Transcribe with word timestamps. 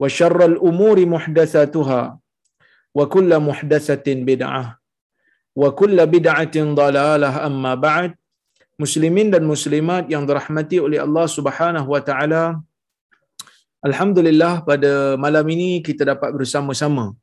وشر 0.00 0.38
الأمور 0.44 0.96
muhdatsatin 1.06 2.18
وكل 2.94 3.30
wa 3.34 4.06
بدعة 4.06 4.64
وكل 5.54 5.98
بدعة 6.06 6.56
amma 6.56 7.32
أما 7.46 7.72
بعد 7.74 8.10
مسلمين 8.78 9.34
والمسلمات 9.34 10.10
yang 10.10 10.26
dirahmati 10.26 10.82
oleh 10.82 10.98
Allah 10.98 11.26
Subhanahu 11.30 11.86
wa 11.94 12.02
taala. 12.02 12.58
Alhamdulillah 13.84 14.64
pada 14.66 15.14
malam 15.14 15.46
ini 15.46 15.78
kita 15.84 16.02
dapat 16.08 16.32
bersama-sama 16.34 17.14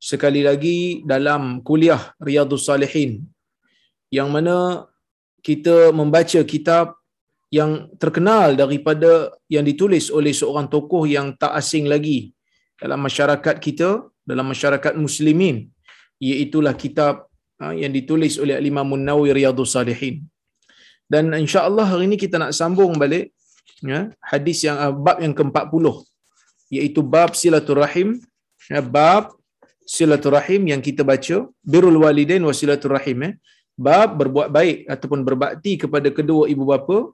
sekali 0.00 0.42
lagi 0.42 1.04
dalam 1.06 1.60
kuliah 1.60 2.00
Riyadhus 2.18 2.66
Salihin 2.66 3.22
yang 4.10 4.32
mana 4.32 4.88
kita 5.44 5.94
membaca 5.94 6.40
kitab 6.42 6.95
yang 7.50 7.86
terkenal 8.02 8.58
daripada 8.58 9.30
yang 9.46 9.62
ditulis 9.62 10.10
oleh 10.10 10.34
seorang 10.34 10.66
tokoh 10.66 11.06
yang 11.06 11.34
tak 11.38 11.54
asing 11.54 11.86
lagi 11.86 12.34
dalam 12.82 13.00
masyarakat 13.06 13.56
kita, 13.62 14.02
dalam 14.26 14.46
masyarakat 14.50 14.92
muslimin, 14.98 15.70
iaitulah 16.18 16.74
kitab 16.74 17.30
yang 17.82 17.92
ditulis 17.94 18.36
oleh 18.42 18.58
Imam 18.60 18.98
Nawawi 18.98 19.32
Riyadhus 19.38 19.72
Salihin. 19.76 20.26
Dan 21.06 21.30
insya-Allah 21.30 21.86
hari 21.86 22.10
ini 22.10 22.16
kita 22.18 22.36
nak 22.42 22.50
sambung 22.50 22.98
balik 22.98 23.30
ya, 23.78 24.10
hadis 24.18 24.66
yang 24.66 24.76
bab 25.06 25.22
yang 25.22 25.34
ke-40 25.38 25.86
iaitu 26.74 27.00
bab 27.14 27.30
silaturahim, 27.38 28.18
ya, 28.66 28.82
bab 28.82 29.30
silaturahim 29.86 30.66
yang 30.66 30.82
kita 30.82 31.06
baca 31.06 31.46
birrul 31.62 32.02
walidain 32.02 32.42
wa 32.42 32.50
silaturahim 32.50 33.18
eh. 33.30 33.34
Bab 33.76 34.16
berbuat 34.16 34.48
baik 34.48 34.88
ataupun 34.88 35.20
berbakti 35.20 35.76
kepada 35.76 36.08
kedua 36.08 36.48
ibu 36.48 36.64
bapa 36.64 37.12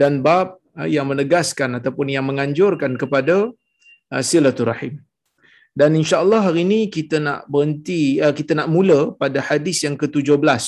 dan 0.00 0.24
bab 0.26 0.56
yang 0.96 1.06
menegaskan 1.12 1.76
ataupun 1.78 2.08
yang 2.08 2.24
menganjurkan 2.24 2.96
kepada 2.96 3.52
silaturahim. 4.24 5.04
Dan 5.72 5.96
insya-Allah 6.00 6.40
hari 6.48 6.64
ini 6.68 6.80
kita 6.96 7.16
nak 7.26 7.40
berhenti 7.52 8.20
kita 8.38 8.52
nak 8.58 8.68
mula 8.72 9.00
pada 9.22 9.38
hadis 9.48 9.84
yang 9.84 9.96
ke-17. 10.00 10.64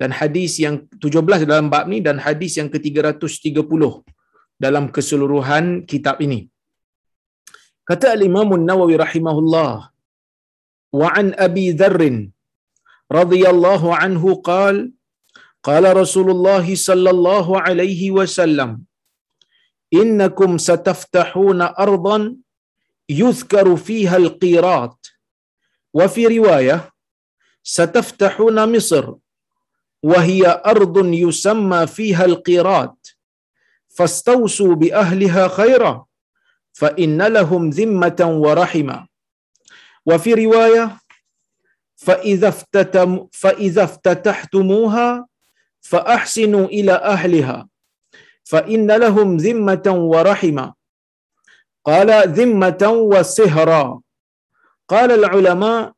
Dan 0.00 0.10
hadis 0.16 0.52
yang 0.62 0.88
17 0.96 1.44
dalam 1.50 1.66
bab 1.74 1.84
ni 1.92 1.98
dan 2.06 2.16
hadis 2.26 2.56
yang 2.58 2.72
ke-330 2.72 3.82
dalam 4.56 4.84
keseluruhan 4.94 5.84
kitab 5.90 6.16
ini. 6.26 6.40
Kata 7.84 8.14
al-Imam 8.16 8.48
An-Nawawi 8.56 8.96
rahimahullah 8.96 9.72
wa 11.00 11.08
an 11.20 11.26
Abi 11.46 11.66
Dharr 11.80 12.00
radhiyallahu 13.18 13.94
anhu 14.04 14.38
qala 14.48 14.88
قال 15.62 15.96
رسول 15.96 16.30
الله 16.30 16.74
صلى 16.74 17.10
الله 17.10 17.60
عليه 17.60 18.10
وسلم 18.10 18.82
إنكم 19.94 20.58
ستفتحون 20.58 21.62
ارضا 21.62 22.36
يذكر 23.08 23.76
فيها 23.76 24.16
القيرات 24.16 25.06
وفي 25.94 26.38
رواية 26.38 26.90
ستفتحون 27.62 28.76
مصر 28.76 29.14
وهي 30.02 30.62
أرض 30.66 31.06
يسمى 31.06 31.86
فيها 31.86 32.24
القيرات 32.24 33.08
فاستوصوا 33.88 34.74
بأهلها 34.74 35.48
خيرا 35.48 36.04
فإن 36.72 37.22
لهم 37.22 37.70
ذمة 37.70 38.16
ورحما 38.20 39.06
وفي 40.06 40.34
رواية 40.34 40.98
فإذا, 41.96 42.48
افتتم 42.48 43.26
فإذا 43.32 43.84
افتتحتموها 43.84 45.26
فأحسنوا 45.80 46.66
إلى 46.66 46.92
أهلها. 46.92 47.68
فإن 48.50 48.88
لهم 48.90 49.36
ذمة 49.36 49.86
ورحمة. 49.86 50.66
قال 51.84 52.10
ذمة 52.38 52.82
وسهرا. 53.12 54.00
قال 54.88 55.10
العلماء 55.12 55.92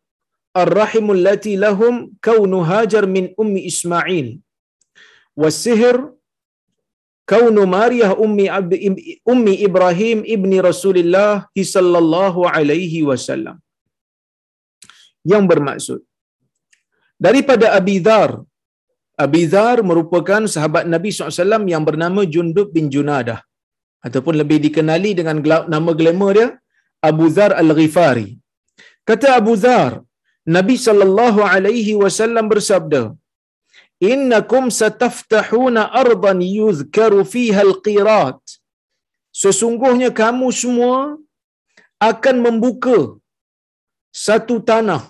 الرحم 0.57 1.07
التي 1.11 1.57
لهم 1.57 2.13
كون 2.25 2.53
هاجر 2.55 3.07
من 3.07 3.25
أم 3.41 3.57
إسماعيل. 3.57 4.39
والسهر 5.37 6.13
كون 7.29 7.57
ماريا 7.69 8.13
أم, 8.25 8.37
أم 9.33 9.45
إبراهيم 9.67 10.19
ابن 10.27 10.61
رسول 10.61 10.97
الله 10.99 11.49
صلى 11.57 11.99
الله 11.99 12.35
عليه 12.51 12.95
وسلم. 13.03 13.57
Yang 15.23 15.45
bermaksud 15.47 16.01
daripada 17.15 17.79
Abi 17.79 18.03
Dhar 18.03 18.43
Abi 19.25 19.43
Dhar 19.53 19.77
merupakan 19.91 20.43
sahabat 20.55 20.85
Nabi 20.95 21.11
SAW 21.15 21.65
yang 21.73 21.85
bernama 21.89 22.23
Jundub 22.35 22.69
bin 22.77 22.87
Junadah 22.95 23.41
ataupun 24.07 24.35
lebih 24.41 24.59
dikenali 24.67 25.11
dengan 25.19 25.37
nama 25.75 25.91
glamour 26.01 26.33
dia 26.39 26.49
Abu 27.11 27.27
Dhar 27.37 27.53
Al-Ghifari. 27.63 28.29
Kata 29.09 29.29
Abu 29.41 29.55
Dhar, 29.65 29.93
Nabi 30.57 30.77
sallallahu 30.87 31.41
alaihi 31.55 31.95
wasallam 32.03 32.47
bersabda, 32.53 33.03
"Innakum 34.13 34.65
sataftahuna 34.81 35.83
ardan 36.03 36.41
yuzkaru 36.59 37.21
fiha 37.35 37.63
al-qirat." 37.69 38.41
Sesungguhnya 39.43 40.11
kamu 40.21 40.49
semua 40.63 40.97
akan 42.11 42.37
membuka 42.47 42.99
satu 44.27 44.55
tanah, 44.71 45.03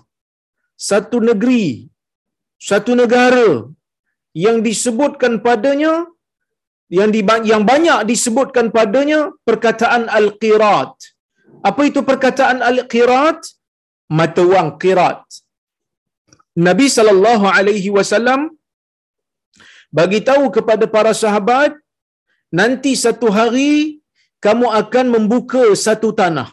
satu 0.90 1.18
negeri, 1.28 1.66
satu 2.70 2.92
negara 3.00 3.48
yang 4.44 4.58
disebutkan 4.66 5.34
padanya 5.46 5.92
yang 6.98 7.10
di, 7.14 7.20
yang 7.50 7.62
banyak 7.72 7.98
disebutkan 8.10 8.66
padanya 8.76 9.20
perkataan 9.48 10.02
al-qirat. 10.18 10.92
Apa 11.68 11.82
itu 11.88 12.00
perkataan 12.10 12.58
al-qirat? 12.70 13.40
Mata 14.18 14.44
wang 14.52 14.70
qirat. 14.82 15.24
Nabi 16.66 16.86
sallallahu 16.96 17.46
alaihi 17.56 17.90
wasallam 17.96 18.40
bagi 19.98 20.20
tahu 20.28 20.44
kepada 20.56 20.84
para 20.94 21.12
sahabat 21.22 21.72
nanti 22.60 22.92
satu 23.04 23.28
hari 23.38 23.72
kamu 24.44 24.66
akan 24.80 25.06
membuka 25.14 25.64
satu 25.86 26.10
tanah. 26.20 26.48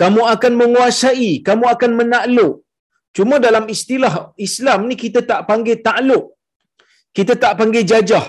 Kamu 0.00 0.22
akan 0.34 0.52
menguasai, 0.60 1.30
kamu 1.48 1.64
akan 1.74 1.90
menakluk. 2.00 2.54
Cuma 3.16 3.36
dalam 3.46 3.64
istilah 3.74 4.14
Islam 4.46 4.86
ni 4.88 4.94
kita 5.02 5.20
tak 5.30 5.40
panggil 5.48 5.78
takluk. 5.86 6.26
Kita 7.16 7.34
tak 7.42 7.52
panggil 7.60 7.84
jajah. 7.90 8.26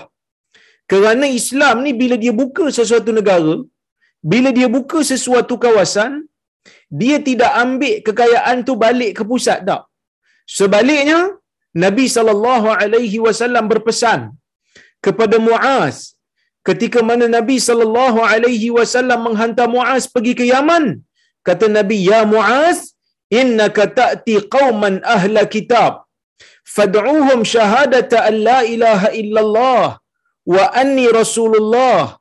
Kerana 0.90 1.26
Islam 1.40 1.76
ni 1.84 1.92
bila 2.00 2.16
dia 2.22 2.34
buka 2.40 2.64
sesuatu 2.78 3.10
negara, 3.18 3.54
bila 4.32 4.50
dia 4.56 4.68
buka 4.76 4.98
sesuatu 5.12 5.54
kawasan, 5.64 6.12
dia 7.00 7.16
tidak 7.28 7.52
ambil 7.64 7.94
kekayaan 8.06 8.58
tu 8.68 8.74
balik 8.84 9.12
ke 9.18 9.22
pusat 9.30 9.60
tak. 9.68 9.82
Sebaliknya 10.58 11.20
Nabi 11.84 12.06
sallallahu 12.14 12.68
alaihi 12.82 13.18
wasallam 13.26 13.64
berpesan 13.72 14.20
kepada 15.06 15.36
Muaz 15.46 15.96
ketika 16.68 17.00
mana 17.08 17.26
Nabi 17.36 17.56
sallallahu 17.68 18.20
alaihi 18.32 18.68
wasallam 18.78 19.20
menghantar 19.26 19.66
Muaz 19.74 20.04
pergi 20.14 20.34
ke 20.40 20.44
Yaman 20.52 20.84
kata 21.48 21.66
Nabi 21.78 21.98
ya 22.10 22.20
Muaz 22.34 22.78
innaka 23.40 23.84
ta'ti 23.98 24.34
qauman 24.54 24.96
ahla 25.14 25.42
kitab 25.54 25.92
فادعوهم 26.64 27.44
شهادة 27.44 28.28
أن 28.28 28.34
لا 28.34 28.60
إله 28.60 29.06
إلا 29.06 29.40
الله 29.40 29.98
وأني 30.46 31.06
رسول 31.08 31.56
الله. 31.56 32.18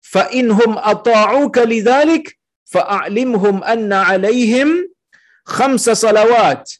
فإنهم 0.00 0.78
أطاعوك 0.78 1.58
لذلك 1.58 2.38
فأعلمهم 2.64 3.64
أن 3.64 3.92
عليهم 3.92 4.88
خمس 5.44 5.90
صلوات 5.90 6.72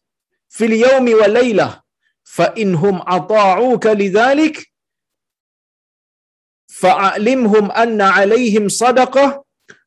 في 0.48 0.64
اليوم 0.64 1.12
والليلة. 1.14 1.84
فإنهم 2.24 3.02
أطاعوك 3.06 3.86
لذلك 3.86 4.72
فأعلمهم 6.66 7.70
أن 7.70 8.00
عليهم 8.00 8.68
صدقة 8.68 9.44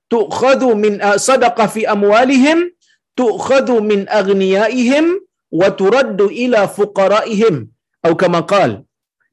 تؤخذ 0.09 0.73
من 0.73 1.17
صدقة 1.17 1.67
في 1.67 1.91
أموالهم 1.91 2.71
تؤخذ 3.15 3.81
من 3.81 4.09
أغنيائهم 4.09 5.26
wa 5.59 5.69
turaddu 5.79 6.27
ila 6.43 6.61
fuqaraihim 6.77 7.57
atau 8.03 8.15
kama 8.23 8.41
qal 8.53 8.71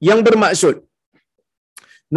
yang 0.09 0.21
bermaksud 0.27 0.77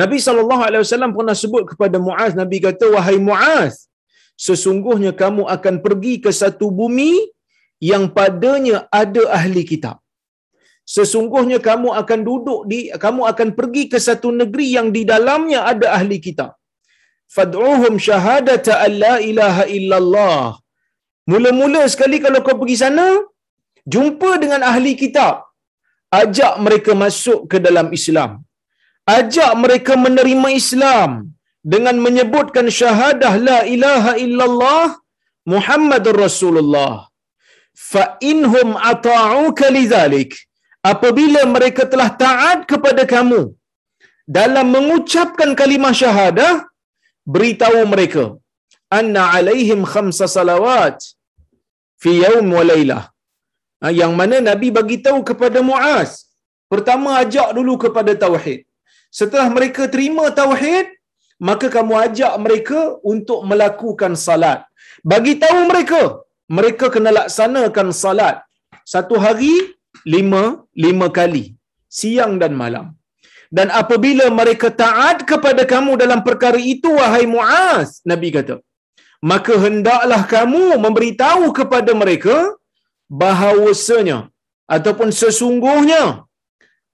Nabi 0.02 0.18
sallallahu 0.26 0.64
alaihi 0.68 0.84
wasallam 0.86 1.14
pernah 1.18 1.36
sebut 1.44 1.64
kepada 1.72 1.98
Muaz 2.08 2.32
Nabi 2.42 2.58
kata 2.68 2.88
wahai 2.96 3.18
Muaz 3.30 3.76
sesungguhnya 4.48 5.12
kamu 5.22 5.44
akan 5.56 5.76
pergi 5.86 6.14
ke 6.26 6.32
satu 6.42 6.68
bumi 6.80 7.12
yang 7.92 8.06
padanya 8.18 8.78
ada 9.02 9.24
ahli 9.38 9.64
kitab. 9.72 9.98
Sesungguhnya 10.96 11.58
kamu 11.68 11.90
akan 12.02 12.20
duduk 12.28 12.60
di 12.72 12.80
kamu 13.04 13.22
akan 13.32 13.50
pergi 13.58 13.84
ke 13.94 14.00
satu 14.08 14.30
negeri 14.42 14.68
yang 14.78 14.88
di 14.96 15.02
dalamnya 15.12 15.60
ada 15.72 15.88
ahli 15.98 16.18
kitab. 16.28 16.52
Fad'uhum 17.36 18.00
syahadata 18.08 18.80
an 18.86 18.92
la 19.04 19.16
ilaha 19.30 19.64
illallah. 19.78 20.44
Mula-mula 21.32 21.82
sekali 21.94 22.18
kalau 22.26 22.40
kau 22.46 22.56
pergi 22.62 22.78
sana 22.84 23.08
jumpa 23.94 24.31
dengan 24.44 24.62
ahli 24.72 24.94
kitab. 25.01 25.36
Ajak 26.19 26.54
mereka 26.66 26.92
masuk 27.04 27.39
ke 27.51 27.57
dalam 27.66 27.88
Islam. 27.98 28.31
Ajak 29.18 29.51
mereka 29.63 29.94
menerima 30.06 30.50
Islam 30.62 31.12
dengan 31.74 31.95
menyebutkan 32.06 32.68
syahadah 32.80 33.34
la 33.48 33.60
ilaha 33.75 34.13
illallah 34.25 34.86
Muhammadur 35.54 36.18
Rasulullah. 36.25 36.94
Fa 37.92 38.04
inhum 38.31 38.69
ata'uka 38.92 39.68
lidzalik 39.75 40.31
apabila 40.92 41.42
mereka 41.56 41.84
telah 41.92 42.10
taat 42.24 42.60
kepada 42.72 43.04
kamu 43.13 43.42
dalam 44.38 44.68
mengucapkan 44.75 45.50
kalimah 45.60 45.94
syahadah 46.01 46.54
beritahu 47.36 47.80
mereka 47.94 48.25
anna 48.98 49.24
alaihim 49.38 49.81
khamsa 49.94 50.28
salawat 50.38 50.98
fi 52.04 52.12
yaum 52.24 52.48
wa 52.57 52.63
lailah 52.72 53.04
ha, 53.07 53.17
yang 54.00 54.13
mana 54.19 54.38
nabi 54.50 54.68
bagi 54.77 54.97
tahu 55.06 55.19
kepada 55.29 55.59
Muaz. 55.69 56.12
Pertama 56.74 57.09
ajak 57.21 57.50
dulu 57.57 57.74
kepada 57.83 58.12
tauhid. 58.24 58.59
Setelah 59.19 59.47
mereka 59.57 59.83
terima 59.94 60.25
tauhid 60.39 60.88
maka 61.47 61.68
kamu 61.75 61.94
ajak 62.06 62.33
mereka 62.45 62.79
untuk 63.13 63.39
melakukan 63.50 64.13
salat. 64.25 64.59
Bagi 65.12 65.33
tahu 65.44 65.59
mereka 65.71 66.01
mereka 66.57 66.85
kena 66.95 67.12
laksanakan 67.19 67.89
salat. 68.03 68.35
Satu 68.94 69.15
hari 69.25 69.53
lima 70.15 70.44
lima 70.85 71.07
kali 71.19 71.45
siang 72.00 72.35
dan 72.41 72.53
malam. 72.63 72.88
Dan 73.57 73.68
apabila 73.81 74.25
mereka 74.39 74.68
taat 74.83 75.24
kepada 75.24 75.63
kamu 75.74 75.91
dalam 76.03 76.19
perkara 76.27 76.59
itu 76.59 76.89
wahai 77.00 77.24
Muaz 77.24 78.03
nabi 78.12 78.29
kata 78.38 78.59
maka 79.31 79.53
hendaklah 79.65 80.21
kamu 80.35 80.77
memberitahu 80.77 81.45
kepada 81.59 81.91
mereka 82.01 82.35
bahawasanya 83.21 84.19
ataupun 84.75 85.09
sesungguhnya 85.21 86.04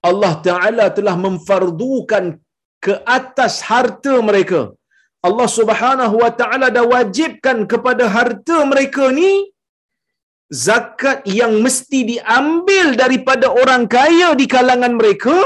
Allah 0.10 0.34
Taala 0.48 0.86
telah 0.98 1.16
memfardukan 1.26 2.26
ke 2.86 2.94
atas 3.18 3.54
harta 3.70 4.14
mereka 4.30 4.62
Allah 5.28 5.48
Subhanahu 5.58 6.16
wa 6.24 6.32
taala 6.40 6.68
dah 6.78 6.86
wajibkan 6.94 7.58
kepada 7.72 8.06
harta 8.16 8.58
mereka 8.72 9.04
ni 9.20 9.32
zakat 10.68 11.20
yang 11.40 11.54
mesti 11.66 12.00
diambil 12.12 12.88
daripada 13.02 13.48
orang 13.62 13.84
kaya 13.96 14.30
di 14.42 14.46
kalangan 14.56 14.94
mereka 15.00 15.38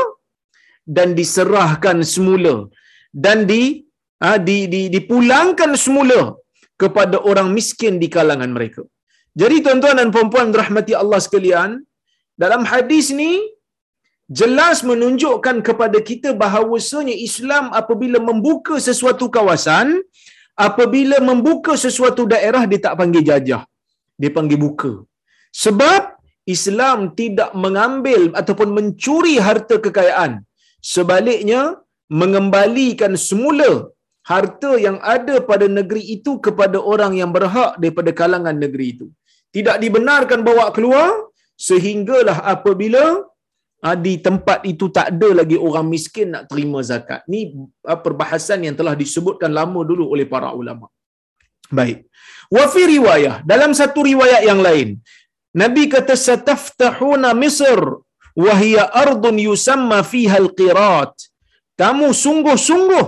dan 0.98 1.14
diserahkan 1.20 1.98
semula 2.14 2.56
dan 3.26 3.46
di, 3.52 3.64
ha, 4.24 4.32
di, 4.48 4.58
di 4.74 4.82
dipulangkan 4.96 5.72
semula 5.86 6.22
kepada 6.82 7.18
orang 7.30 7.50
miskin 7.58 7.94
di 8.04 8.08
kalangan 8.16 8.52
mereka. 8.58 8.82
Jadi 9.42 9.56
tuan-tuan 9.66 10.00
dan 10.00 10.10
puan-puan 10.16 10.50
rahmati 10.62 10.94
Allah 11.02 11.20
sekalian, 11.26 11.70
dalam 12.44 12.62
hadis 12.72 13.08
ni 13.22 13.32
jelas 14.40 14.78
menunjukkan 14.90 15.58
kepada 15.68 16.00
kita 16.10 16.30
bahawasanya 16.44 17.16
Islam 17.28 17.66
apabila 17.82 18.20
membuka 18.30 18.76
sesuatu 18.88 19.28
kawasan, 19.38 19.90
apabila 20.68 21.18
membuka 21.30 21.74
sesuatu 21.86 22.24
daerah 22.34 22.64
dia 22.72 22.82
tak 22.86 22.96
panggil 23.02 23.26
jajah 23.32 23.62
dia 24.22 24.32
panggil 24.38 24.60
buka. 24.66 24.92
Sebab 25.64 26.02
Islam 26.56 27.00
tidak 27.20 27.52
mengambil 27.64 28.22
ataupun 28.40 28.70
mencuri 28.78 29.36
harta 29.48 29.76
kekayaan. 29.86 30.32
Sebaliknya, 30.94 31.62
mengembalikan 32.22 33.14
semula 33.28 33.72
harta 34.32 34.72
yang 34.86 34.98
ada 35.16 35.36
pada 35.50 35.66
negeri 35.78 36.04
itu 36.16 36.32
kepada 36.46 36.78
orang 36.92 37.14
yang 37.20 37.32
berhak 37.38 37.72
daripada 37.82 38.12
kalangan 38.20 38.56
negeri 38.64 38.86
itu. 38.96 39.08
Tidak 39.56 39.78
dibenarkan 39.84 40.40
bawa 40.50 40.66
keluar 40.76 41.10
sehinggalah 41.68 42.38
apabila 42.54 43.04
ah, 43.86 43.98
di 44.06 44.14
tempat 44.28 44.60
itu 44.72 44.86
tak 44.98 45.08
ada 45.14 45.30
lagi 45.40 45.58
orang 45.68 45.88
miskin 45.94 46.28
nak 46.34 46.46
terima 46.52 46.80
zakat. 46.90 47.22
Ini 47.30 47.42
ah, 47.92 48.00
perbahasan 48.06 48.66
yang 48.68 48.76
telah 48.80 48.94
disebutkan 49.04 49.52
lama 49.60 49.82
dulu 49.92 50.06
oleh 50.14 50.28
para 50.34 50.52
ulama. 50.62 50.88
Baik. 51.78 52.08
Wa 52.56 52.66
fi 52.74 52.82
riwayah, 52.96 53.36
dalam 53.52 53.72
satu 53.80 54.00
riwayat 54.08 54.42
yang 54.50 54.62
lain, 54.68 54.90
Nabi 55.62 55.84
kata 55.92 56.16
sataftahuna 56.16 57.36
Misr 57.44 57.82
wa 58.44 58.54
hiya 58.62 58.84
ardun 59.04 59.36
yusamma 59.48 60.00
fiha 60.12 60.38
al-qirat. 60.44 61.14
Kamu 61.82 62.08
sungguh-sungguh 62.24 63.06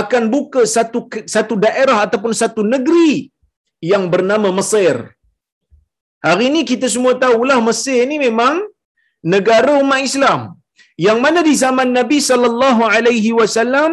akan 0.00 0.22
buka 0.34 0.62
satu 0.74 1.00
satu 1.34 1.54
daerah 1.64 1.98
ataupun 2.06 2.32
satu 2.42 2.62
negeri 2.74 3.30
yang 3.92 4.06
bernama 4.12 4.48
Mesir. 4.58 4.96
Hari 6.28 6.44
ini 6.50 6.60
kita 6.70 6.86
semua 6.94 7.12
tahulah 7.22 7.58
Mesir 7.68 8.00
ni 8.10 8.16
memang 8.26 8.54
negara 9.32 9.72
umat 9.82 10.00
Islam. 10.08 10.40
Yang 11.06 11.18
mana 11.24 11.40
di 11.48 11.54
zaman 11.62 11.88
Nabi 11.98 12.18
sallallahu 12.30 12.82
alaihi 12.94 13.30
wasallam 13.38 13.92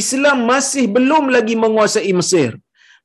Islam 0.00 0.38
masih 0.50 0.84
belum 0.96 1.24
lagi 1.36 1.54
menguasai 1.62 2.12
Mesir. 2.20 2.50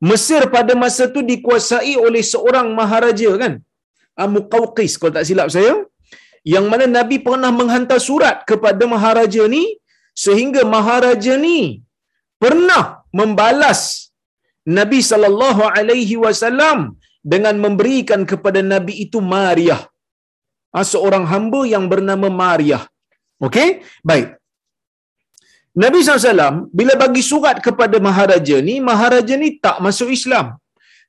Mesir 0.10 0.42
pada 0.56 0.74
masa 0.82 1.04
tu 1.16 1.22
dikuasai 1.32 1.94
oleh 2.08 2.24
seorang 2.32 2.68
maharaja 2.80 3.32
kan? 3.42 3.54
Muqawqis 4.36 4.94
kalau 5.00 5.14
tak 5.18 5.26
silap 5.30 5.48
saya. 5.56 5.74
Yang 6.54 6.66
mana 6.72 6.86
Nabi 6.98 7.18
pernah 7.28 7.52
menghantar 7.60 8.00
surat 8.08 8.44
kepada 8.50 8.84
maharaja 8.94 9.44
ni 9.56 9.64
sehingga 10.26 10.62
maharaja 10.76 11.34
ni 11.46 11.60
pernah 12.44 12.84
membalas 13.20 13.82
Nabi 14.78 15.00
sallallahu 15.12 15.64
alaihi 15.78 16.16
wasallam 16.26 16.78
dengan 17.34 17.56
memberikan 17.66 18.22
kepada 18.32 18.62
Nabi 18.72 18.94
itu 19.06 19.20
Maria. 19.36 19.78
Seorang 20.94 21.26
hamba 21.32 21.62
yang 21.74 21.86
bernama 21.92 22.28
Maria. 22.42 22.80
Okey? 23.48 23.70
Baik. 24.10 24.28
Nabi 25.84 26.00
SAW 26.04 26.72
bila 26.80 26.94
bagi 27.04 27.24
surat 27.32 27.58
kepada 27.66 27.98
Maharaja 28.08 28.58
ni, 28.68 28.76
Maharaja 28.90 29.36
ni 29.44 29.50
tak 29.66 29.78
masuk 29.86 30.10
Islam. 30.18 30.48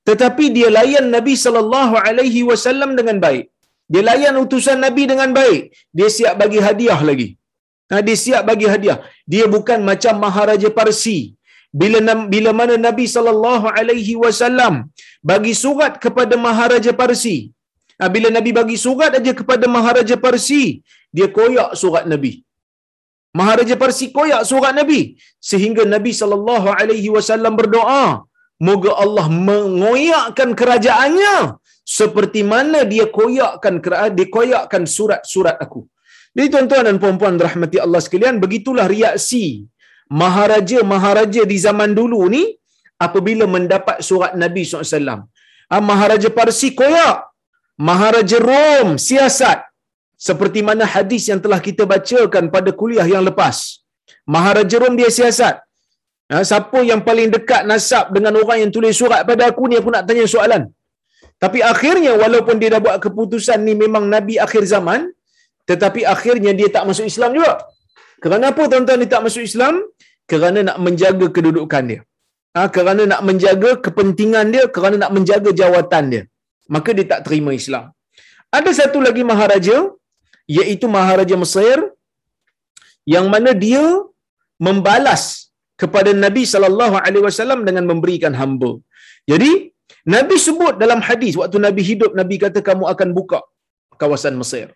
Tetapi 0.08 0.44
dia 0.56 0.68
layan 0.78 1.06
Nabi 1.16 1.34
SAW 1.42 2.92
dengan 2.98 3.18
baik. 3.26 3.44
Dia 3.92 4.02
layan 4.08 4.34
utusan 4.42 4.78
Nabi 4.84 5.02
dengan 5.10 5.30
baik. 5.38 5.60
Dia 5.96 6.08
siap 6.16 6.34
bagi 6.42 6.60
hadiah 6.66 7.00
lagi. 7.08 7.28
Ha, 7.90 8.02
dia 8.06 8.16
siap 8.24 8.42
bagi 8.50 8.66
hadiah. 8.72 8.98
Dia 9.32 9.44
bukan 9.54 9.78
macam 9.90 10.14
Maharaja 10.24 10.70
Parsi. 10.78 11.35
Bila 11.80 11.98
bila 12.34 12.50
mana 12.60 12.74
Nabi 12.86 13.04
sallallahu 13.14 13.66
alaihi 13.78 14.14
wasallam 14.24 14.74
bagi 15.30 15.54
surat 15.64 15.92
kepada 16.04 16.34
Maharaja 16.46 16.92
Parsi. 17.00 17.36
Ha, 18.00 18.08
bila 18.14 18.28
Nabi 18.36 18.50
bagi 18.58 18.76
surat 18.86 19.12
aja 19.18 19.32
kepada 19.40 19.66
Maharaja 19.76 20.16
Parsi, 20.24 20.62
dia 21.16 21.28
koyak 21.38 21.70
surat 21.82 22.04
Nabi. 22.12 22.32
Maharaja 23.38 23.74
Parsi 23.82 24.06
koyak 24.16 24.42
surat 24.50 24.72
Nabi 24.80 25.00
sehingga 25.50 25.82
Nabi 25.94 26.12
sallallahu 26.20 26.68
alaihi 26.80 27.08
wasallam 27.16 27.54
berdoa, 27.60 28.04
moga 28.68 28.92
Allah 29.04 29.26
mengoyakkan 29.48 30.50
kerajaannya 30.60 31.36
seperti 31.98 32.40
mana 32.52 32.78
dia 32.92 33.06
koyakkan 33.18 33.74
dia 34.18 34.28
koyakkan 34.36 34.84
surat-surat 34.96 35.56
aku. 35.64 35.82
Jadi 36.36 36.48
tuan-tuan 36.52 36.84
dan 36.88 36.96
puan-puan 37.02 37.36
rahmati 37.46 37.76
Allah 37.84 38.00
sekalian, 38.06 38.36
begitulah 38.44 38.86
reaksi 38.96 39.44
maharaja-maharaja 40.22 41.42
di 41.52 41.56
zaman 41.66 41.90
dulu 41.98 42.20
ni 42.34 42.44
apabila 43.06 43.44
mendapat 43.54 43.98
surat 44.08 44.32
Nabi 44.42 44.62
SAW. 44.64 45.26
Ah, 45.74 45.82
maharaja 45.90 46.28
Parsi 46.38 46.68
koyak, 46.80 47.16
maharaja 47.88 48.38
Rom 48.48 48.90
siasat. 49.08 49.60
Seperti 50.26 50.60
mana 50.68 50.84
hadis 50.94 51.28
yang 51.30 51.40
telah 51.44 51.60
kita 51.66 51.84
bacakan 51.84 52.44
pada 52.54 52.70
kuliah 52.80 53.04
yang 53.14 53.24
lepas. 53.28 53.84
Maharaja 54.34 54.76
Rom 54.82 54.94
dia 55.00 55.10
siasat. 55.18 55.56
Ha, 56.30 56.42
siapa 56.50 56.78
yang 56.90 57.00
paling 57.08 57.28
dekat 57.34 57.62
nasab 57.70 58.06
dengan 58.14 58.34
orang 58.40 58.58
yang 58.62 58.70
tulis 58.76 58.94
surat 59.00 59.20
pada 59.28 59.42
aku 59.50 59.70
ni 59.70 59.76
aku 59.80 59.90
nak 59.94 60.04
tanya 60.08 60.24
soalan. 60.34 60.62
Tapi 61.42 61.58
akhirnya 61.72 62.12
walaupun 62.22 62.56
dia 62.60 62.70
dah 62.74 62.80
buat 62.86 62.96
keputusan 63.04 63.60
ni 63.66 63.74
memang 63.82 64.04
Nabi 64.14 64.34
akhir 64.46 64.62
zaman, 64.74 65.00
tetapi 65.70 66.00
akhirnya 66.14 66.52
dia 66.58 66.68
tak 66.74 66.82
masuk 66.88 67.06
Islam 67.12 67.30
juga. 67.38 67.52
Kerana 68.26 68.44
apa 68.52 68.62
tuan-tuan 68.70 69.02
dia 69.02 69.10
tak 69.14 69.24
masuk 69.26 69.42
Islam? 69.50 69.74
Kerana 70.30 70.60
nak 70.68 70.78
menjaga 70.84 71.26
kedudukan 71.36 71.84
dia. 71.90 72.00
Ha, 72.56 72.60
kerana 72.76 73.02
nak 73.10 73.20
menjaga 73.28 73.70
kepentingan 73.84 74.46
dia, 74.54 74.64
kerana 74.76 74.96
nak 75.02 75.12
menjaga 75.16 75.50
jawatan 75.60 76.04
dia. 76.12 76.22
Maka 76.74 76.90
dia 76.96 77.06
tak 77.12 77.20
terima 77.26 77.50
Islam. 77.60 77.84
Ada 78.58 78.70
satu 78.78 78.98
lagi 79.06 79.22
maharaja, 79.30 79.76
iaitu 80.56 80.86
maharaja 80.96 81.36
Mesir, 81.42 81.78
yang 83.14 83.26
mana 83.34 83.50
dia 83.64 83.84
membalas 84.66 85.24
kepada 85.82 86.10
Nabi 86.24 86.42
sallallahu 86.52 86.96
alaihi 87.04 87.24
wasallam 87.28 87.60
dengan 87.68 87.84
memberikan 87.90 88.34
hamba. 88.40 88.72
Jadi 89.30 89.52
Nabi 90.14 90.36
sebut 90.46 90.74
dalam 90.82 91.00
hadis 91.08 91.34
waktu 91.40 91.60
Nabi 91.66 91.82
hidup 91.90 92.12
Nabi 92.20 92.36
kata 92.44 92.60
kamu 92.68 92.84
akan 92.94 93.08
buka 93.18 93.40
kawasan 94.02 94.34
Mesir. 94.42 94.66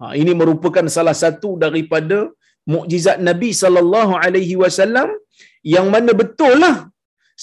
Ha, 0.00 0.12
ini 0.20 0.34
merupakan 0.42 0.86
salah 0.96 1.16
satu 1.22 1.50
daripada 1.64 2.18
mukjizat 2.74 3.18
Nabi 3.28 3.50
sallallahu 3.62 4.12
alaihi 4.24 4.56
wasallam 4.62 5.08
yang 5.74 5.86
mana 5.94 6.12
betul 6.20 6.54
lah 6.64 6.76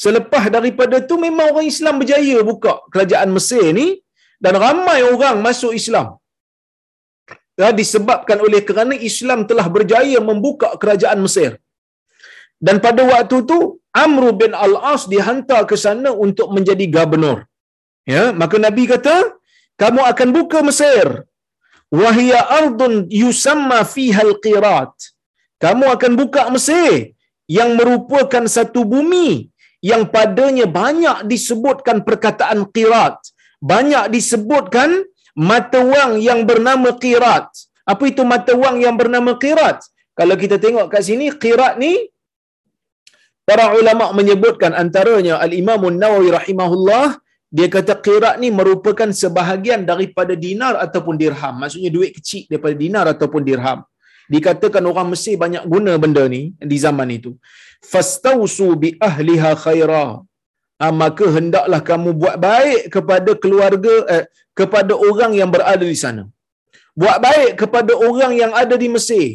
selepas 0.03 0.43
daripada 0.55 0.97
tu 1.09 1.15
memang 1.25 1.47
orang 1.53 1.67
Islam 1.73 1.95
berjaya 2.01 2.37
buka 2.51 2.73
kerajaan 2.93 3.31
Mesir 3.37 3.65
ni 3.79 3.87
dan 4.45 4.55
ramai 4.65 4.99
orang 5.13 5.37
masuk 5.47 5.73
Islam. 5.81 6.07
Ya, 7.61 7.69
disebabkan 7.79 8.39
oleh 8.47 8.61
kerana 8.69 8.95
Islam 9.09 9.39
telah 9.49 9.67
berjaya 9.75 10.17
membuka 10.29 10.69
kerajaan 10.81 11.19
Mesir. 11.25 11.51
Dan 12.65 12.75
pada 12.85 13.01
waktu 13.11 13.37
tu 13.49 13.57
Amr 14.05 14.25
bin 14.41 14.51
Al-As 14.65 15.03
dihantar 15.13 15.61
ke 15.69 15.75
sana 15.85 16.09
untuk 16.25 16.47
menjadi 16.55 16.85
gubernur. 16.95 17.37
Ya, 18.13 18.23
maka 18.41 18.57
Nabi 18.65 18.83
kata, 18.93 19.15
kamu 19.81 20.01
akan 20.11 20.29
buka 20.37 20.59
Mesir. 20.69 21.07
Wahia 21.99 22.39
ardun 22.59 22.93
yusamma 23.21 23.79
fiha 23.93 24.21
al-qirat. 24.29 24.93
Kamu 25.63 25.85
akan 25.95 26.11
buka 26.21 26.41
Mesir 26.53 27.17
yang 27.49 27.73
merupakan 27.79 28.43
satu 28.45 28.81
bumi 28.93 29.49
yang 29.81 30.09
padanya 30.15 30.65
banyak 30.81 31.17
disebutkan 31.31 32.05
perkataan 32.07 32.69
qirat. 32.75 33.17
Banyak 33.71 34.13
disebutkan 34.13 34.89
mata 35.33 35.81
wang 35.81 36.21
yang 36.21 36.45
bernama 36.49 36.93
qirat. 37.03 37.49
Apa 37.91 38.03
itu 38.11 38.21
mata 38.21 38.53
wang 38.53 38.77
yang 38.85 38.95
bernama 39.01 39.33
qirat? 39.43 39.81
Kalau 40.17 40.35
kita 40.43 40.57
tengok 40.61 40.85
kat 40.93 41.01
sini, 41.09 41.29
qirat 41.43 41.77
ni 41.81 41.93
Para 43.47 43.71
ulama 43.79 44.11
menyebutkan 44.11 44.75
antaranya 44.75 45.39
Al-Imam 45.39 45.79
Nawawi 45.87 46.35
rahimahullah 46.35 47.15
dia 47.47 47.71
kata 47.71 47.95
qirat 47.95 48.35
ni 48.43 48.51
merupakan 48.51 49.07
sebahagian 49.07 49.87
daripada 49.87 50.35
dinar 50.35 50.75
ataupun 50.75 51.15
dirham. 51.15 51.55
Maksudnya 51.55 51.87
duit 51.87 52.11
kecil 52.11 52.43
daripada 52.51 52.75
dinar 52.75 53.05
ataupun 53.07 53.41
dirham. 53.47 53.87
Dikatakan 54.33 54.83
orang 54.91 55.09
Mesir 55.13 55.35
banyak 55.43 55.63
guna 55.73 55.93
benda 56.03 56.23
ni 56.35 56.41
di 56.71 56.77
zaman 56.85 57.09
itu. 57.17 57.31
Fastausu 57.91 58.67
bi 58.81 58.89
ahliha 59.09 59.51
khaira. 59.65 60.07
Ha, 60.81 60.87
maka 61.01 61.25
hendaklah 61.35 61.81
kamu 61.89 62.09
buat 62.21 62.35
baik 62.47 62.81
kepada 62.95 63.31
keluarga 63.43 63.95
eh, 64.15 64.25
kepada 64.59 64.93
orang 65.09 65.31
yang 65.39 65.49
berada 65.55 65.85
di 65.93 65.97
sana. 66.03 66.23
Buat 67.01 67.17
baik 67.27 67.51
kepada 67.61 67.93
orang 68.07 68.33
yang 68.41 68.51
ada 68.61 68.75
di 68.83 68.89
Mesir. 68.95 69.27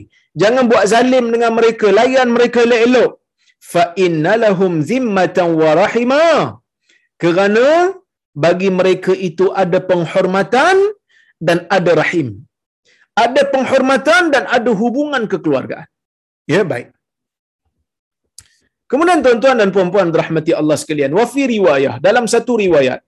Jangan 0.43 0.65
buat 0.71 0.85
zalim 0.93 1.27
dengan 1.35 1.53
mereka, 1.59 1.87
layan 1.99 2.29
mereka 2.37 2.61
elok-elok 2.67 3.13
fa 3.73 3.85
inna 4.05 4.33
lahum 4.45 4.73
zimmatan 4.91 5.55
wa 5.61 5.71
rahima 5.81 6.25
kerana 7.23 7.67
bagi 8.45 8.71
mereka 8.79 9.13
itu 9.29 9.47
ada 9.63 9.79
penghormatan 9.91 10.77
dan 11.47 11.59
ada 11.77 11.93
rahim 12.03 12.29
ada 13.13 13.43
penghormatan 13.55 14.33
dan 14.35 14.45
ada 14.57 14.71
hubungan 14.81 15.25
kekeluargaan. 15.33 15.89
Ya 16.49 16.63
baik. 16.73 16.91
Kemudian 18.91 19.25
tuan-tuan 19.25 19.57
dan 19.61 19.71
puan-puan 19.73 20.13
rahmati 20.13 20.53
Allah 20.61 20.77
sekalian 20.81 21.13
wa 21.17 21.25
fi 21.25 21.43
riwayah 21.49 21.97
dalam 22.07 22.25
satu 22.33 22.61
riwayat 22.61 23.01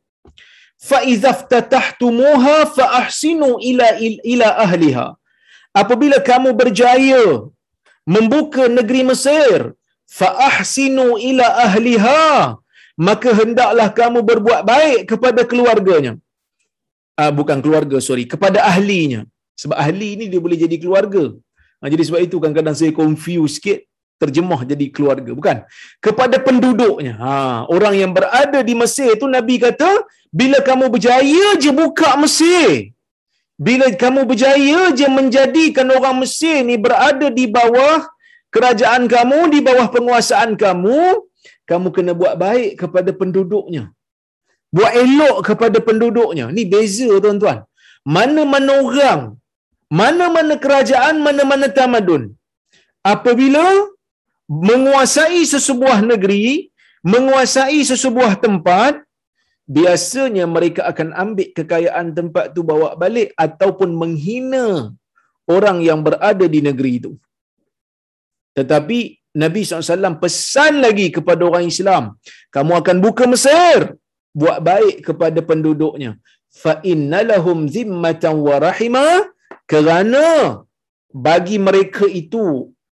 fa 0.88 0.98
idza 1.12 1.32
ftatahtumuha 1.40 2.56
fa 2.76 2.86
ahsinu 3.04 3.60
ila 3.70 3.88
ila 4.32 4.48
ahliha. 4.64 5.06
Apabila 5.82 6.18
kamu 6.30 6.50
berjaya 6.60 7.24
membuka 8.14 8.64
negeri 8.78 9.02
Mesir 9.10 9.60
fa 10.18 10.28
ahsinu 10.50 11.06
ila 11.30 11.46
ahliha 11.66 12.24
maka 13.08 13.30
hendaklah 13.40 13.88
kamu 14.00 14.18
berbuat 14.30 14.62
baik 14.72 15.00
kepada 15.12 15.42
keluarganya. 15.50 16.14
Uh, 17.20 17.30
bukan 17.38 17.58
keluarga 17.62 17.96
sorry 18.02 18.24
kepada 18.26 18.58
ahlinya 18.70 19.22
sebab 19.62 19.76
ahli 19.84 20.10
ni 20.20 20.24
dia 20.32 20.40
boleh 20.46 20.58
jadi 20.64 20.76
keluarga 20.82 21.24
uh, 21.80 21.88
jadi 21.92 22.02
sebab 22.08 22.20
itu 22.26 22.36
kadang-kadang 22.42 22.76
saya 22.80 22.92
confuse 23.00 23.56
sikit 23.56 23.78
terjemah 24.22 24.60
jadi 24.70 24.86
keluarga 24.94 25.30
bukan 25.38 25.56
kepada 26.06 26.36
penduduknya 26.46 27.14
ha 27.22 27.32
orang 27.76 27.94
yang 28.02 28.12
berada 28.18 28.58
di 28.68 28.74
Mesir 28.82 29.10
tu 29.22 29.26
nabi 29.36 29.56
kata 29.66 29.90
bila 30.40 30.58
kamu 30.68 30.86
berjaya 30.94 31.46
je 31.62 31.70
buka 31.82 32.10
Mesir 32.22 32.94
bila 33.66 33.86
kamu 34.02 34.20
berjaya 34.30 34.80
je 34.98 35.06
menjadikan 35.18 35.86
orang 35.96 36.16
Mesir 36.22 36.58
ni 36.68 36.76
berada 36.86 37.26
di 37.38 37.46
bawah 37.56 37.98
kerajaan 38.54 39.04
kamu 39.14 39.38
di 39.54 39.60
bawah 39.68 39.86
penguasaan 39.94 40.50
kamu, 40.64 41.00
kamu 41.70 41.88
kena 41.96 42.12
buat 42.20 42.34
baik 42.44 42.70
kepada 42.82 43.10
penduduknya. 43.20 43.84
Buat 44.76 44.92
elok 45.04 45.36
kepada 45.48 45.78
penduduknya. 45.88 46.46
Ni 46.56 46.62
beza 46.72 47.10
tuan-tuan. 47.24 47.58
Mana-mana 48.16 48.72
orang, 48.86 49.20
mana-mana 50.00 50.54
kerajaan, 50.64 51.16
mana-mana 51.26 51.66
tamadun. 51.78 52.22
Apabila 53.14 53.64
menguasai 54.68 55.42
sesebuah 55.54 55.98
negeri, 56.10 56.44
menguasai 57.12 57.80
sesebuah 57.90 58.32
tempat, 58.44 58.94
biasanya 59.76 60.44
mereka 60.54 60.82
akan 60.90 61.08
ambil 61.22 61.48
kekayaan 61.58 62.08
tempat 62.18 62.46
tu 62.56 62.62
bawa 62.70 62.88
balik 63.02 63.28
ataupun 63.46 63.90
menghina 64.00 64.66
orang 65.56 65.78
yang 65.88 66.00
berada 66.06 66.46
di 66.54 66.60
negeri 66.68 66.92
itu. 67.00 67.12
Tetapi 68.58 68.98
Nabi 69.42 69.60
SAW 69.66 70.20
pesan 70.22 70.74
lagi 70.84 71.06
kepada 71.16 71.42
orang 71.48 71.66
Islam, 71.72 72.04
kamu 72.54 72.72
akan 72.80 72.96
buka 73.04 73.24
Mesir, 73.32 73.98
buat 74.40 74.58
baik 74.70 74.96
kepada 75.08 75.40
penduduknya. 75.50 76.12
Innalahum 76.92 77.66
zimmatan 77.74 78.38
wa 78.46 78.56
rahima 78.66 79.06
kerana 79.72 80.24
bagi 81.26 81.56
mereka 81.66 82.06
itu 82.22 82.44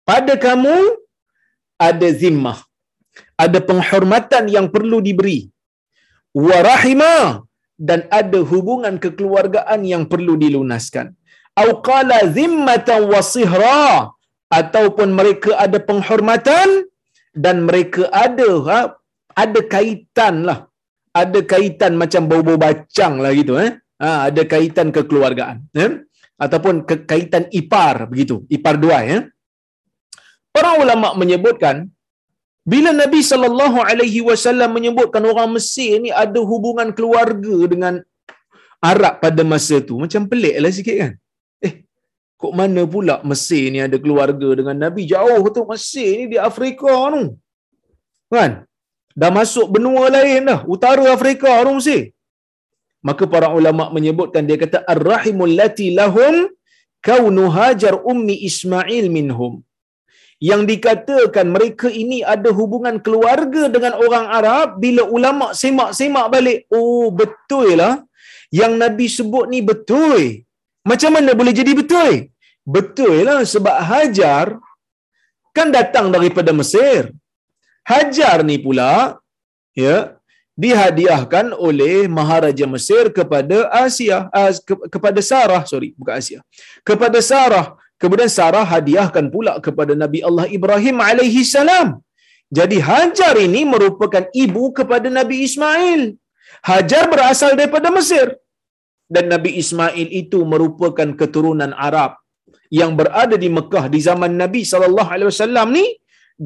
pada 0.09 0.35
kamu 0.45 0.77
ada 1.87 2.09
zimmah. 2.21 2.59
Ada 3.43 3.59
penghormatan 3.69 4.43
yang 4.55 4.67
perlu 4.75 4.97
diberi. 5.07 5.39
Wa 6.47 6.57
rahima 6.69 7.45
dan 7.87 7.99
ada 8.19 8.39
hubungan 8.51 8.95
kekeluargaan 9.03 9.81
yang 9.93 10.03
perlu 10.11 10.33
dilunaskan. 10.43 11.07
Au 11.61 11.69
qala 11.87 12.17
zimmatan 12.37 13.01
wa 13.13 13.21
sihra 13.33 14.09
ataupun 14.59 15.09
mereka 15.19 15.51
ada 15.65 15.77
penghormatan 15.89 16.69
dan 17.43 17.65
mereka 17.67 18.03
ada 18.25 18.49
ha, 18.67 18.79
ada 19.43 19.59
kaitan 19.73 20.35
lah 20.49 20.59
ada 21.21 21.39
kaitan 21.53 21.93
macam 22.01 22.25
bau-bau 22.31 22.57
bacang 22.65 23.13
lah 23.23 23.31
gitu 23.39 23.53
eh 23.65 23.71
ha, 24.01 24.09
ada 24.29 24.41
kaitan 24.53 24.89
kekeluargaan 24.95 25.57
eh? 25.83 25.91
Ataupun 26.45 26.75
ke, 26.89 26.95
kaitan 27.09 27.45
ipar 27.59 27.95
begitu 28.11 28.35
ipar 28.55 28.75
dua 28.83 28.97
ya 29.07 29.11
eh? 29.15 29.23
para 30.55 30.71
ulama 30.83 31.09
menyebutkan 31.21 31.75
bila 32.73 32.91
Nabi 33.01 33.19
sallallahu 33.31 33.79
alaihi 33.89 34.21
wasallam 34.29 34.71
menyebutkan 34.77 35.23
orang 35.31 35.49
Mesir 35.55 35.93
ni 36.03 36.11
ada 36.23 36.39
hubungan 36.51 36.89
keluarga 36.97 37.57
dengan 37.73 37.95
Arab 38.91 39.15
pada 39.23 39.41
masa 39.51 39.77
tu 39.89 39.95
macam 40.03 40.23
peliklah 40.31 40.71
sikit 40.77 40.97
kan 41.01 41.13
Kok 42.43 42.53
mana 42.59 42.81
pula 42.93 43.15
Mesir 43.29 43.71
ni 43.73 43.79
ada 43.79 43.95
keluarga 44.03 44.49
dengan 44.59 44.75
Nabi? 44.75 45.01
Jauh 45.11 45.43
tu 45.55 45.61
Mesir 45.69 46.09
ni 46.19 46.25
di 46.35 46.37
Afrika 46.49 46.91
tu. 47.13 47.23
Kan? 48.35 48.67
dah 49.21 49.29
masuk 49.29 49.67
benua 49.75 50.09
lain 50.09 50.41
dah, 50.49 50.59
utara 50.65 51.05
Afrika, 51.13 51.47
orang 51.61 51.77
Mesir. 51.77 52.01
Maka 53.07 53.23
para 53.33 53.47
ulama 53.59 53.85
menyebutkan 53.95 54.43
dia 54.49 54.57
kata 54.63 54.79
ar-rahimul 54.93 55.53
lati 55.59 55.87
lahum 55.99 56.35
kaunu 57.07 57.45
hajar 57.57 57.95
ummi 58.11 58.35
Ismail 58.49 59.07
minhum. 59.17 59.53
Yang 60.49 60.61
dikatakan 60.71 61.47
mereka 61.55 61.87
ini 62.03 62.17
ada 62.33 62.49
hubungan 62.59 62.95
keluarga 63.05 63.63
dengan 63.75 63.93
orang 64.05 64.25
Arab 64.37 64.67
bila 64.83 65.03
ulama 65.17 65.47
semak-semak 65.61 66.25
balik, 66.33 66.59
oh 66.77 67.07
betul 67.21 67.67
lah 67.81 67.93
yang 68.59 68.73
Nabi 68.83 69.07
sebut 69.17 69.45
ni 69.53 69.59
betul. 69.71 70.21
Macam 70.89 71.11
mana 71.15 71.31
boleh 71.39 71.53
jadi 71.59 71.73
betul? 71.81 72.11
Betul 72.75 73.15
lah 73.27 73.39
sebab 73.53 73.77
Hajar 73.89 74.45
kan 75.57 75.69
datang 75.77 76.07
daripada 76.15 76.51
Mesir. 76.59 77.01
Hajar 77.91 78.37
ni 78.49 78.57
pula 78.65 78.91
ya 79.83 79.95
dihadiahkan 80.53 81.45
oleh 81.67 82.05
Maharaja 82.17 82.65
Mesir 82.73 83.09
kepada 83.17 83.57
Asia 83.85 84.17
uh, 84.39 84.51
ke- 84.67 84.87
kepada 84.93 85.19
Sarah 85.29 85.61
sorry 85.71 85.89
bukan 85.99 86.13
Asia. 86.21 86.39
Kepada 86.89 87.19
Sarah 87.29 87.65
kemudian 88.01 88.31
Sarah 88.37 88.65
hadiahkan 88.73 89.27
pula 89.33 89.53
kepada 89.67 89.93
Nabi 90.03 90.21
Allah 90.29 90.45
Ibrahim 90.57 90.97
alaihi 91.09 91.43
salam. 91.55 91.87
Jadi 92.57 92.77
Hajar 92.89 93.35
ini 93.47 93.61
merupakan 93.73 94.23
ibu 94.43 94.63
kepada 94.77 95.09
Nabi 95.19 95.35
Ismail. 95.47 96.01
Hajar 96.69 97.03
berasal 97.13 97.57
daripada 97.59 97.89
Mesir. 97.97 98.27
Dan 99.13 99.25
Nabi 99.33 99.57
Ismail 99.61 100.07
itu 100.21 100.39
merupakan 100.53 101.09
keturunan 101.21 101.73
Arab 101.87 102.11
yang 102.79 102.91
berada 102.99 103.35
di 103.43 103.49
Mekah 103.57 103.85
di 103.93 103.99
zaman 104.07 104.31
Nabi 104.41 104.61
sallallahu 104.71 105.09
alaihi 105.13 105.29
wasallam 105.29 105.67
ni 105.77 105.85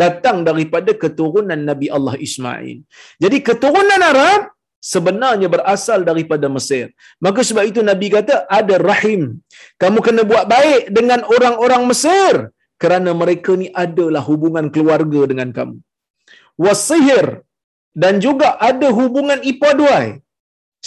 datang 0.03 0.43
daripada 0.49 0.91
keturunan 1.03 1.59
Nabi 1.69 1.87
Allah 1.97 2.15
Ismail. 2.27 2.77
Jadi 3.23 3.37
keturunan 3.47 4.01
Arab 4.11 4.51
sebenarnya 4.93 5.47
berasal 5.55 6.05
daripada 6.09 6.47
Mesir. 6.55 6.85
Maka 7.25 7.41
sebab 7.47 7.65
itu 7.71 7.81
Nabi 7.91 8.07
kata 8.15 8.45
ada 8.59 8.75
rahim. 8.89 9.41
Kamu 9.81 9.99
kena 10.05 10.23
buat 10.31 10.45
baik 10.55 10.93
dengan 10.97 11.21
orang-orang 11.35 11.83
Mesir 11.91 12.35
kerana 12.83 13.11
mereka 13.21 13.51
ni 13.61 13.67
adalah 13.83 14.23
hubungan 14.29 14.67
keluarga 14.75 15.21
dengan 15.31 15.49
kamu. 15.57 15.77
Wasihir 16.65 17.25
dan 18.03 18.21
juga 18.25 18.57
ada 18.69 18.87
hubungan 18.99 19.41
ipaduai. 19.51 20.07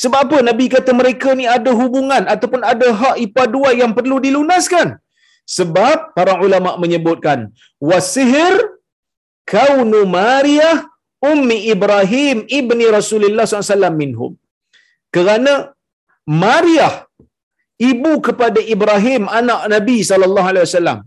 Sebab 0.01 0.19
apa 0.25 0.37
Nabi 0.49 0.67
kata 0.75 0.91
mereka 1.01 1.35
ni 1.39 1.47
ada 1.57 1.71
hubungan 1.81 2.23
ataupun 2.35 2.63
ada 2.73 2.89
hak 3.01 3.17
ipaduai 3.27 3.75
yang 3.83 3.93
perlu 3.99 4.17
dilunaskan? 4.27 4.89
Sebab 5.57 6.15
para 6.15 6.39
ulama 6.47 6.79
menyebutkan 6.83 7.51
wasihir 7.83 8.55
kaunu 9.55 10.01
Maria 10.19 10.71
ummi 11.31 11.59
Ibrahim 11.75 12.39
ibni 12.59 12.87
Rasulullah 12.99 13.47
SAW 13.49 13.99
minhum. 14.03 14.33
Kerana 15.15 15.53
Maria 16.45 16.89
ibu 17.91 18.13
kepada 18.27 18.61
Ibrahim 18.75 19.23
anak 19.41 19.61
Nabi 19.75 19.99
sallallahu 20.11 20.51
alaihi 20.51 20.67
wasallam. 20.69 20.99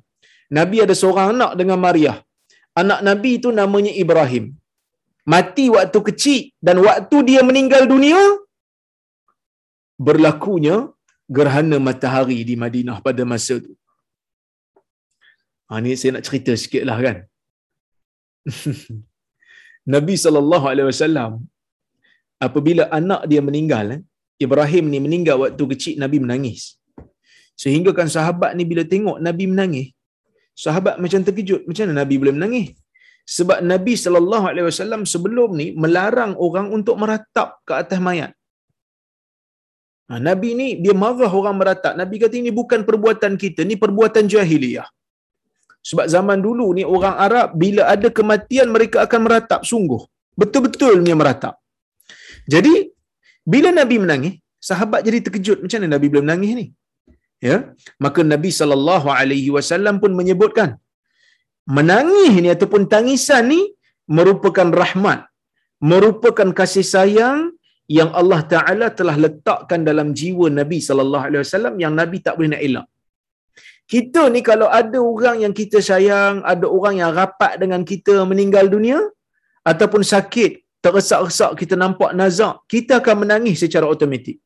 Nabi 0.57 0.77
ada 0.85 0.95
seorang 1.01 1.27
anak 1.33 1.51
dengan 1.59 1.79
Maria. 1.87 2.13
Anak 2.81 2.99
Nabi 3.07 3.31
itu 3.39 3.49
namanya 3.59 3.93
Ibrahim. 4.03 4.45
Mati 5.33 5.65
waktu 5.75 5.99
kecil 6.07 6.41
dan 6.67 6.77
waktu 6.87 7.17
dia 7.29 7.41
meninggal 7.49 7.83
dunia 7.91 8.21
berlakunya 10.07 10.75
gerhana 11.37 11.77
matahari 11.87 12.39
di 12.49 12.55
Madinah 12.63 12.97
pada 13.07 13.23
masa 13.31 13.55
itu. 13.61 13.71
Ha, 15.69 15.79
ni 15.83 15.95
saya 15.99 16.11
nak 16.15 16.25
cerita 16.27 16.51
sikit 16.63 16.83
lah 16.89 16.97
kan. 17.05 17.17
Nabi 19.93 20.15
sallallahu 20.23 20.65
alaihi 20.71 20.87
wasallam 20.91 21.31
apabila 22.47 22.83
anak 22.99 23.21
dia 23.31 23.41
meninggal 23.47 23.85
eh, 23.95 24.01
Ibrahim 24.45 24.85
ni 24.93 24.99
meninggal 25.05 25.37
waktu 25.43 25.63
kecil 25.73 25.95
Nabi 26.03 26.17
menangis. 26.23 26.61
Sehingga 27.61 27.91
kan 27.97 28.07
sahabat 28.15 28.51
ni 28.57 28.63
bila 28.71 28.83
tengok 28.93 29.17
Nabi 29.27 29.45
menangis, 29.51 29.87
sahabat 30.63 30.95
macam 31.03 31.21
terkejut, 31.27 31.61
macam 31.69 31.83
mana 31.85 31.95
Nabi 32.01 32.15
boleh 32.21 32.35
menangis? 32.37 32.67
Sebab 33.35 33.59
Nabi 33.71 33.93
sallallahu 34.03 34.45
alaihi 34.51 34.67
wasallam 34.69 35.01
sebelum 35.13 35.49
ni 35.59 35.67
melarang 35.83 36.33
orang 36.45 36.67
untuk 36.77 36.95
meratap 37.01 37.49
ke 37.67 37.73
atas 37.81 37.99
mayat. 38.07 38.31
Ha, 40.09 40.19
Nabi 40.27 40.49
ni 40.59 40.67
dia 40.83 40.95
marah 41.03 41.31
orang 41.39 41.55
meratap. 41.61 41.93
Nabi 42.01 42.15
kata 42.23 42.35
ini 42.41 42.51
bukan 42.51 42.81
perbuatan 42.89 43.33
kita, 43.43 43.61
ni 43.69 43.75
perbuatan 43.83 44.27
jahiliyah. 44.33 44.87
Sebab 45.89 46.05
zaman 46.15 46.39
dulu 46.45 46.67
ni 46.77 46.83
orang 46.95 47.15
Arab 47.25 47.47
bila 47.63 47.83
ada 47.93 48.07
kematian 48.17 48.67
mereka 48.75 48.97
akan 49.05 49.21
meratap 49.25 49.61
sungguh. 49.71 50.01
Betul-betul 50.41 51.03
meratap. 51.21 51.55
Jadi 52.53 52.73
bila 53.53 53.69
Nabi 53.79 53.95
menangis, 54.03 54.33
sahabat 54.69 55.01
jadi 55.07 55.17
terkejut 55.25 55.57
macam 55.63 55.79
mana 55.81 55.89
Nabi 55.95 56.07
boleh 56.11 56.25
menangis 56.27 56.51
ni? 56.59 56.65
Ya. 57.47 57.57
Maka 58.03 58.19
Nabi 58.33 58.49
sallallahu 58.59 59.07
alaihi 59.19 59.49
wasallam 59.55 59.95
pun 60.03 60.11
menyebutkan 60.19 60.69
menangis 61.77 62.33
ni 62.43 62.49
ataupun 62.55 62.83
tangisan 62.93 63.43
ni 63.53 63.61
merupakan 64.17 64.69
rahmat, 64.81 65.19
merupakan 65.91 66.49
kasih 66.59 66.85
sayang 66.93 67.39
yang 67.97 68.09
Allah 68.19 68.41
Taala 68.53 68.87
telah 68.99 69.15
letakkan 69.25 69.81
dalam 69.89 70.07
jiwa 70.19 70.47
Nabi 70.59 70.79
sallallahu 70.87 71.25
alaihi 71.27 71.43
wasallam 71.45 71.75
yang 71.83 71.93
Nabi 72.01 72.17
tak 72.25 72.35
boleh 72.37 72.51
nak 72.55 72.63
elak. 72.67 72.87
Kita 73.83 74.31
ni 74.31 74.39
kalau 74.39 74.71
ada 74.71 74.97
orang 74.97 75.43
yang 75.43 75.53
kita 75.53 75.83
sayang, 75.83 76.39
ada 76.47 76.65
orang 76.65 77.03
yang 77.03 77.11
rapat 77.11 77.59
dengan 77.59 77.83
kita 77.83 78.23
meninggal 78.23 78.71
dunia 78.71 78.99
ataupun 79.67 80.01
sakit, 80.01 80.63
tergesak-gesak 80.79 81.51
kita 81.59 81.75
nampak 81.75 82.11
nazak, 82.15 82.63
kita 82.71 83.03
akan 83.03 83.27
menangis 83.27 83.59
secara 83.63 83.85
automatik. 83.87 84.39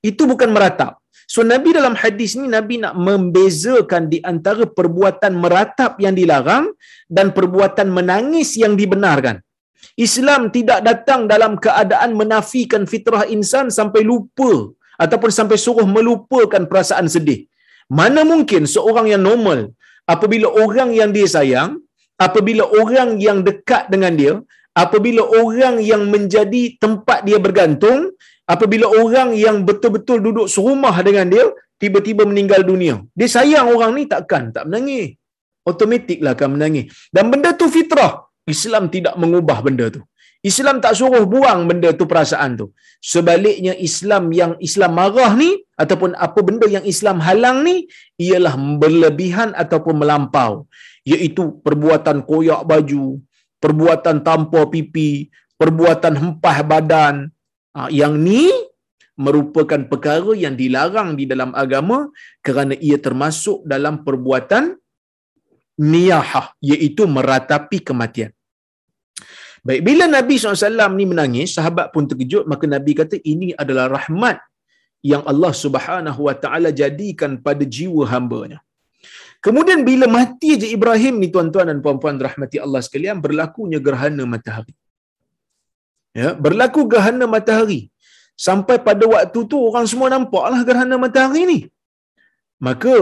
Itu 0.00 0.24
bukan 0.24 0.48
meratap. 0.48 1.00
So 1.30 1.46
Nabi 1.46 1.70
dalam 1.70 1.94
hadis 1.94 2.34
ni 2.34 2.50
Nabi 2.50 2.82
nak 2.82 2.98
membezakan 2.98 4.10
di 4.10 4.18
antara 4.26 4.66
perbuatan 4.66 5.38
meratap 5.38 6.00
yang 6.02 6.18
dilarang 6.18 6.74
dan 7.06 7.30
perbuatan 7.36 7.86
menangis 7.86 8.58
yang 8.58 8.74
dibenarkan. 8.74 9.38
Islam 9.94 10.50
tidak 10.50 10.82
datang 10.82 11.30
dalam 11.30 11.54
keadaan 11.54 12.18
menafikan 12.18 12.82
fitrah 12.92 13.28
insan 13.30 13.70
sampai 13.70 14.02
lupa 14.02 14.74
ataupun 14.98 15.30
sampai 15.30 15.54
suruh 15.54 15.86
melupakan 15.86 16.66
perasaan 16.66 17.06
sedih. 17.06 17.46
Mana 17.98 18.22
mungkin 18.32 18.64
seorang 18.74 19.06
yang 19.12 19.22
normal 19.26 19.60
apabila 20.14 20.48
orang 20.64 20.90
yang 20.98 21.10
dia 21.16 21.26
sayang, 21.36 21.70
apabila 22.26 22.64
orang 22.80 23.18
yang 23.26 23.38
dekat 23.48 23.90
dengan 23.92 24.14
dia, 24.20 24.32
apabila 24.84 25.22
orang 25.42 25.82
yang 25.90 26.02
menjadi 26.14 26.62
tempat 26.82 27.26
dia 27.28 27.38
bergantung, 27.46 28.14
apabila 28.54 28.86
orang 29.02 29.34
yang 29.44 29.56
betul-betul 29.68 30.18
duduk 30.26 30.46
serumah 30.54 30.96
dengan 31.08 31.26
dia 31.34 31.44
tiba-tiba 31.82 32.22
meninggal 32.30 32.62
dunia. 32.70 32.94
Dia 33.18 33.28
sayang 33.36 33.66
orang 33.74 33.90
ni 33.98 34.04
takkan 34.14 34.52
tak 34.56 34.66
menangis. 34.68 35.16
Automatiklah 35.68 36.32
akan 36.36 36.50
menangis. 36.56 36.84
Dan 37.14 37.28
benda 37.32 37.50
tu 37.60 37.66
fitrah. 37.76 38.12
Islam 38.48 38.84
tidak 38.94 39.14
mengubah 39.22 39.58
benda 39.66 39.86
tu. 39.96 40.02
Islam 40.40 40.80
tak 40.84 40.96
suruh 40.96 41.24
buang 41.28 41.68
benda 41.68 41.92
tu 41.92 42.04
perasaan 42.08 42.56
tu. 42.60 42.66
Sebaliknya 43.12 43.76
Islam 43.88 44.32
yang 44.32 44.52
Islam 44.56 44.92
marah 44.96 45.32
ni 45.36 45.50
ataupun 45.76 46.16
apa 46.16 46.40
benda 46.40 46.64
yang 46.76 46.84
Islam 46.92 47.20
halang 47.20 47.60
ni 47.66 47.84
ialah 48.16 48.56
berlebihan 48.80 49.52
ataupun 49.52 50.00
melampau. 50.00 50.64
Iaitu 51.04 51.60
perbuatan 51.64 52.24
koyak 52.24 52.64
baju, 52.64 53.20
perbuatan 53.60 54.24
tanpa 54.24 54.64
pipi, 54.72 55.28
perbuatan 55.60 56.14
hempah 56.16 56.58
badan. 56.64 57.16
Ha, 57.76 57.92
yang 57.92 58.16
ni 58.16 58.48
merupakan 59.20 59.84
perkara 59.92 60.32
yang 60.32 60.56
dilarang 60.56 61.12
di 61.20 61.28
dalam 61.28 61.52
agama 61.52 62.08
kerana 62.40 62.72
ia 62.80 62.96
termasuk 62.96 63.60
dalam 63.68 64.00
perbuatan 64.00 64.80
niyahah 65.76 66.56
iaitu 66.64 67.04
meratapi 67.04 67.84
kematian. 67.84 68.32
Baik, 69.66 69.80
bila 69.88 70.04
Nabi 70.16 70.34
SAW 70.40 70.96
ni 70.98 71.04
menangis, 71.10 71.50
sahabat 71.56 71.86
pun 71.94 72.04
terkejut, 72.10 72.44
maka 72.52 72.64
Nabi 72.74 72.92
kata 73.00 73.16
ini 73.32 73.48
adalah 73.62 73.86
rahmat 73.96 74.36
yang 75.10 75.22
Allah 75.30 75.52
Subhanahu 75.64 76.20
Wa 76.28 76.34
Taala 76.42 76.70
jadikan 76.80 77.32
pada 77.46 77.64
jiwa 77.76 78.04
hamba-Nya. 78.12 78.58
Kemudian 79.44 79.80
bila 79.88 80.06
mati 80.16 80.50
je 80.60 80.68
Ibrahim 80.76 81.14
ni 81.22 81.28
tuan-tuan 81.34 81.68
dan 81.70 81.78
puan-puan 81.84 82.16
rahmati 82.26 82.56
Allah 82.64 82.80
sekalian, 82.86 83.24
berlakunya 83.26 83.78
gerhana 83.86 84.24
matahari. 84.32 84.74
Ya, 86.20 86.30
berlaku 86.44 86.80
gerhana 86.92 87.24
matahari. 87.34 87.80
Sampai 88.46 88.76
pada 88.88 89.04
waktu 89.14 89.40
tu 89.50 89.56
orang 89.68 89.86
semua 89.90 90.08
nampaklah 90.12 90.60
gerhana 90.68 90.96
matahari 91.04 91.42
ni. 91.52 91.58
Maka 92.66 92.94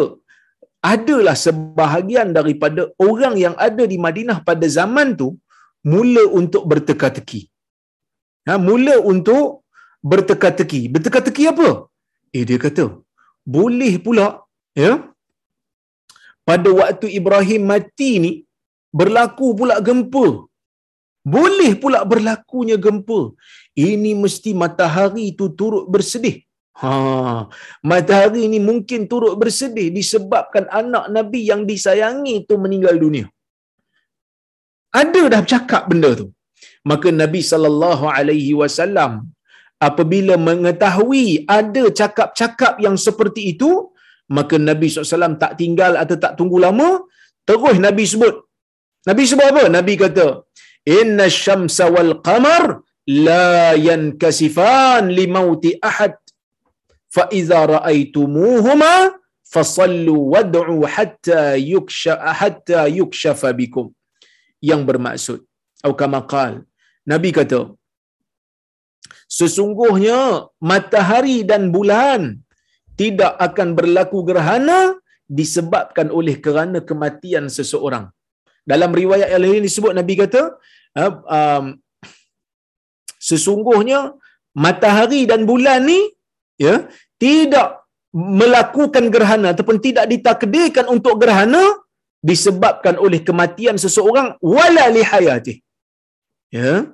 adalah 0.94 1.34
sebahagian 1.46 2.30
daripada 2.38 2.82
orang 3.08 3.34
yang 3.44 3.54
ada 3.68 3.84
di 3.92 3.98
Madinah 4.06 4.38
pada 4.48 4.66
zaman 4.78 5.18
tu 5.20 5.28
mula 5.84 6.22
untuk 6.40 6.62
berteka-teki. 6.70 7.40
Ha, 8.48 8.56
mula 8.56 8.96
untuk 9.12 9.68
berteka-teki. 10.02 10.88
Berteka-teki 10.88 11.44
apa? 11.52 11.68
Eh 12.32 12.44
dia 12.48 12.58
kata, 12.60 12.84
boleh 13.44 13.94
pula 14.00 14.26
ya. 14.76 15.04
Pada 16.48 16.70
waktu 16.72 17.12
Ibrahim 17.20 17.62
mati 17.68 18.10
ni 18.24 18.32
berlaku 18.88 19.52
pula 19.52 19.76
gempa. 19.84 20.48
boleh 21.28 21.76
pula 21.76 22.00
berlakunya 22.08 22.76
gempa. 22.80 23.20
Ini 23.76 24.16
mesti 24.16 24.56
matahari 24.56 25.36
itu 25.36 25.52
turut 25.52 25.84
bersedih. 25.92 26.40
Ha, 26.78 26.90
matahari 27.82 28.46
ini 28.48 28.58
mungkin 28.62 29.10
turut 29.10 29.34
bersedih 29.34 29.90
disebabkan 29.90 30.64
anak 30.70 31.10
Nabi 31.10 31.40
yang 31.50 31.66
disayangi 31.66 32.46
itu 32.46 32.54
meninggal 32.54 32.96
dunia. 32.96 33.26
Ada 35.02 35.22
dah 35.32 35.42
cakap 35.52 35.82
benda 35.90 36.10
tu. 36.20 36.26
Maka 36.90 37.08
Nabi 37.22 37.40
sallallahu 37.50 38.04
alaihi 38.08 38.52
wasallam 38.60 39.12
apabila 39.86 40.34
mengetahui 40.48 41.46
ada 41.58 41.84
cakap-cakap 42.00 42.74
yang 42.84 42.96
seperti 43.06 43.42
itu, 43.54 43.70
maka 44.36 44.56
Nabi 44.68 44.86
SAW 44.92 45.38
tak 45.42 45.52
tinggal 45.60 45.96
atau 46.02 46.16
tak 46.24 46.34
tunggu 46.38 46.58
lama, 46.66 46.88
terus 47.48 47.76
Nabi 47.86 48.04
sebut. 48.12 48.34
Nabi 49.08 49.22
sebut 49.30 49.46
apa? 49.52 49.64
Nabi 49.76 49.94
kata, 49.96 50.26
Inna 50.98 51.26
syamsa 51.32 51.86
wal 51.94 52.12
qamar 52.26 52.84
la 53.08 53.72
yankasifan 53.88 55.08
li 55.18 55.24
mauti 55.36 55.72
ahad. 55.90 56.16
Fa 57.08 57.24
iza 57.40 57.60
ra'aitumuhuma 57.74 59.16
fasallu 59.54 60.14
wad'u 60.34 60.84
hatta 60.94 61.56
yuksha 61.56 62.14
hatta 62.40 62.84
yukshafa 62.98 63.50
bikum. 63.60 63.88
Yang 64.58 64.82
bermaksud, 64.90 65.38
atau 65.82 65.94
kama 65.94 66.20
qal, 66.26 66.66
Nabi 67.06 67.30
kata, 67.30 67.60
sesungguhnya 69.38 70.50
matahari 70.70 71.46
dan 71.50 71.70
bulan 71.76 72.42
tidak 73.00 73.32
akan 73.46 73.68
berlaku 73.78 74.26
gerhana 74.26 74.98
disebabkan 75.38 76.08
oleh 76.18 76.36
kerana 76.44 76.82
kematian 76.88 77.46
seseorang. 77.46 78.10
Dalam 78.66 78.90
riwayat 79.00 79.28
yang 79.32 79.42
lain 79.44 79.66
disebut 79.68 79.92
Nabi 79.94 80.14
kata, 80.22 80.42
uh, 80.98 81.12
um, 81.38 81.64
sesungguhnya 83.28 84.00
matahari 84.64 85.22
dan 85.30 85.46
bulan 85.50 85.86
ni 85.90 86.00
ya 86.58 86.88
tidak 87.22 87.68
melakukan 88.40 89.04
gerhana 89.14 89.52
ataupun 89.54 89.78
tidak 89.86 90.08
ditakdirkan 90.12 90.86
untuk 90.88 91.14
gerhana 91.22 91.62
disebabkan 92.18 92.98
oleh 92.98 93.20
kematian 93.28 93.76
seseorang 93.84 94.34
wala 94.42 94.84
li 94.96 95.02
hayati. 95.10 95.54
Ya. 96.50 96.90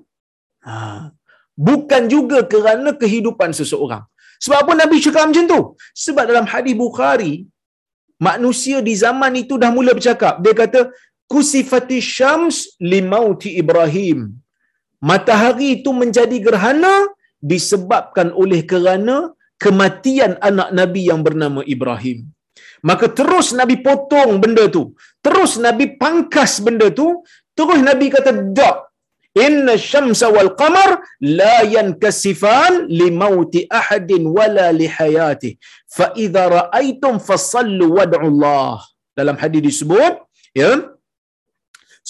Ha. 0.66 1.10
Bukan 1.54 2.10
juga 2.10 2.42
kerana 2.52 2.90
kehidupan 3.02 3.54
seseorang. 3.54 4.04
Sebab 4.42 4.58
apa 4.66 4.72
Nabi 4.82 4.96
cakap 5.04 5.30
macam 5.30 5.46
tu? 5.46 5.60
Sebab 6.04 6.24
dalam 6.30 6.46
hadis 6.52 6.74
Bukhari, 6.76 7.46
manusia 8.18 8.78
di 8.88 8.94
zaman 9.04 9.32
itu 9.42 9.54
dah 9.62 9.70
mula 9.76 9.94
bercakap. 9.96 10.42
Dia 10.44 10.54
kata, 10.62 10.80
Kusifati 11.24 11.98
syams 12.04 12.56
limauti 12.92 13.56
Ibrahim. 13.62 14.18
Matahari 15.00 15.80
itu 15.80 15.90
menjadi 16.02 16.36
gerhana 16.46 17.08
disebabkan 17.40 18.28
oleh 18.42 18.60
kerana 18.64 19.32
kematian 19.64 20.36
anak 20.48 20.68
Nabi 20.78 21.02
yang 21.08 21.20
bernama 21.26 21.60
Ibrahim. 21.74 22.18
Maka 22.88 23.08
terus 23.18 23.56
Nabi 23.56 23.80
potong 23.80 24.36
benda 24.42 24.64
tu. 24.76 24.92
Terus 25.24 25.52
Nabi 25.66 25.84
pangkas 26.02 26.52
benda 26.66 26.88
tu. 27.00 27.08
Terus 27.58 27.80
Nabi 27.88 28.06
kata, 28.14 28.30
tak 28.58 28.76
inna 29.44 29.74
syamsa 29.90 30.26
wal 30.34 30.50
qamar 30.60 30.90
la 31.38 31.56
yankasifan 31.76 32.72
li 32.98 33.08
mauti 33.22 33.60
ahadin 33.80 34.24
wala 34.36 34.66
li 34.80 34.86
hayati. 34.96 35.50
Fa 35.96 36.06
idza 36.24 36.44
raaitum 36.56 37.14
fasallu 37.28 37.86
wad'u 37.98 38.26
Allah 38.30 38.78
dalam 39.18 39.36
hadis 39.42 39.62
disebut 39.68 40.14
ya 40.60 40.70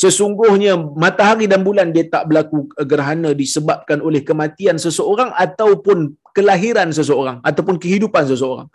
sesungguhnya 0.03 0.75
matahari 1.03 1.47
dan 1.53 1.61
bulan 1.69 1.89
dia 1.95 2.05
tak 2.15 2.25
berlaku 2.29 2.59
gerhana 2.91 3.31
disebabkan 3.41 3.99
oleh 4.09 4.21
kematian 4.29 4.77
seseorang 4.85 5.31
ataupun 5.45 5.99
kelahiran 6.37 6.91
seseorang 6.99 7.39
ataupun 7.49 7.77
kehidupan 7.83 8.25
seseorang. 8.33 8.69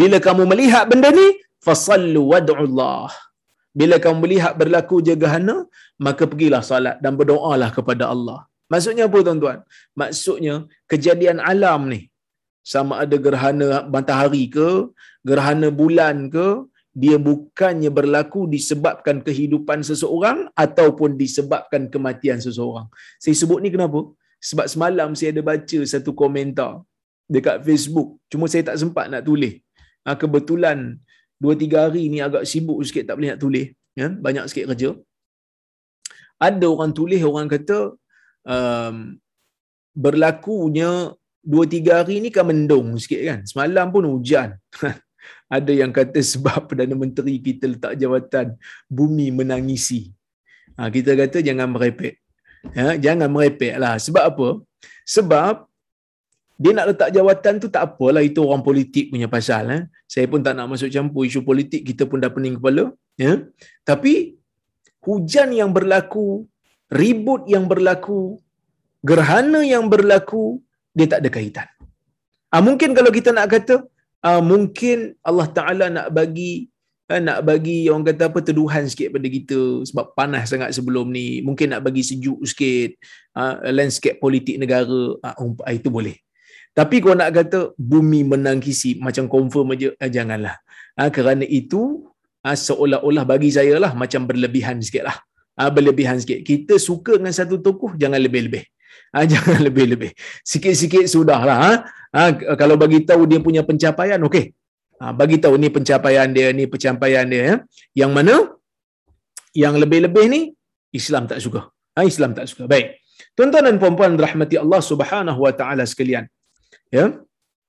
Bila 0.00 0.18
kamu 0.26 0.42
melihat 0.50 0.84
benda 0.90 1.10
ni 1.18 1.26
fasallu 1.66 2.22
wad'u 2.32 2.54
Allah 2.66 3.08
bila 3.80 3.96
kamu 4.04 4.18
melihat 4.24 4.52
berlaku 4.60 4.96
gerhana 5.22 5.56
maka 6.06 6.22
pergilah 6.30 6.62
salat 6.70 6.96
dan 7.04 7.12
berdoalah 7.20 7.70
kepada 7.78 8.04
Allah. 8.14 8.38
Maksudnya 8.72 9.04
apa 9.08 9.18
tuan-tuan? 9.26 9.58
Maksudnya 10.00 10.54
kejadian 10.90 11.38
alam 11.50 11.82
ni 11.92 12.00
sama 12.72 12.94
ada 13.04 13.16
gerhana 13.26 13.68
matahari 13.94 14.44
ke, 14.56 14.70
gerhana 15.30 15.68
bulan 15.80 16.16
ke, 16.34 16.46
dia 17.02 17.16
bukannya 17.28 17.90
berlaku 17.98 18.40
disebabkan 18.54 19.16
kehidupan 19.26 19.80
seseorang 19.88 20.38
ataupun 20.64 21.10
disebabkan 21.22 21.82
kematian 21.92 22.38
seseorang. 22.46 22.86
Saya 23.22 23.34
sebut 23.40 23.60
ni 23.64 23.70
kenapa? 23.74 24.00
Sebab 24.48 24.66
semalam 24.72 25.10
saya 25.18 25.30
ada 25.34 25.42
baca 25.50 25.78
satu 25.92 26.10
komentar 26.22 26.72
dekat 27.34 27.60
Facebook. 27.66 28.08
Cuma 28.32 28.48
saya 28.52 28.62
tak 28.68 28.78
sempat 28.82 29.06
nak 29.12 29.22
tulis. 29.28 29.54
Ha, 30.06 30.16
kebetulan 30.22 30.78
dua 31.36 31.54
tiga 31.54 31.88
hari 31.88 32.08
ni 32.12 32.18
agak 32.24 32.48
sibuk 32.48 32.80
sikit 32.84 33.12
tak 33.12 33.16
boleh 33.20 33.34
nak 33.34 33.40
tulis. 33.40 33.66
Ya, 33.96 34.08
banyak 34.12 34.44
sikit 34.48 34.72
kerja. 34.72 34.90
Ada 36.36 36.66
orang 36.68 36.92
tulis 36.92 37.20
orang 37.24 37.48
kata 37.48 37.96
um, 38.44 39.16
berlakunya 39.96 41.16
dua 41.40 41.64
tiga 41.64 42.04
hari 42.04 42.20
ni 42.20 42.28
kan 42.28 42.44
mendung 42.44 43.00
sikit 43.00 43.20
kan. 43.24 43.40
Semalam 43.48 43.88
pun 43.88 44.04
hujan. 44.04 44.56
Ada 45.46 45.72
yang 45.72 45.94
kata 45.94 46.18
sebab 46.18 46.58
Perdana 46.68 46.94
Menteri 46.98 47.38
kita 47.38 47.70
letak 47.70 47.94
jawatan 47.96 48.58
bumi 48.90 49.30
menangisi. 49.30 50.10
Ha, 50.76 50.92
kita 50.92 51.16
kata 51.16 51.40
jangan 51.40 51.72
merepek. 51.72 52.20
Ya, 52.74 52.98
jangan 52.98 53.30
merepek 53.30 53.78
lah. 53.78 53.96
Sebab 53.96 54.22
apa? 54.26 54.48
Sebab 55.06 55.64
dia 56.56 56.72
nak 56.72 56.86
letak 56.90 57.08
jawatan 57.12 57.54
tu 57.62 57.68
tak 57.68 57.82
apalah 57.84 58.24
itu 58.24 58.40
orang 58.40 58.64
politik 58.64 59.12
punya 59.12 59.28
pasal 59.28 59.64
eh. 59.76 59.82
saya 60.08 60.24
pun 60.24 60.40
tak 60.40 60.56
nak 60.56 60.72
masuk 60.72 60.88
campur 60.88 61.28
isu 61.28 61.44
politik 61.44 61.84
kita 61.84 62.08
pun 62.08 62.16
dah 62.16 62.32
pening 62.32 62.56
kepala 62.56 62.96
ya. 63.20 63.44
tapi 63.84 64.36
hujan 65.06 65.54
yang 65.54 65.70
berlaku, 65.70 66.50
ribut 66.90 67.46
yang 67.46 67.70
berlaku, 67.70 68.42
gerhana 69.06 69.62
yang 69.62 69.86
berlaku, 69.86 70.58
dia 70.90 71.06
tak 71.06 71.22
ada 71.22 71.30
kaitan. 71.30 71.68
Ah, 72.50 72.58
mungkin 72.58 72.90
kalau 72.90 73.14
kita 73.14 73.30
nak 73.30 73.46
kata, 73.54 73.86
ah, 74.26 74.42
mungkin 74.42 75.14
Allah 75.22 75.46
Ta'ala 75.46 75.86
nak 75.86 76.08
bagi 76.10 76.66
ah, 77.06 77.22
nak 77.22 77.46
bagi 77.46 77.86
orang 77.86 78.02
kata 78.10 78.26
apa 78.26 78.38
teduhan 78.42 78.82
sikit 78.90 79.14
pada 79.14 79.28
kita 79.30 79.86
sebab 79.86 80.10
panas 80.18 80.50
sangat 80.50 80.74
sebelum 80.74 81.06
ni 81.14 81.38
mungkin 81.46 81.70
nak 81.70 81.86
bagi 81.86 82.02
sejuk 82.02 82.42
sikit 82.42 82.98
ah, 83.38 83.62
landscape 83.70 84.18
politik 84.18 84.58
negara 84.58 85.14
ah, 85.22 85.38
itu 85.70 85.86
boleh 85.86 86.18
tapi 86.76 86.96
kalau 87.02 87.16
nak 87.20 87.32
kata 87.38 87.60
bumi 87.92 88.20
menangkisi 88.32 88.90
macam 89.06 89.24
confirm 89.34 89.72
aja 89.74 89.88
ah, 90.02 90.10
janganlah 90.16 90.56
ah, 91.00 91.08
kerana 91.16 91.44
itu 91.60 92.04
ha, 92.46 92.54
seolah-olah 92.54 93.24
bagi 93.32 93.50
saya 93.58 93.74
lah 93.82 93.92
macam 94.02 94.22
berlebihan 94.30 94.78
sikit 94.86 95.04
lah. 95.10 95.18
Ha, 95.58 95.72
berlebihan 95.76 96.16
sikit. 96.22 96.38
Kita 96.46 96.74
suka 96.88 97.12
dengan 97.18 97.34
satu 97.34 97.58
tokoh, 97.66 97.92
jangan 98.02 98.20
lebih-lebih. 98.26 98.62
Ha, 99.14 99.26
jangan 99.32 99.58
lebih-lebih. 99.66 100.10
Sikit-sikit 100.52 101.04
sudah 101.14 101.40
lah. 101.48 101.58
Ha. 101.64 101.72
Ha, 102.16 102.20
kalau 102.60 102.78
bagi 102.82 103.02
tahu 103.10 103.26
dia 103.30 103.40
punya 103.46 103.66
pencapaian, 103.66 104.20
okey. 104.28 104.44
Ha, 105.00 105.12
bagi 105.20 105.36
tahu 105.44 105.54
ni 105.62 105.68
pencapaian 105.76 106.28
dia, 106.36 106.54
ni 106.58 106.64
pencapaian 106.72 107.26
dia. 107.32 107.42
Ya. 107.42 107.54
Yang 108.04 108.12
mana? 108.16 108.34
Yang 109.64 109.74
lebih-lebih 109.82 110.24
ni, 110.34 110.40
Islam 111.00 111.24
tak 111.30 111.40
suka. 111.44 111.60
Ha, 111.96 112.04
Islam 112.12 112.36
tak 112.38 112.46
suka. 112.52 112.64
Baik. 112.68 113.00
Tuan-tuan 113.36 113.64
dan 113.68 113.76
puan-puan 113.80 114.12
rahmati 114.20 114.56
Allah 114.60 114.80
subhanahu 114.90 115.40
wa 115.44 115.52
ta'ala 115.60 115.84
sekalian. 115.88 116.24
Ya. 116.92 117.06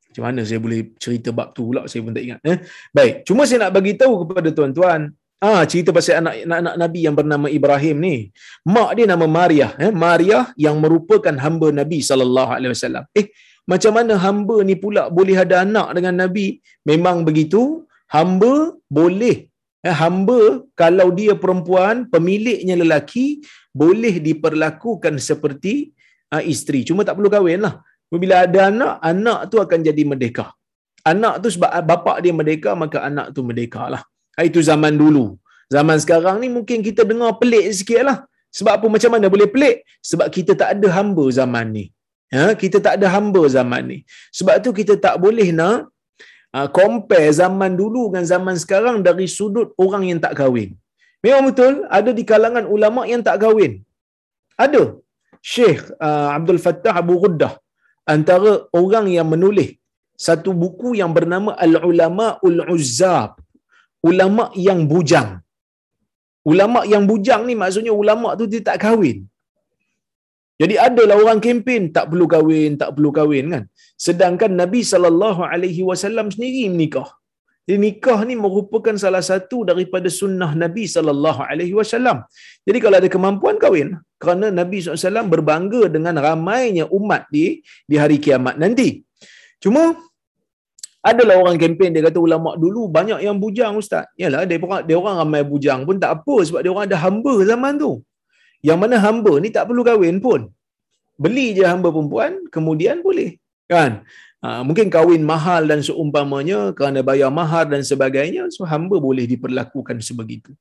Macam 0.08 0.24
mana 0.34 0.42
saya 0.50 0.60
boleh 0.66 0.80
cerita 0.98 1.30
bab 1.30 1.54
tu 1.54 1.70
pula 1.70 1.86
saya 1.86 2.02
pun 2.02 2.14
tak 2.18 2.26
ingat 2.26 2.40
eh. 2.42 2.58
Baik, 2.90 3.14
cuma 3.28 3.46
saya 3.46 3.60
nak 3.68 3.74
bagi 3.78 3.94
tahu 4.02 4.14
kepada 4.26 4.50
tuan-tuan 4.50 5.14
ah 5.38 5.62
cerita 5.70 5.94
pasal 5.94 6.18
anak 6.22 6.36
anak 6.62 6.76
Nabi 6.82 7.00
yang 7.06 7.16
bernama 7.20 7.48
Ibrahim 7.58 7.98
ni. 8.02 8.16
Mak 8.76 8.92
dia 8.98 9.06
nama 9.14 9.26
Maria 9.30 9.68
eh 9.86 9.94
Maria 10.06 10.40
yang 10.66 10.82
merupakan 10.84 11.36
hamba 11.46 11.70
Nabi 11.70 12.00
sallallahu 12.10 12.52
alaihi 12.58 12.74
wasallam. 12.74 13.06
Eh 13.14 13.28
macam 13.72 13.92
mana 13.98 14.14
hamba 14.26 14.56
ni 14.70 14.76
pula 14.84 15.04
boleh 15.18 15.38
ada 15.44 15.56
anak 15.68 15.88
dengan 15.98 16.16
Nabi? 16.24 16.48
Memang 16.90 17.22
begitu. 17.28 17.84
Hamba 18.16 18.54
boleh 18.98 19.52
eh, 19.84 19.96
hamba 20.02 20.64
kalau 20.82 21.08
dia 21.20 21.34
perempuan, 21.44 22.08
pemiliknya 22.14 22.76
lelaki 22.82 23.44
boleh 23.82 24.24
diperlakukan 24.28 25.16
seperti 25.20 25.92
uh, 26.34 26.44
isteri. 26.54 26.82
Cuma 26.88 27.04
tak 27.08 27.20
perlu 27.20 27.30
kahwin 27.36 27.62
lah. 27.68 27.76
Bila 28.24 28.36
ada 28.48 28.60
anak, 28.72 28.94
anak 29.12 29.40
tu 29.52 29.58
akan 29.64 29.80
jadi 29.88 30.04
merdeka. 30.08 30.46
Anak 31.12 31.36
tu 31.44 31.50
sebab 31.56 31.72
bapa 31.90 32.14
dia 32.24 32.32
merdeka, 32.40 32.72
maka 32.84 33.04
anak 33.10 33.28
tu 33.36 33.44
merdeka 33.48 33.84
lah. 33.94 34.04
Ha, 34.36 34.48
itu 34.50 34.60
zaman 34.70 34.96
dulu. 35.02 35.26
Zaman 35.76 35.98
sekarang 36.04 36.38
ni 36.44 36.48
mungkin 36.48 36.80
kita 36.88 37.04
dengar 37.04 37.36
pelik 37.42 37.68
sikit 37.80 38.02
lah. 38.08 38.18
Sebab 38.58 38.74
apa 38.80 38.88
macam 38.96 39.12
mana 39.16 39.28
boleh 39.34 39.50
pelik? 39.54 39.84
Sebab 40.10 40.28
kita 40.32 40.52
tak 40.62 40.70
ada 40.76 40.88
hamba 40.98 41.26
zaman 41.40 41.68
ni. 41.78 41.86
Ha, 42.36 42.56
kita 42.62 42.80
tak 42.86 42.94
ada 43.00 43.08
hamba 43.16 43.44
zaman 43.58 43.84
ni. 43.92 44.00
Sebab 44.38 44.56
tu 44.64 44.72
kita 44.80 44.96
tak 45.06 45.16
boleh 45.20 45.50
nak 45.60 45.92
uh, 46.56 46.68
compare 46.80 47.30
zaman 47.42 47.76
dulu 47.82 48.08
dengan 48.08 48.26
zaman 48.34 48.56
sekarang 48.64 48.98
dari 49.08 49.28
sudut 49.38 49.76
orang 49.76 50.04
yang 50.10 50.20
tak 50.24 50.36
kahwin. 50.40 50.72
Memang 51.24 51.44
betul, 51.50 51.74
ada 51.98 52.12
di 52.16 52.24
kalangan 52.32 52.66
ulama 52.76 53.04
yang 53.12 53.24
tak 53.28 53.38
kahwin. 53.44 53.84
Ada. 54.66 54.96
Syekh 55.44 55.82
uh, 56.08 56.30
Abdul 56.38 56.60
Fattah 56.64 56.96
Abu 57.04 57.16
Ghuddah 57.22 57.54
antara 58.14 58.54
orang 58.82 59.06
yang 59.16 59.28
menulis 59.34 59.72
satu 60.28 60.52
buku 60.62 60.90
yang 61.00 61.12
bernama 61.18 61.52
Al-Ulama 61.66 62.28
Ul-Uzzab. 62.48 63.32
Ulama 64.10 64.44
yang 64.68 64.80
bujang. 64.92 65.30
Ulama 66.52 66.80
yang 66.94 67.04
bujang 67.10 67.42
ni 67.48 67.54
maksudnya 67.62 67.94
ulama 68.02 68.30
tu 68.40 68.46
dia 68.52 68.62
tak 68.68 68.78
kahwin. 68.84 69.18
Jadi 70.62 70.76
adalah 70.88 71.16
orang 71.22 71.40
kempen 71.46 71.84
tak 71.96 72.06
perlu 72.12 72.26
kahwin, 72.34 72.72
tak 72.82 72.92
perlu 72.96 73.10
kahwin 73.18 73.46
kan. 73.54 73.64
Sedangkan 74.06 74.52
Nabi 74.62 74.82
sallallahu 74.92 75.42
alaihi 75.52 75.84
wasallam 75.90 76.28
sendiri 76.34 76.64
menikah. 76.74 77.10
Jadi 77.68 77.78
nikah 77.86 78.20
ni 78.30 78.34
merupakan 78.44 78.96
salah 79.04 79.22
satu 79.30 79.58
daripada 79.70 80.10
sunnah 80.20 80.52
Nabi 80.64 80.84
sallallahu 80.96 81.42
alaihi 81.50 81.76
wasallam. 81.80 82.18
Jadi 82.68 82.80
kalau 82.84 82.98
ada 83.02 83.10
kemampuan 83.16 83.58
kahwin 83.64 83.90
kerana 84.22 84.50
Nabi 84.50 84.82
SAW 84.82 85.30
berbangga 85.34 85.82
dengan 85.96 86.18
ramainya 86.18 86.86
umat 86.90 87.30
di 87.30 87.62
di 87.90 87.96
hari 88.02 88.18
kiamat 88.18 88.58
nanti. 88.58 89.02
Cuma 89.64 89.94
adalah 91.10 91.36
orang 91.42 91.58
kempen 91.62 91.96
dia 91.96 92.04
kata 92.04 92.20
ulama 92.20 92.58
dulu 92.64 92.90
banyak 92.98 93.20
yang 93.26 93.38
bujang 93.44 93.74
ustaz. 93.82 94.06
Yalah 94.22 94.44
dia 94.50 94.58
orang 94.60 94.82
dia 94.88 94.96
orang 95.02 95.16
ramai 95.22 95.42
bujang 95.46 95.86
pun 95.88 95.98
tak 96.04 96.12
apa 96.20 96.36
sebab 96.48 96.60
dia 96.64 96.72
orang 96.74 96.86
ada 96.90 96.98
hamba 97.06 97.34
zaman 97.52 97.74
tu. 97.84 97.92
Yang 98.68 98.80
mana 98.84 98.96
hamba 99.06 99.34
ni 99.44 99.50
tak 99.54 99.66
perlu 99.70 99.82
kahwin 99.88 100.18
pun. 100.20 100.50
Beli 101.18 101.58
je 101.58 101.64
hamba 101.66 101.90
perempuan 101.96 102.32
kemudian 102.56 103.00
boleh. 103.06 103.38
Kan? 103.72 104.04
Ha, 104.38 104.62
mungkin 104.62 104.88
kahwin 104.94 105.24
mahal 105.26 105.66
dan 105.66 105.80
seumpamanya 105.82 106.70
kerana 106.78 107.02
bayar 107.02 107.34
mahar 107.34 107.66
dan 107.74 107.82
sebagainya 107.82 108.44
so 108.54 108.70
hamba 108.72 109.02
boleh 109.02 109.26
diperlakukan 109.26 109.98
sebegitu. 110.08 110.54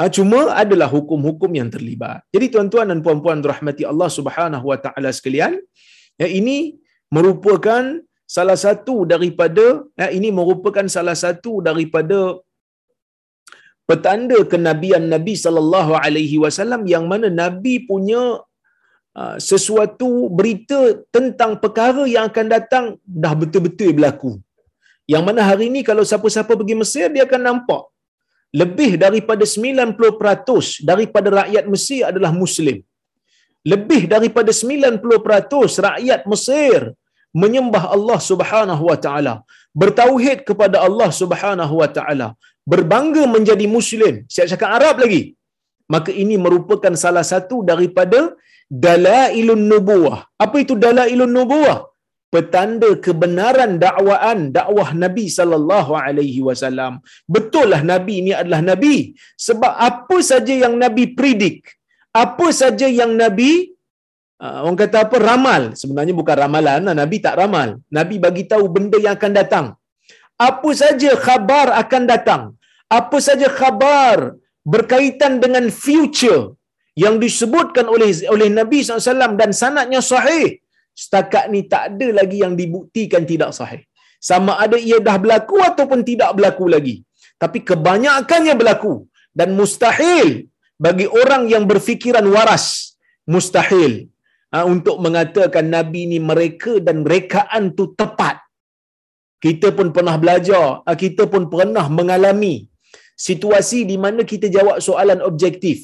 Ha, 0.00 0.08
cuma 0.16 0.40
adalah 0.62 0.88
hukum-hukum 0.88 1.52
yang 1.60 1.68
terlibat. 1.68 2.24
Jadi 2.32 2.46
tuan-tuan 2.48 2.88
dan 2.88 3.04
puan-puan 3.04 3.44
rahmati 3.44 3.84
Allah 3.84 4.08
Subhanahu 4.08 4.64
Wa 4.72 4.78
Taala 4.80 5.12
sekalian, 5.12 5.60
ya 6.16 6.24
ini 6.24 6.80
merupakan 7.12 8.00
salah 8.24 8.56
satu 8.56 9.04
daripada 9.12 9.84
ya, 10.00 10.08
ini 10.08 10.28
merupakan 10.32 10.88
salah 10.96 11.16
satu 11.16 11.60
daripada 11.68 12.40
petanda 13.88 14.38
kenabian 14.52 15.04
Nabi 15.14 15.36
sallallahu 15.44 15.92
alaihi 15.96 16.36
wasallam 16.44 16.84
yang 16.94 17.04
mana 17.12 17.28
Nabi 17.32 17.84
punya 17.90 18.40
sesuatu 19.50 20.10
berita 20.38 20.80
tentang 21.16 21.52
perkara 21.62 22.02
yang 22.14 22.24
akan 22.30 22.46
datang 22.56 22.84
dah 23.22 23.32
betul-betul 23.40 23.90
berlaku. 23.98 24.32
Yang 25.12 25.22
mana 25.28 25.40
hari 25.48 25.64
ini 25.70 25.80
kalau 25.88 26.04
siapa-siapa 26.10 26.52
pergi 26.60 26.76
Mesir 26.82 27.06
dia 27.14 27.24
akan 27.28 27.42
nampak 27.48 27.82
lebih 28.60 28.90
daripada 29.04 29.44
90% 29.44 30.84
daripada 30.90 31.28
rakyat 31.40 31.64
Mesir 31.72 32.02
adalah 32.10 32.32
muslim. 32.42 32.78
Lebih 33.72 34.02
daripada 34.14 34.50
90% 34.54 35.84
rakyat 35.88 36.20
Mesir 36.32 36.78
menyembah 37.42 37.84
Allah 37.96 38.18
Subhanahu 38.30 38.84
wa 38.90 38.98
taala, 39.04 39.34
bertauhid 39.80 40.38
kepada 40.48 40.76
Allah 40.86 41.10
Subhanahu 41.20 41.74
wa 41.82 41.88
taala, 41.96 42.28
berbangga 42.72 43.24
menjadi 43.36 43.66
muslim. 43.76 44.14
Saya 44.34 44.46
cakap 44.52 44.70
Arab 44.78 44.96
lagi. 45.04 45.22
Maka 45.94 46.10
ini 46.22 46.36
merupakan 46.46 46.94
salah 47.04 47.24
satu 47.32 47.64
daripada 47.70 48.18
dalailun 48.70 49.64
nubuwah. 49.72 50.18
Apa 50.44 50.56
itu 50.64 50.76
dalailun 50.84 51.32
nubuwah? 51.38 51.78
Petanda 52.28 52.92
kebenaran 53.04 53.80
dakwaan 53.80 54.52
dakwah 54.52 54.92
Nabi 54.92 55.32
sallallahu 55.32 55.92
alaihi 55.96 56.44
wasallam. 56.44 57.00
Betullah 57.24 57.80
Nabi 57.92 58.14
ini 58.20 58.32
adalah 58.36 58.60
nabi 58.60 59.16
sebab 59.46 59.72
apa 59.88 60.16
saja 60.20 60.52
yang 60.64 60.76
Nabi 60.76 61.16
predik, 61.16 61.72
apa 62.12 62.52
saja 62.52 62.84
yang 62.84 63.16
Nabi 63.16 63.72
uh, 64.42 64.58
orang 64.64 64.78
kata 64.82 64.98
apa 65.06 65.16
ramal 65.28 65.62
sebenarnya 65.80 66.14
bukan 66.20 66.36
ramalan 66.44 66.80
lah. 66.86 66.94
nabi 66.94 67.16
tak 67.24 67.36
ramal 67.40 67.68
nabi 67.98 68.16
bagi 68.26 68.44
tahu 68.52 68.64
benda 68.74 68.98
yang 69.04 69.14
akan 69.18 69.32
datang 69.34 69.66
apa 70.38 70.70
saja 70.82 71.10
khabar 71.18 71.74
akan 71.82 72.02
datang 72.06 72.42
apa 72.98 73.18
saja 73.18 73.48
khabar 73.50 74.38
berkaitan 74.62 75.42
dengan 75.42 75.66
future 75.68 76.54
yang 77.02 77.16
disebutkan 77.24 77.86
oleh 77.94 78.10
oleh 78.34 78.48
Nabi 78.58 78.78
SAW 78.82 79.38
dan 79.40 79.50
sanatnya 79.60 80.00
sahih 80.12 80.46
setakat 81.02 81.44
ni 81.54 81.60
tak 81.72 81.82
ada 81.90 82.08
lagi 82.20 82.38
yang 82.44 82.54
dibuktikan 82.60 83.24
tidak 83.32 83.50
sahih 83.58 83.82
sama 84.30 84.52
ada 84.64 84.76
ia 84.88 84.98
dah 85.08 85.16
berlaku 85.22 85.58
ataupun 85.70 86.00
tidak 86.10 86.30
berlaku 86.38 86.66
lagi 86.74 86.96
tapi 87.42 87.58
kebanyakannya 87.70 88.54
berlaku 88.60 88.94
dan 89.38 89.50
mustahil 89.60 90.30
bagi 90.86 91.06
orang 91.22 91.42
yang 91.54 91.64
berfikiran 91.70 92.26
waras 92.36 92.66
mustahil 93.34 93.92
ha, 94.54 94.64
untuk 94.74 94.96
mengatakan 95.04 95.66
Nabi 95.76 96.02
ni 96.12 96.18
mereka 96.30 96.72
dan 96.86 97.04
rekaan 97.14 97.64
tu 97.78 97.86
tepat. 98.00 98.36
Kita 99.44 99.68
pun 99.78 99.88
pernah 99.96 100.16
belajar, 100.22 100.82
ha, 100.82 100.98
kita 101.04 101.30
pun 101.32 101.46
pernah 101.52 101.86
mengalami 101.98 102.54
situasi 103.26 103.86
di 103.90 103.96
mana 104.04 104.22
kita 104.32 104.46
jawab 104.56 104.76
soalan 104.88 105.20
objektif. 105.30 105.78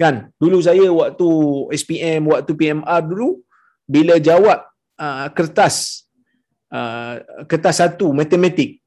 Kan? 0.00 0.32
Dulu 0.40 0.64
saya 0.64 0.88
waktu 0.88 1.28
SPM, 1.76 2.32
waktu 2.32 2.56
PMR 2.56 3.00
dulu, 3.04 3.44
bila 3.84 4.16
jawab 4.16 4.64
uh, 4.96 5.28
kertas 5.36 6.08
uh, 6.72 7.20
kertas 7.44 7.84
satu 7.84 8.16
matematik, 8.16 8.80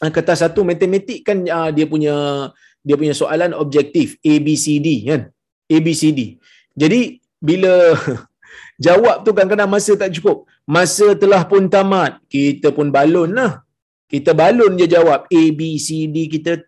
uh, 0.00 0.08
kertas 0.08 0.40
satu 0.40 0.64
matematik 0.64 1.20
kan 1.20 1.44
uh, 1.44 1.68
dia 1.68 1.84
punya 1.84 2.48
dia 2.80 2.96
punya 2.96 3.12
soalan 3.12 3.52
objektif 3.52 4.16
A 4.24 4.34
B 4.40 4.56
C 4.56 4.80
D 4.80 5.04
kan 5.04 5.28
A 5.68 5.76
B 5.84 5.92
C 5.92 6.16
D 6.16 6.40
jadi 6.72 7.20
bila 7.42 7.96
jawab 8.86 9.24
tu 9.24 9.32
kadang-kadang 9.32 9.70
masa 9.70 9.92
tak 9.96 10.12
cukup. 10.12 10.44
Masa 10.68 11.16
telah 11.16 11.42
pun 11.48 11.70
tamat, 11.70 12.20
kita 12.28 12.74
pun 12.76 12.92
balon 12.92 13.32
lah. 13.32 13.64
Kita 14.06 14.36
balon 14.36 14.78
je 14.78 14.86
jawab 14.86 15.26
A, 15.26 15.42
B, 15.58 15.78
C, 15.82 16.06
D, 16.06 16.30
kita 16.30 16.62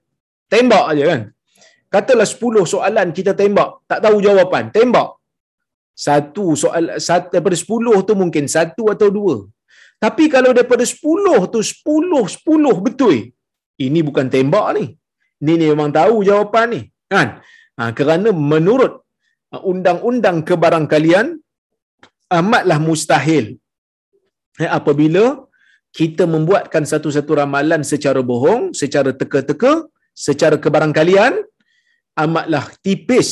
tembak 0.51 0.85
aja 0.91 1.05
kan. 1.07 1.23
Katalah 1.95 2.29
10 2.33 2.73
soalan 2.73 3.09
kita 3.19 3.33
tembak, 3.41 3.71
tak 3.91 4.01
tahu 4.05 4.17
jawapan, 4.27 4.65
tembak. 4.77 5.09
Satu 6.07 6.45
soal 6.63 6.85
satu, 7.09 7.29
daripada 7.35 7.57
10 7.59 8.07
tu 8.09 8.13
mungkin 8.23 8.45
satu 8.57 8.85
atau 8.95 9.09
dua. 9.19 9.37
Tapi 10.05 10.25
kalau 10.35 10.51
daripada 10.57 10.85
10 10.87 11.51
tu 11.55 11.61
10 11.73 12.23
10 12.47 12.87
betul. 12.87 13.17
Ini 13.87 14.01
bukan 14.09 14.27
tembak 14.35 14.67
ni. 14.77 14.85
Ini 15.43 15.53
ni 15.61 15.67
memang 15.73 15.91
tahu 15.99 16.27
jawapan 16.29 16.67
ni, 16.75 16.81
kan? 17.13 17.29
Ha, 17.79 17.91
kerana 17.99 18.29
menurut 18.53 18.93
Uh, 19.49 19.63
undang-undang 19.71 20.39
kebarangkalian 20.49 21.27
amatlah 22.39 22.77
mustahil 22.87 23.45
eh, 24.61 24.69
apabila 24.79 25.23
kita 25.99 26.29
membuatkan 26.29 26.85
satu-satu 26.85 27.33
ramalan 27.41 27.81
secara 27.81 28.21
bohong, 28.31 28.77
secara 28.81 29.11
teka-teka, 29.21 29.89
secara 30.13 30.61
kebarangkalian 30.61 31.33
amatlah 32.25 32.65
tipis 32.85 33.29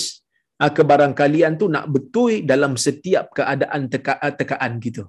uh, 0.63 0.71
kebarangkalian 0.77 1.55
tu 1.61 1.67
nak 1.75 1.87
betul 1.95 2.33
dalam 2.51 2.75
setiap 2.87 3.35
keadaan 3.39 3.91
teka- 3.93 4.23
tekaan 4.41 4.75
kita. 4.85 5.05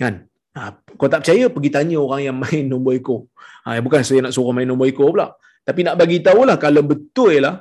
Kan? 0.00 0.14
Ha, 0.56 0.74
kau 0.98 1.08
tak 1.12 1.20
percaya 1.22 1.46
pergi 1.54 1.70
tanya 1.76 1.96
orang 2.04 2.22
yang 2.28 2.36
main 2.44 2.64
nombor 2.72 2.94
ekor. 3.00 3.20
Ha, 3.64 3.78
bukan 3.86 4.02
saya 4.08 4.20
nak 4.26 4.34
suruh 4.36 4.54
main 4.56 4.68
nombor 4.70 4.88
ekor 4.92 5.08
pula. 5.14 5.28
Tapi 5.68 5.80
nak 5.86 5.96
bagi 6.00 6.18
tahulah 6.26 6.56
kalau 6.56 6.82
betul 6.92 7.32
lah 7.44 7.54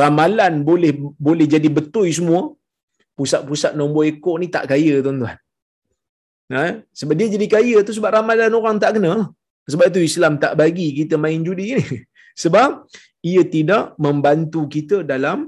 ramalan 0.00 0.54
boleh 0.68 0.92
boleh 1.26 1.46
jadi 1.54 1.68
betul 1.78 2.06
semua 2.12 2.52
pusat-pusat 3.18 3.72
nombor 3.80 4.04
ekor 4.10 4.36
ni 4.42 4.48
tak 4.56 4.64
kaya 4.70 5.00
tuan-tuan 5.04 5.36
ha? 6.52 6.64
sebab 6.92 7.14
dia 7.18 7.28
jadi 7.34 7.46
kaya 7.54 7.76
tu 7.86 7.92
sebab 7.96 8.10
ramalan 8.20 8.52
orang 8.52 8.76
tak 8.82 8.96
kena 8.96 9.32
sebab 9.68 9.84
itu 9.92 10.00
Islam 10.10 10.36
tak 10.42 10.52
bagi 10.60 10.92
kita 10.98 11.16
main 11.24 11.40
judi 11.40 11.66
ni 11.80 11.84
sebab 12.42 12.70
ia 13.30 13.42
tidak 13.54 13.84
membantu 14.06 14.60
kita 14.74 14.98
dalam 15.12 15.38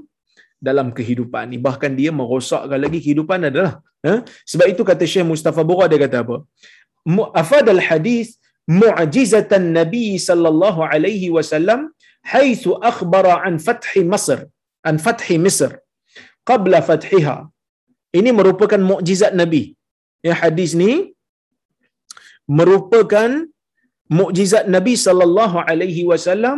dalam 0.67 0.87
kehidupan 0.97 1.45
ni. 1.51 1.57
Bahkan 1.67 1.91
dia 1.99 2.11
merosakkan 2.19 2.79
lagi 2.85 2.99
kehidupan 3.05 3.49
adalah 3.49 3.73
eh? 4.11 4.19
sebab 4.51 4.67
itu 4.73 4.83
kata 4.89 5.03
Syekh 5.13 5.27
Mustafa 5.31 5.63
Bora 5.69 5.85
dia 5.91 5.99
kata 6.05 6.17
apa? 6.23 6.37
Afad 7.41 7.65
al 7.75 7.81
hadis 7.87 8.27
mu'jizatan 8.81 9.65
nabi 9.79 10.05
sallallahu 10.27 10.81
alaihi 10.93 11.29
wasallam 11.37 11.81
حيث 12.33 12.63
أخبر 12.89 13.25
عن 13.43 13.53
فتح 13.67 13.91
مصر 14.13 14.39
عن 14.85 14.95
فتح 15.05 15.27
مصر 15.45 15.71
قبل 16.49 16.73
فتحها 16.89 17.37
ini 18.17 18.29
merupakan 18.39 18.81
mukjizat 18.91 19.31
Nabi. 19.41 19.63
Ya 20.27 20.33
hadis 20.41 20.71
ni 20.81 20.91
merupakan 22.59 23.29
mukjizat 24.19 24.65
Nabi 24.75 24.93
sallallahu 25.05 25.57
alaihi 25.71 26.03
wasallam 26.11 26.57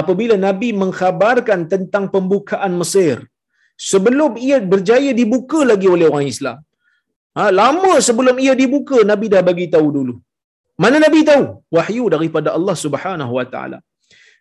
apabila 0.00 0.34
Nabi 0.46 0.68
mengkhabarkan 0.82 1.60
tentang 1.72 2.04
pembukaan 2.14 2.72
Mesir 2.80 3.16
sebelum 3.90 4.32
ia 4.48 4.58
berjaya 4.72 5.12
dibuka 5.20 5.60
lagi 5.70 5.88
oleh 5.94 6.06
orang 6.12 6.28
Islam. 6.34 6.58
Ha, 7.36 7.44
lama 7.60 7.92
sebelum 8.08 8.36
ia 8.44 8.54
dibuka 8.62 8.98
Nabi 9.10 9.26
dah 9.34 9.42
bagi 9.50 9.66
tahu 9.74 9.88
dulu. 9.98 10.14
Mana 10.82 10.96
Nabi 11.04 11.20
tahu? 11.30 11.44
Wahyu 11.76 12.04
daripada 12.14 12.48
Allah 12.58 12.76
Subhanahu 12.84 13.32
wa 13.38 13.46
taala. 13.54 13.78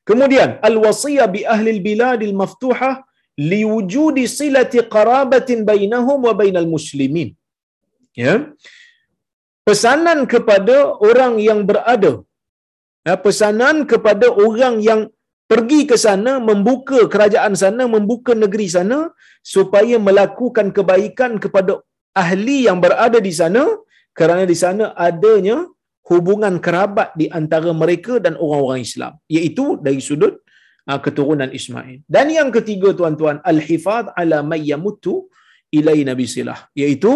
Kemudian 0.09 0.49
al-wasiyah 0.69 1.27
bi 1.35 1.41
ahli 1.55 1.69
al-bilad 1.77 2.21
al-maftuhah 2.29 2.93
liwujudi 3.51 4.23
silati 4.37 4.79
qarabatin 4.95 5.59
bainahum 5.69 6.19
wa 6.27 6.33
bainal 6.41 6.67
muslimin 6.75 7.29
ya 8.23 8.33
pesanan 9.67 10.19
kepada 10.33 10.77
orang 11.09 11.33
yang 11.47 11.59
berada 11.69 12.13
ya, 13.07 13.15
pesanan 13.25 13.77
kepada 13.91 14.27
orang 14.45 14.75
yang 14.89 15.01
pergi 15.51 15.79
ke 15.89 15.97
sana 16.05 16.33
membuka 16.49 16.99
kerajaan 17.13 17.53
sana 17.61 17.83
membuka 17.95 18.31
negeri 18.43 18.67
sana 18.75 18.99
supaya 19.53 19.95
melakukan 20.07 20.67
kebaikan 20.77 21.31
kepada 21.43 21.73
ahli 22.23 22.57
yang 22.67 22.79
berada 22.83 23.19
di 23.27 23.33
sana 23.39 23.63
kerana 24.19 24.43
di 24.51 24.57
sana 24.63 24.85
adanya 25.07 25.57
hubungan 26.11 26.55
kerabat 26.65 27.09
di 27.19 27.27
antara 27.39 27.71
mereka 27.81 28.13
dan 28.25 28.33
orang-orang 28.43 28.81
Islam 28.87 29.13
iaitu 29.35 29.65
dari 29.85 30.01
sudut 30.07 30.33
uh, 30.89 30.99
keturunan 31.05 31.51
Ismail. 31.59 31.97
Dan 32.15 32.27
yang 32.37 32.49
ketiga 32.55 32.89
tuan-tuan 32.99 33.37
al-hifaz 33.51 34.07
ala 34.21 34.39
may 34.51 34.63
yamutu 34.71 35.13
ilai 35.77 35.99
nabi 36.09 36.25
silah 36.33 36.59
iaitu 36.81 37.11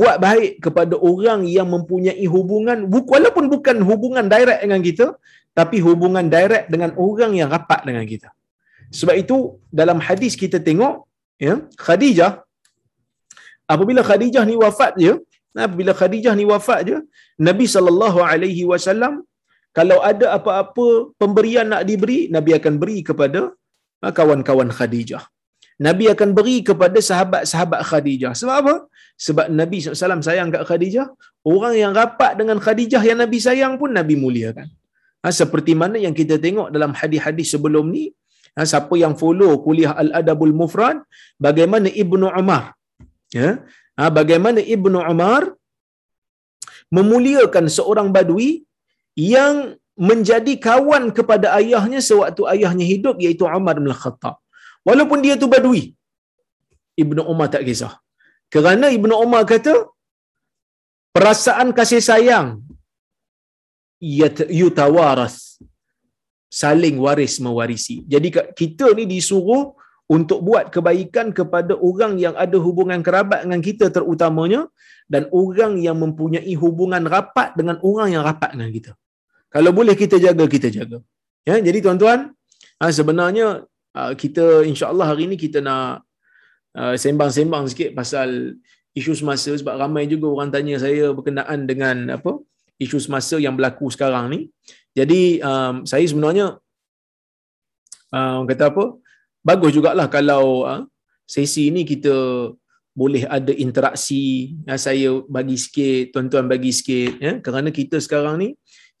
buat 0.00 0.16
baik 0.26 0.52
kepada 0.64 0.96
orang 1.10 1.40
yang 1.56 1.68
mempunyai 1.74 2.26
hubungan 2.34 2.78
walaupun 2.88 3.46
bukan 3.54 3.76
hubungan 3.88 4.26
direct 4.34 4.60
dengan 4.64 4.80
kita 4.88 5.06
tapi 5.58 5.76
hubungan 5.86 6.26
direct 6.36 6.66
dengan 6.72 6.90
orang 7.06 7.32
yang 7.40 7.48
rapat 7.54 7.80
dengan 7.88 8.04
kita. 8.12 8.30
Sebab 8.98 9.14
itu 9.22 9.36
dalam 9.80 9.98
hadis 10.06 10.32
kita 10.42 10.58
tengok 10.68 10.94
ya 11.46 11.54
Khadijah 11.84 12.32
apabila 13.72 14.00
Khadijah 14.08 14.44
ni 14.50 14.56
wafat 14.64 14.92
je 15.04 15.12
apabila 15.66 15.92
Khadijah 16.00 16.34
ni 16.40 16.44
wafat 16.52 16.80
je 16.88 16.96
Nabi 17.48 17.66
sallallahu 17.74 18.20
alaihi 18.32 18.64
wasallam 18.72 19.14
kalau 19.78 19.98
ada 20.10 20.26
apa-apa 20.36 21.16
pemberian 21.20 21.66
nak 21.72 21.82
diberi 21.88 22.18
Nabi 22.36 22.50
akan 22.58 22.74
beri 22.82 22.98
kepada 23.08 23.40
ha, 24.02 24.12
kawan-kawan 24.18 24.68
Khadijah. 24.78 25.24
Nabi 25.86 26.04
akan 26.14 26.30
beri 26.38 26.56
kepada 26.68 26.98
sahabat-sahabat 27.08 27.80
Khadijah. 27.90 28.32
Sebab 28.40 28.56
apa? 28.62 28.74
Sebab 29.26 29.46
Nabi 29.60 29.76
SAW 29.80 30.22
sayang 30.28 30.52
kat 30.54 30.62
Khadijah. 30.68 31.06
Orang 31.52 31.74
yang 31.82 31.92
rapat 32.00 32.32
dengan 32.40 32.60
Khadijah 32.64 33.02
yang 33.08 33.18
Nabi 33.24 33.38
sayang 33.46 33.80
pun 33.80 33.90
Nabi 33.98 34.14
muliakan. 34.24 34.68
Ha, 35.22 35.30
seperti 35.40 35.72
mana 35.82 35.96
yang 36.04 36.14
kita 36.20 36.36
tengok 36.44 36.68
dalam 36.74 36.92
hadis-hadis 37.00 37.48
sebelum 37.54 37.86
ni. 37.94 38.04
Ha, 38.56 38.66
siapa 38.72 38.94
yang 39.02 39.14
follow 39.22 39.50
kuliah 39.66 39.92
Al-Adabul 40.02 40.54
Mufrad. 40.60 40.98
Bagaimana 41.46 41.88
Ibnu 42.02 42.26
Umar. 42.40 42.64
Ya? 43.38 43.50
Ha, 43.98 44.10
bagaimana 44.18 44.60
Ibnu 44.76 44.98
Umar 45.12 45.42
memuliakan 46.96 47.66
seorang 47.76 48.08
badui 48.16 48.50
yang 49.16 49.78
menjadi 50.08 50.52
kawan 50.66 51.04
kepada 51.16 51.46
ayahnya 51.60 52.00
sewaktu 52.08 52.42
ayahnya 52.52 52.86
hidup 52.92 53.16
iaitu 53.24 53.44
Umar 53.58 53.76
bin 53.80 53.92
Khattab. 54.02 54.36
Walaupun 54.88 55.18
dia 55.24 55.34
tu 55.42 55.48
badui. 55.54 55.82
Ibnu 57.02 57.22
Umar 57.32 57.48
tak 57.54 57.64
kisah. 57.68 57.94
Kerana 58.52 58.86
Ibnu 58.96 59.14
Umar 59.24 59.42
kata 59.52 59.74
perasaan 61.16 61.68
kasih 61.78 62.02
sayang 62.08 62.48
yutawaras 64.60 65.62
saling 66.60 66.98
waris 67.04 67.38
mewarisi. 67.44 67.96
Jadi 68.12 68.28
kita 68.60 68.92
ni 68.98 69.04
disuruh 69.06 69.72
untuk 70.10 70.44
buat 70.44 70.68
kebaikan 70.74 71.32
kepada 71.38 71.72
orang 71.88 72.20
yang 72.24 72.34
ada 72.44 72.58
hubungan 72.66 73.00
kerabat 73.06 73.46
dengan 73.46 73.60
kita 73.68 73.88
terutamanya 73.88 74.68
dan 75.08 75.24
orang 75.32 75.80
yang 75.86 75.96
mempunyai 75.96 76.52
hubungan 76.62 77.06
rapat 77.14 77.56
dengan 77.56 77.76
orang 77.80 78.08
yang 78.14 78.22
rapat 78.26 78.52
dengan 78.52 78.68
kita. 78.76 78.92
Kalau 79.54 79.72
boleh 79.78 79.94
kita 80.02 80.16
jaga, 80.20 80.44
kita 80.54 80.68
jaga. 80.68 80.98
Ya, 81.48 81.56
jadi 81.56 81.78
tuan-tuan, 81.84 82.36
ha, 82.80 82.92
sebenarnya 82.98 83.46
ha, 83.96 84.12
kita 84.12 84.66
insya-Allah 84.68 85.06
hari 85.12 85.28
ini 85.28 85.36
kita 85.40 85.64
nak 85.64 86.04
ha, 86.76 86.94
sembang-sembang 87.02 87.64
sikit 87.72 87.90
pasal 87.96 88.60
isu 88.92 89.12
semasa 89.16 89.56
sebab 89.56 89.80
ramai 89.80 90.04
juga 90.04 90.28
orang 90.28 90.52
tanya 90.52 90.76
saya 90.76 91.16
berkenaan 91.16 91.64
dengan 91.64 91.96
apa? 92.20 92.36
Isu 92.84 92.98
semasa 92.98 93.36
yang 93.38 93.54
berlaku 93.54 93.88
sekarang 93.88 94.28
ni. 94.32 94.40
Jadi 94.92 95.40
um, 95.40 95.88
saya 95.88 96.04
sebenarnya 96.04 96.60
um, 98.12 98.44
kata 98.44 98.68
apa? 98.74 98.84
Bagus 99.42 99.72
jugalah 99.74 100.06
kalau 100.06 100.68
uh, 100.68 100.82
sesi 101.26 101.72
ini 101.72 101.82
kita 101.82 102.14
boleh 102.92 103.24
ada 103.24 103.52
interaksi. 103.56 104.54
Ya, 104.68 104.76
saya 104.76 105.24
bagi 105.26 105.56
sikit, 105.56 106.12
tuan-tuan 106.12 106.46
bagi 106.46 106.70
sikit. 106.70 107.12
Ya, 107.18 107.32
kerana 107.40 107.72
kita 107.72 107.96
sekarang 107.98 108.36
ni 108.42 108.48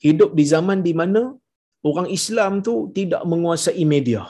hidup 0.00 0.32
di 0.34 0.44
zaman 0.48 0.80
di 0.80 0.96
mana 0.96 1.36
orang 1.84 2.08
Islam 2.08 2.64
tu 2.64 2.88
tidak 2.96 3.22
menguasai 3.28 3.84
media. 3.84 4.26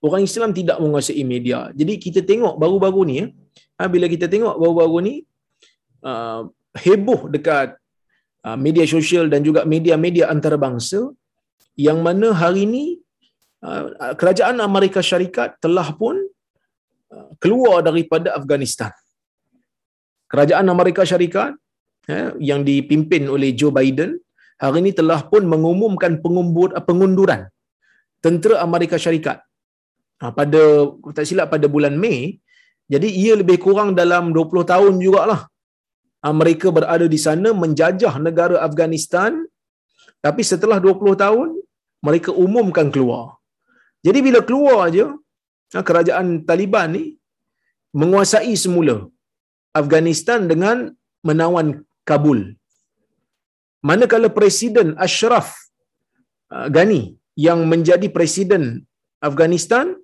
Orang 0.00 0.24
Islam 0.24 0.56
tidak 0.56 0.80
menguasai 0.80 1.20
media. 1.28 1.68
Jadi 1.76 2.00
kita 2.00 2.20
tengok 2.24 2.56
baru-baru 2.56 3.00
ni, 3.04 3.14
ya, 3.20 3.26
ha, 3.76 3.84
bila 3.84 4.08
kita 4.08 4.26
tengok 4.32 4.56
baru-baru 4.56 4.96
ni, 5.04 5.14
uh, 6.00 6.48
heboh 6.72 7.28
dekat 7.28 7.79
media 8.64 8.84
sosial 8.88 9.28
dan 9.32 9.40
juga 9.44 9.60
media-media 9.68 10.24
antarabangsa 10.32 11.00
yang 11.86 11.98
mana 12.06 12.28
hari 12.32 12.64
ini 12.68 12.84
uh, 13.66 14.14
kerajaan 14.20 14.58
Amerika 14.68 15.00
Syarikat 15.10 15.60
telah 15.64 15.88
pun 16.00 16.16
uh, 17.14 17.30
keluar 17.42 17.84
daripada 17.88 18.32
Afghanistan. 18.38 18.92
Kerajaan 20.32 20.66
Amerika 20.72 21.02
Syarikat 21.02 21.52
ya, 22.08 22.32
yang 22.50 22.60
dipimpin 22.68 23.28
oleh 23.34 23.50
Joe 23.58 23.74
Biden 23.74 24.16
hari 24.60 24.78
ini 24.84 24.92
telah 25.00 25.20
pun 25.32 25.44
mengumumkan 25.52 26.20
pengunduran 26.88 27.40
tentera 28.24 28.56
Amerika 28.66 28.96
Syarikat 29.04 29.38
pada 30.38 30.62
tak 31.16 31.24
silap 31.24 31.48
pada 31.48 31.66
bulan 31.74 31.96
Mei 31.96 32.36
jadi 32.92 33.08
ia 33.22 33.32
lebih 33.40 33.56
kurang 33.64 33.96
dalam 34.00 34.36
20 34.36 34.70
tahun 34.72 34.94
jugalah 35.04 35.48
mereka 36.28 36.68
berada 36.76 37.06
di 37.14 37.18
sana 37.26 37.50
menjajah 37.62 38.14
negara 38.26 38.56
Afghanistan. 38.68 39.32
Tapi 40.24 40.42
setelah 40.50 40.76
20 40.84 41.16
tahun 41.24 41.48
mereka 42.06 42.30
umumkan 42.44 42.88
keluar. 42.94 43.40
Jadi 44.06 44.18
bila 44.26 44.40
keluar 44.48 44.76
aja 44.88 45.06
ha, 45.72 45.84
kerajaan 45.88 46.44
Taliban 46.48 46.92
ni 46.96 47.04
menguasai 48.00 48.52
semula 48.64 48.96
Afghanistan 49.80 50.44
dengan 50.52 50.92
menawan 51.28 51.68
Kabul. 52.08 52.40
Manakala 53.88 54.28
presiden 54.38 54.88
Ashraf 55.06 55.48
uh, 56.52 56.68
Ghani 56.76 57.02
yang 57.46 57.64
menjadi 57.72 58.08
presiden 58.16 58.64
Afghanistan 59.28 59.96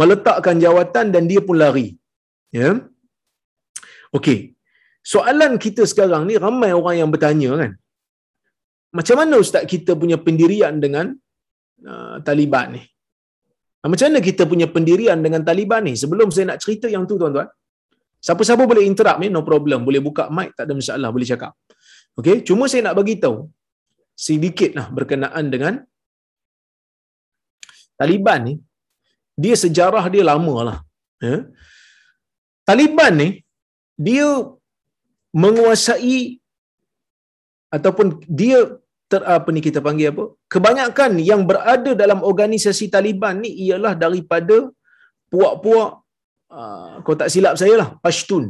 meletakkan 0.00 0.58
jawatan 0.62 1.10
dan 1.14 1.24
dia 1.30 1.42
pun 1.42 1.58
lari. 1.62 1.88
Ya. 2.54 2.70
Okey 4.14 4.55
soalan 5.12 5.52
kita 5.64 5.82
sekarang 5.92 6.22
ni 6.28 6.34
ramai 6.46 6.70
orang 6.80 6.96
yang 7.00 7.10
bertanya 7.14 7.50
kan 7.62 7.72
macam 8.98 9.16
mana 9.20 9.34
ustaz 9.44 9.64
kita 9.72 9.92
punya 10.02 10.16
pendirian 10.26 10.74
dengan 10.84 11.06
uh, 11.92 12.16
Taliban 12.26 12.68
ni 12.76 12.82
macam 13.92 14.06
mana 14.08 14.20
kita 14.28 14.42
punya 14.50 14.66
pendirian 14.76 15.18
dengan 15.26 15.42
Taliban 15.48 15.82
ni 15.88 15.94
sebelum 16.02 16.28
saya 16.34 16.46
nak 16.50 16.58
cerita 16.64 16.86
yang 16.94 17.04
tu 17.10 17.16
tuan-tuan 17.20 17.48
siapa-siapa 18.26 18.62
boleh 18.70 18.84
interrupt 18.90 19.20
ni 19.22 19.28
no 19.34 19.42
problem 19.50 19.80
boleh 19.88 20.02
buka 20.08 20.24
mic 20.36 20.50
tak 20.58 20.64
ada 20.66 20.74
masalah 20.80 21.10
boleh 21.16 21.28
cakap 21.32 21.52
Okey, 22.18 22.36
cuma 22.48 22.64
saya 22.72 22.82
nak 22.86 22.96
bagi 22.98 23.14
tahu 23.24 23.36
sedikitlah 24.26 24.86
berkenaan 24.98 25.46
dengan 25.54 25.74
Taliban 28.00 28.40
ni. 28.48 28.54
Dia 29.42 29.54
sejarah 29.64 30.04
dia 30.12 30.24
lama 30.30 30.54
lah. 30.68 30.78
Ya. 31.20 31.36
Taliban 32.68 33.12
ni 33.20 33.28
dia 34.06 34.28
menguasai 35.42 36.18
ataupun 37.76 38.06
dia 38.40 38.58
ter, 39.10 39.20
apa 39.36 39.48
ni 39.54 39.60
kita 39.66 39.80
panggil 39.86 40.08
apa? 40.12 40.24
Kebanyakan 40.54 41.12
yang 41.30 41.42
berada 41.50 41.92
dalam 42.02 42.20
organisasi 42.30 42.86
Taliban 42.94 43.44
ni 43.44 43.50
ialah 43.66 43.94
daripada 44.04 44.56
puak-puak 45.32 45.90
uh, 46.58 46.92
kau 47.04 47.16
tak 47.20 47.30
silap 47.34 47.54
saya 47.60 47.74
lah, 47.82 47.88
Pashtun. 48.04 48.44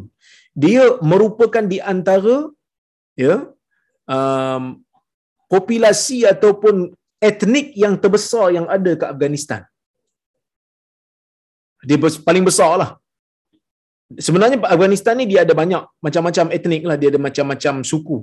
Dia 0.64 0.84
merupakan 1.12 1.64
di 1.72 1.78
antara 1.93 2.37
ya 3.24 3.34
um, 4.16 4.62
populasi 5.53 6.18
ataupun 6.32 6.76
etnik 7.28 7.68
yang 7.82 7.95
terbesar 8.03 8.47
yang 8.57 8.66
ada 8.76 8.93
ke 9.01 9.05
Afghanistan. 9.12 9.62
Dia 11.89 11.99
paling 12.28 12.45
besar 12.49 12.70
lah. 12.82 12.91
Sebenarnya 14.07 14.63
Afghanistan 14.75 15.19
ni 15.19 15.27
dia 15.27 15.43
ada 15.43 15.55
banyak 15.61 15.83
macam-macam 15.99 16.55
etnik 16.55 16.83
lah. 16.87 16.97
Dia 17.01 17.11
ada 17.13 17.21
macam-macam 17.27 17.83
suku. 17.83 18.19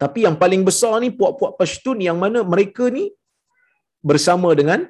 Tapi 0.00 0.24
yang 0.24 0.36
paling 0.40 0.64
besar 0.64 0.96
ni 1.04 1.12
puak-puak 1.12 1.60
Pashtun 1.60 2.00
yang 2.00 2.16
mana 2.16 2.40
mereka 2.40 2.88
ni 2.88 3.12
bersama 4.00 4.56
dengan 4.56 4.88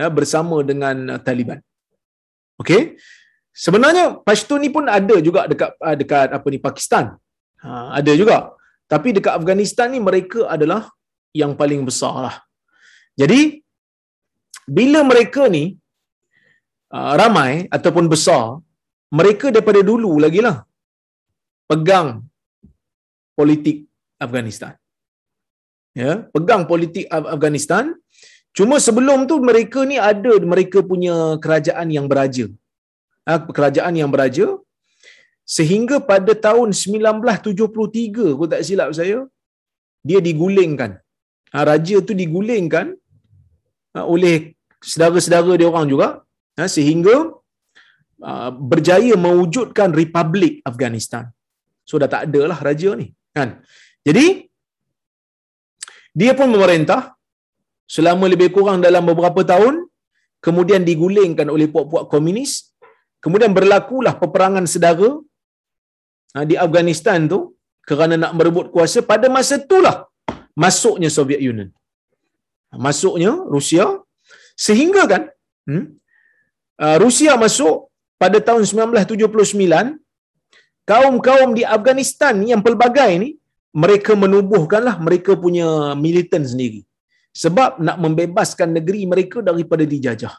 ya, 0.00 0.08
bersama 0.08 0.64
dengan 0.64 0.96
uh, 1.16 1.20
Taliban. 1.20 1.60
Okey. 2.56 2.96
Sebenarnya 3.52 4.24
Pashtun 4.24 4.64
ni 4.64 4.72
pun 4.72 4.88
ada 4.88 5.16
juga 5.20 5.44
dekat 5.44 5.76
uh, 5.76 5.96
dekat 6.00 6.28
apa 6.32 6.46
ni 6.48 6.56
Pakistan. 6.56 7.12
Ha, 7.60 8.00
ada 8.00 8.12
juga. 8.16 8.56
Tapi 8.88 9.08
dekat 9.16 9.36
Afghanistan 9.36 9.92
ni 9.92 10.00
mereka 10.00 10.48
adalah 10.48 10.88
yang 11.36 11.52
paling 11.60 11.84
besar 11.84 12.14
lah. 12.24 12.36
Jadi, 13.20 13.60
bila 14.64 15.00
mereka 15.04 15.42
ni 15.52 15.76
uh, 16.96 17.12
ramai 17.20 17.68
ataupun 17.76 18.08
besar 18.08 18.64
mereka 19.18 19.46
daripada 19.54 19.80
dulu 19.90 20.12
lagi 20.24 20.40
lah 20.46 20.56
pegang 21.70 22.08
politik 23.38 23.76
Afghanistan. 24.24 24.72
Ya, 26.00 26.12
pegang 26.34 26.62
politik 26.70 27.04
Afghanistan. 27.34 27.84
Cuma 28.58 28.76
sebelum 28.86 29.18
tu 29.30 29.36
mereka 29.48 29.80
ni 29.90 29.96
ada 30.10 30.32
mereka 30.52 30.78
punya 30.90 31.14
kerajaan 31.44 31.88
yang 31.96 32.06
beraja. 32.12 32.44
Ha, 33.28 33.34
kerajaan 33.56 33.94
yang 34.00 34.10
beraja 34.14 34.46
sehingga 35.56 35.96
pada 36.10 36.32
tahun 36.46 36.68
1973 36.78 38.34
kalau 38.36 38.50
tak 38.54 38.64
silap 38.68 38.90
saya 38.98 39.18
dia 40.08 40.18
digulingkan. 40.28 40.92
Ha, 41.52 41.64
raja 41.70 41.96
tu 42.08 42.12
digulingkan 42.22 42.86
ha, 43.94 44.04
oleh 44.14 44.36
saudara-saudara 44.90 45.52
dia 45.60 45.68
orang 45.72 45.88
juga 45.92 46.08
sehingga 46.76 47.16
berjaya 48.72 49.14
mewujudkan 49.24 49.90
Republik 50.00 50.54
Afghanistan. 50.70 51.24
So 51.88 51.98
dah 52.02 52.10
tak 52.14 52.22
ada 52.30 52.40
lah 52.50 52.58
raja 52.68 52.90
ni. 53.00 53.06
Kan? 53.36 53.58
Jadi, 54.06 54.26
dia 56.20 56.32
pun 56.38 56.48
memerintah 56.54 57.00
selama 57.94 58.24
lebih 58.32 58.48
kurang 58.56 58.78
dalam 58.86 59.04
beberapa 59.10 59.42
tahun, 59.52 59.74
kemudian 60.46 60.82
digulingkan 60.90 61.48
oleh 61.54 61.66
puak-puak 61.74 62.06
komunis, 62.12 62.52
kemudian 63.24 63.52
berlakulah 63.58 64.14
peperangan 64.22 64.66
sedara 64.74 65.10
ha, 66.34 66.44
di 66.50 66.56
Afghanistan 66.64 67.28
tu 67.32 67.40
kerana 67.90 68.14
nak 68.22 68.32
merebut 68.38 68.66
kuasa 68.74 68.98
pada 69.12 69.26
masa 69.36 69.56
itulah 69.62 69.96
masuknya 70.64 71.10
Soviet 71.18 71.42
Union. 71.52 71.70
Masuknya 72.86 73.32
Rusia 73.54 73.84
sehingga 74.66 75.02
kan 75.12 75.22
hmm, 75.68 75.84
uh, 76.84 76.96
Rusia 77.04 77.32
masuk 77.44 77.91
pada 78.22 78.38
tahun 78.48 78.62
1979 78.72 79.98
kaum-kaum 80.90 81.50
di 81.58 81.62
Afghanistan 81.76 82.34
yang 82.50 82.62
pelbagai 82.66 83.10
ni 83.22 83.30
mereka 83.82 84.12
menubuhkanlah 84.24 84.94
mereka 85.06 85.32
punya 85.44 85.68
militan 86.04 86.42
sendiri. 86.52 86.80
Sebab 87.42 87.80
nak 87.86 87.96
membebaskan 88.04 88.68
negeri 88.76 89.02
mereka 89.12 89.38
daripada 89.48 89.84
dijajah. 89.92 90.34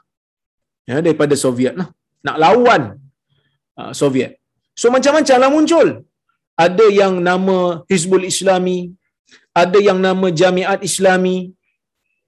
Ya 0.89 0.97
daripada 1.05 1.35
Soviet 1.43 1.73
lah. 1.79 1.89
Nak 2.27 2.37
lawan 2.43 2.81
uh, 3.81 3.91
Soviet. 4.01 4.33
So 4.81 4.93
macam-macam 4.95 5.37
lah 5.41 5.49
muncul. 5.55 5.87
Ada 6.65 6.85
yang 7.01 7.13
nama 7.29 7.57
Hizbul 7.89 8.29
Islami 8.29 8.79
ada 9.61 9.79
yang 9.87 10.01
nama 10.01 10.27
Jamiat 10.39 10.81
Islami. 10.89 11.53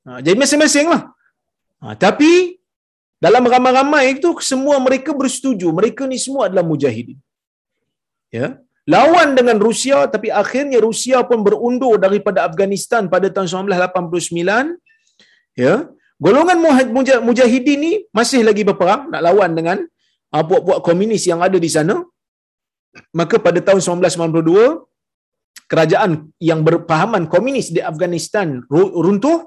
Uh, 0.06 0.20
jadi 0.22 0.38
masing-masing 0.38 0.88
lah. 0.93 1.10
Uh, 1.82 1.95
tapi 1.97 2.55
dalam 3.26 3.43
ramai-ramai 3.53 4.03
itu 4.15 4.30
semua 4.49 4.76
mereka 4.86 5.11
bersetuju. 5.19 5.67
Mereka 5.80 6.01
ni 6.11 6.17
semua 6.26 6.43
adalah 6.47 6.65
mujahidin. 6.71 7.17
Ya? 8.38 8.47
Lawan 8.93 9.30
dengan 9.38 9.57
Rusia 9.67 9.97
tapi 10.13 10.28
akhirnya 10.41 10.80
Rusia 10.88 11.17
pun 11.30 11.39
berundur 11.47 11.95
daripada 12.05 12.39
Afghanistan 12.47 13.09
pada 13.13 13.28
tahun 13.36 13.47
1989 13.73 14.78
ya? 15.63 15.76
Golongan 16.26 16.57
mujahidin 17.28 17.80
ni 17.86 17.93
masih 18.17 18.41
lagi 18.49 18.63
berperang 18.69 19.01
nak 19.13 19.21
lawan 19.28 19.51
dengan 19.57 19.78
uh, 20.34 20.43
puak-puak 20.49 20.80
komunis 20.88 21.26
yang 21.32 21.41
ada 21.47 21.57
di 21.65 21.69
sana. 21.76 21.95
Maka 23.19 23.41
pada 23.47 23.59
tahun 23.67 23.82
1992 23.84 25.67
kerajaan 25.71 26.11
yang 26.49 26.61
berpahaman 26.67 27.26
komunis 27.34 27.67
di 27.76 27.82
Afghanistan 27.91 28.47
runtuh 28.69 29.39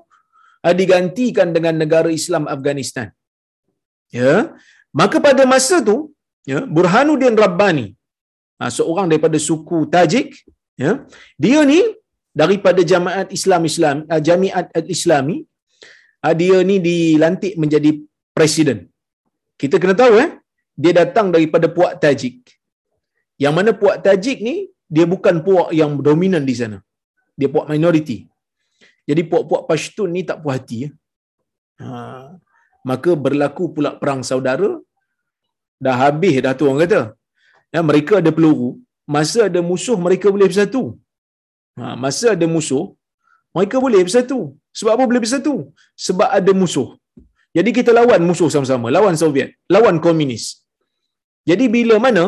uh, 0.67 0.75
digantikan 0.81 1.55
dengan 1.57 1.79
negara 1.83 2.11
Islam 2.21 2.45
Afghanistan 2.57 3.09
ya? 4.21 4.33
Maka 5.01 5.17
pada 5.27 5.43
masa 5.53 5.79
tu 5.89 5.97
ya 6.51 6.61
Burhanuddin 6.77 7.39
Rabbani 7.45 7.87
Ha, 8.61 8.69
seorang 8.77 9.07
daripada 9.11 9.39
suku 9.47 9.79
Tajik 9.95 10.29
ya 10.83 10.93
dia 11.45 11.61
ni 11.71 11.81
daripada 12.41 12.81
jamaat 12.93 13.29
Islam 13.37 13.63
Islam 13.71 13.97
uh, 14.13 14.21
Jamiat 14.29 14.67
Al-Islami 14.79 15.37
uh, 16.27 16.35
dia 16.41 16.59
ni 16.71 16.77
dilantik 16.87 17.55
menjadi 17.63 17.91
presiden. 18.37 18.79
Kita 19.61 19.79
kena 19.83 19.95
tahu 20.01 20.15
eh 20.25 20.31
dia 20.83 20.93
datang 21.01 21.29
daripada 21.35 21.67
puak 21.77 21.93
Tajik. 22.03 22.37
Yang 23.45 23.55
mana 23.59 23.71
puak 23.81 23.97
Tajik 24.07 24.39
ni 24.49 24.57
dia 24.97 25.07
bukan 25.15 25.37
puak 25.47 25.71
yang 25.81 25.95
dominan 26.09 26.43
di 26.51 26.55
sana. 26.61 26.79
Dia 27.39 27.49
puak 27.55 27.67
minoriti. 27.71 28.19
Jadi 29.09 29.23
puak-puak 29.31 29.63
Pashtun 29.71 30.11
ni 30.17 30.23
tak 30.29 30.39
puas 30.43 30.59
hati 30.59 30.79
ya. 30.85 30.91
ha, 31.81 31.89
maka 32.91 33.11
berlaku 33.25 33.65
pula 33.75 33.91
perang 34.01 34.23
saudara. 34.31 34.71
Dah 35.85 35.97
habis 36.03 36.37
dah 36.45 36.53
tu 36.59 36.65
orang 36.69 36.81
kata. 36.85 37.03
Ya, 37.75 37.81
mereka 37.91 38.15
ada 38.23 38.31
peluru. 38.37 38.71
Masa 39.15 39.41
ada 39.49 39.61
musuh 39.71 39.99
mereka 40.07 40.27
boleh 40.35 40.49
bersatu 40.51 40.83
ha, 41.81 41.95
masa 42.05 42.27
ada 42.37 42.47
musuh 42.55 42.85
mereka 43.57 43.77
boleh 43.85 44.01
bersatu 44.07 44.39
sebab 44.79 44.93
apa 44.95 45.05
boleh 45.11 45.23
bersatu 45.25 45.55
sebab 46.07 46.29
ada 46.39 46.53
musuh. 46.61 46.89
Jadi 47.57 47.71
kita 47.79 47.91
lawan 47.99 48.23
musuh 48.29 48.49
sama-sama. 48.55 48.87
Lawan 48.97 49.17
Soviet. 49.23 49.51
Lawan 49.75 49.97
komunis. 50.05 50.45
Jadi 51.49 51.65
bila 51.77 51.95
mana 52.05 52.25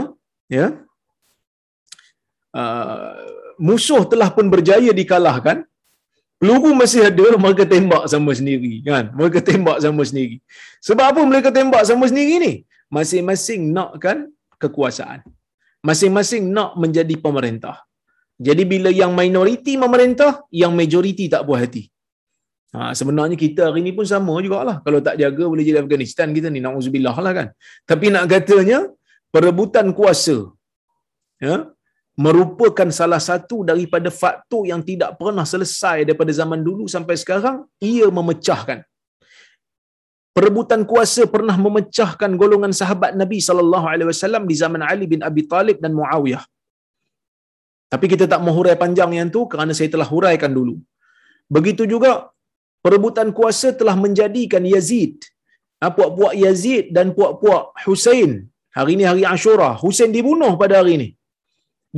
ya 0.56 0.66
uh, 2.60 3.12
musuh 3.68 4.02
telah 4.12 4.28
pun 4.36 4.46
berjaya 4.54 4.90
dikalahkan 5.00 5.58
peluru 6.40 6.72
masih 6.82 7.04
ada 7.10 7.26
mereka 7.44 7.64
tembak 7.74 8.04
sama 8.12 8.32
sendiri 8.38 8.72
kan 8.88 9.12
mereka 9.18 9.38
tembak 9.50 9.78
sama 9.84 10.02
sendiri 10.10 10.36
sebab 10.88 11.04
apa 11.12 11.20
mereka 11.30 11.48
tembak 11.58 11.84
sama 11.90 12.04
sendiri 12.10 12.36
ni 12.46 12.54
masing-masing 12.96 13.62
nakkan 13.76 14.18
kekuasaan. 14.62 15.20
Masing-masing 15.88 16.42
nak 16.56 16.76
menjadi 16.82 17.14
pemerintah. 17.26 17.76
Jadi 18.46 18.62
bila 18.72 18.90
yang 19.00 19.12
minoriti 19.16 19.72
memerintah, 19.84 20.44
yang 20.62 20.72
majoriti 20.76 21.24
tak 21.32 21.44
puas 21.48 21.60
hati. 21.64 21.84
Ha, 22.76 22.92
sebenarnya 22.98 23.36
kita 23.44 23.62
hari 23.68 23.80
ni 23.86 23.92
pun 23.96 24.06
sama 24.12 24.34
jugalah. 24.44 24.76
Kalau 24.84 25.00
tak 25.06 25.16
jaga 25.22 25.44
boleh 25.52 25.64
jadi 25.68 25.80
Afghanistan 25.84 26.28
kita 26.36 26.48
ni, 26.52 26.60
na'udzubillah 26.64 27.16
lah 27.24 27.32
kan. 27.38 27.48
Tapi 27.90 28.06
nak 28.14 28.24
katanya, 28.32 28.78
perebutan 29.34 29.86
kuasa 29.98 30.36
ya, 31.40 31.56
merupakan 32.16 32.88
salah 32.90 33.22
satu 33.22 33.62
daripada 33.62 34.10
faktor 34.10 34.66
yang 34.66 34.82
tidak 34.82 35.16
pernah 35.20 35.46
selesai 35.46 36.08
daripada 36.08 36.32
zaman 36.34 36.60
dulu 36.60 36.90
sampai 36.90 37.16
sekarang, 37.16 37.64
ia 37.78 38.06
memecahkan 38.10 38.82
perebutan 40.36 40.80
kuasa 40.90 41.22
pernah 41.34 41.56
memecahkan 41.66 42.30
golongan 42.42 42.72
sahabat 42.80 43.12
Nabi 43.22 43.38
sallallahu 43.46 43.86
alaihi 43.92 44.08
wasallam 44.12 44.44
di 44.50 44.54
zaman 44.62 44.82
Ali 44.90 45.06
bin 45.12 45.20
Abi 45.28 45.42
Talib 45.52 45.78
dan 45.84 45.92
Muawiyah. 45.98 46.44
Tapi 47.92 48.06
kita 48.12 48.24
tak 48.32 48.40
mau 48.44 48.54
hurai 48.56 48.76
panjang 48.82 49.10
yang 49.18 49.30
tu 49.36 49.40
kerana 49.52 49.72
saya 49.78 49.90
telah 49.94 50.06
huraikan 50.06 50.52
dulu. 50.58 50.74
Begitu 51.50 51.84
juga 51.92 52.10
perebutan 52.84 53.28
kuasa 53.38 53.74
telah 53.80 53.98
menjadikan 54.04 54.62
Yazid, 54.74 55.18
puak-puak 55.96 56.34
Yazid 56.44 56.94
dan 56.96 57.10
puak-puak 57.16 57.74
Husain. 57.84 58.32
Hari 58.70 58.94
ini 58.96 59.04
hari 59.10 59.22
Ashura, 59.26 59.70
Husain 59.82 60.14
dibunuh 60.14 60.52
pada 60.62 60.78
hari 60.80 60.92
ini. 60.98 61.08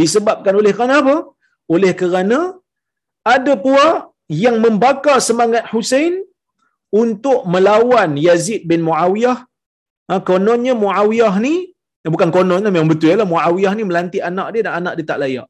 Disebabkan 0.00 0.54
oleh 0.60 0.72
kerana 0.76 0.94
apa? 1.02 1.16
Oleh 1.74 1.92
kerana 2.00 2.38
ada 3.34 3.52
puak 3.64 3.96
yang 4.44 4.56
membakar 4.64 5.16
semangat 5.28 5.64
Husain 5.72 6.14
untuk 7.02 7.44
melawan 7.52 8.16
Yazid 8.26 8.64
bin 8.70 8.80
Muawiyah. 8.88 9.38
Ha, 10.08 10.20
kononnya 10.30 10.74
Muawiyah 10.82 11.34
ni, 11.46 11.54
eh, 12.04 12.10
bukan 12.14 12.28
kononnya 12.36 12.70
memang 12.74 12.90
betul 12.92 13.14
lah, 13.20 13.28
Muawiyah 13.32 13.72
ni 13.78 13.84
melantik 13.90 14.22
anak 14.30 14.48
dia 14.52 14.62
dan 14.66 14.74
anak 14.80 14.92
dia 14.98 15.06
tak 15.12 15.20
layak. 15.22 15.46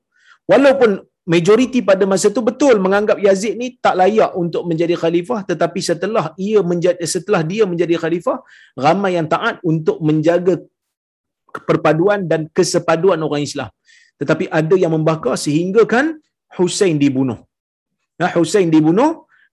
Walaupun 0.50 0.90
majoriti 1.32 1.80
pada 1.90 2.04
masa 2.12 2.28
itu 2.34 2.42
betul 2.42 2.82
menganggap 2.84 3.18
Yazid 3.26 3.54
ni 3.54 3.78
tak 3.78 3.94
layak 4.00 4.34
untuk 4.42 4.66
menjadi 4.66 4.94
khalifah 4.98 5.46
tetapi 5.50 5.78
setelah 5.78 6.24
ia 6.34 6.60
menjadi 6.70 6.98
setelah 7.06 7.42
dia 7.46 7.62
menjadi 7.62 7.94
khalifah 8.02 8.42
ramai 8.74 9.14
yang 9.14 9.30
taat 9.30 9.62
untuk 9.62 10.02
menjaga 10.02 10.58
perpaduan 11.68 12.26
dan 12.26 12.50
kesepaduan 12.50 13.22
orang 13.22 13.46
Islam 13.46 13.70
tetapi 14.22 14.44
ada 14.60 14.74
yang 14.82 14.92
membakar 14.94 15.34
sehingga 15.44 15.82
kan 15.92 16.06
Hussein 16.56 16.96
dibunuh. 17.02 17.38
Nah 18.20 18.30
ha, 18.30 18.36
Hussein 18.38 18.70
dibunuh 18.74 19.10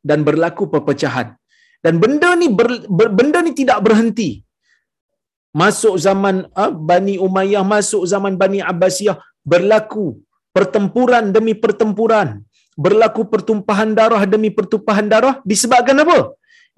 dan 0.09 0.21
berlaku 0.27 0.63
perpecahan. 0.73 1.27
Dan 1.85 1.95
benda 2.03 2.29
ni 2.41 2.47
ber, 2.59 2.69
ber, 2.97 3.07
benda 3.17 3.39
ni 3.45 3.51
tidak 3.59 3.79
berhenti. 3.85 4.29
Masuk 5.61 5.95
zaman 6.05 6.35
uh, 6.61 6.71
Bani 6.89 7.15
Umayyah 7.27 7.65
masuk 7.73 8.03
zaman 8.11 8.33
Bani 8.41 8.59
Abbasiyah 8.71 9.17
berlaku 9.51 10.05
pertempuran 10.57 11.33
demi 11.35 11.55
pertempuran. 11.63 12.29
Berlaku 12.85 13.21
pertumpahan 13.31 13.91
darah 13.99 14.23
demi 14.33 14.51
pertumpahan 14.57 15.07
darah. 15.13 15.35
Disebabkan 15.51 16.03
apa? 16.03 16.19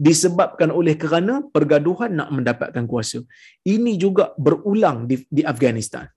Disebabkan 0.07 0.69
oleh 0.79 0.95
kerana 1.01 1.33
pergaduhan 1.55 2.11
nak 2.19 2.29
mendapatkan 2.37 2.85
kuasa. 2.91 3.19
Ini 3.75 3.99
juga 4.03 4.31
berulang 4.45 5.05
di, 5.09 5.17
di 5.37 5.43
Afghanistan 5.51 6.07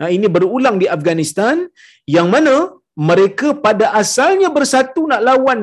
nah, 0.00 0.10
ini 0.16 0.26
berulang 0.36 0.76
di 0.82 0.86
Afghanistan 0.96 1.66
yang 2.08 2.28
mana 2.34 2.54
mereka 2.96 3.52
pada 3.66 3.92
asalnya 4.02 4.48
bersatu 4.56 5.04
nak 5.10 5.22
lawan 5.28 5.60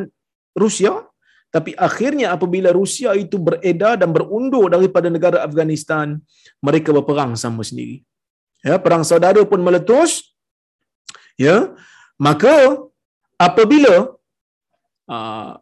Rusia 0.54 0.94
tapi 1.54 1.72
akhirnya 1.88 2.28
apabila 2.36 2.70
Rusia 2.74 3.14
itu 3.24 3.38
beredar 3.48 3.94
dan 4.02 4.10
berundur 4.18 4.66
daripada 4.74 5.08
negara 5.16 5.38
Afghanistan 5.48 6.18
mereka 6.68 6.90
berperang 6.98 7.38
sama 7.38 7.62
sendiri. 7.70 8.02
Ya 8.66 8.82
perang 8.82 9.06
saudara 9.06 9.42
pun 9.52 9.62
meletus. 9.62 10.34
Ya 11.38 11.58
maka 12.18 12.54
apabila 13.38 14.18
uh, 15.14 15.54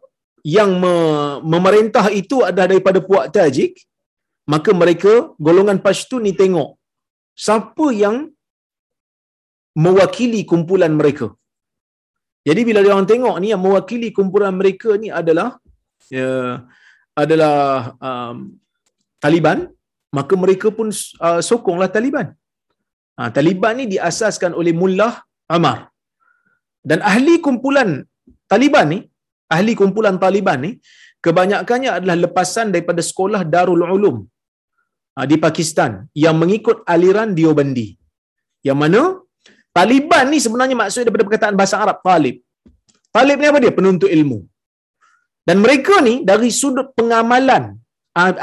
yang 0.56 0.70
me- 0.82 1.40
memerintah 1.52 2.08
itu 2.20 2.40
adalah 2.48 2.72
daripada 2.72 2.98
puak 3.04 3.28
Tajik 3.36 3.76
maka 4.48 4.70
mereka 4.82 5.12
golongan 5.46 5.78
Pashtun 5.84 6.24
ni 6.26 6.32
tengok 6.40 6.70
siapa 7.36 7.86
yang 8.02 8.16
mewakili 9.84 10.40
kumpulan 10.50 10.92
mereka 11.00 11.28
jadi 12.48 12.60
bila 12.68 12.82
dia 12.84 12.92
orang 12.94 13.10
tengok 13.12 13.36
ni 13.42 13.48
yang 13.54 13.62
mewakili 13.66 14.08
kumpulan 14.18 14.54
mereka 14.60 14.90
ni 15.02 15.08
adalah 15.20 15.48
ya, 16.10 16.30
adalah 17.22 17.56
um, 18.08 18.36
Taliban, 19.22 19.58
maka 20.16 20.34
mereka 20.44 20.68
pun 20.78 20.88
uh, 21.26 21.40
sokonglah 21.48 21.90
Taliban. 21.96 22.34
Ha, 23.18 23.30
Taliban 23.36 23.74
ni 23.78 23.84
diasaskan 23.94 24.52
oleh 24.60 24.74
Mullah 24.80 25.14
Amar. 25.56 25.78
Dan 26.90 26.98
ahli 27.12 27.38
kumpulan 27.46 27.90
Taliban 28.50 28.86
ni, 28.92 28.98
ahli 29.56 29.72
kumpulan 29.78 30.18
Taliban 30.24 30.58
ni, 30.66 30.70
kebanyakannya 31.24 31.90
adalah 32.02 32.16
lepasan 32.24 32.74
daripada 32.74 33.02
sekolah 33.10 33.46
Darul 33.54 33.86
Ulum 33.86 34.16
ha, 35.14 35.22
di 35.30 35.38
Pakistan 35.46 36.10
yang 36.24 36.34
mengikut 36.42 36.82
aliran 36.94 37.30
Diobandi. 37.38 37.88
Yang 38.66 38.78
mana 38.82 39.00
Taliban 39.76 40.24
ni 40.32 40.38
sebenarnya 40.44 40.76
maksud 40.82 41.02
daripada 41.04 41.24
perkataan 41.26 41.56
bahasa 41.60 41.76
Arab 41.84 41.98
Talib. 42.08 42.36
Talib 43.16 43.36
ni 43.40 43.46
apa 43.50 43.58
dia? 43.64 43.72
Penuntut 43.78 44.10
ilmu. 44.16 44.38
Dan 45.48 45.58
mereka 45.64 45.94
ni 46.08 46.14
dari 46.30 46.50
sudut 46.60 46.88
pengamalan 46.98 47.64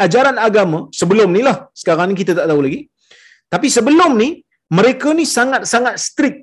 ajaran 0.06 0.38
agama 0.48 0.80
sebelum 1.00 1.30
ni 1.36 1.42
lah. 1.48 1.58
Sekarang 1.82 2.08
ni 2.12 2.16
kita 2.22 2.34
tak 2.40 2.48
tahu 2.52 2.62
lagi. 2.66 2.80
Tapi 3.54 3.68
sebelum 3.78 4.12
ni 4.22 4.30
mereka 4.80 5.10
ni 5.20 5.26
sangat-sangat 5.38 5.96
strict. 6.08 6.40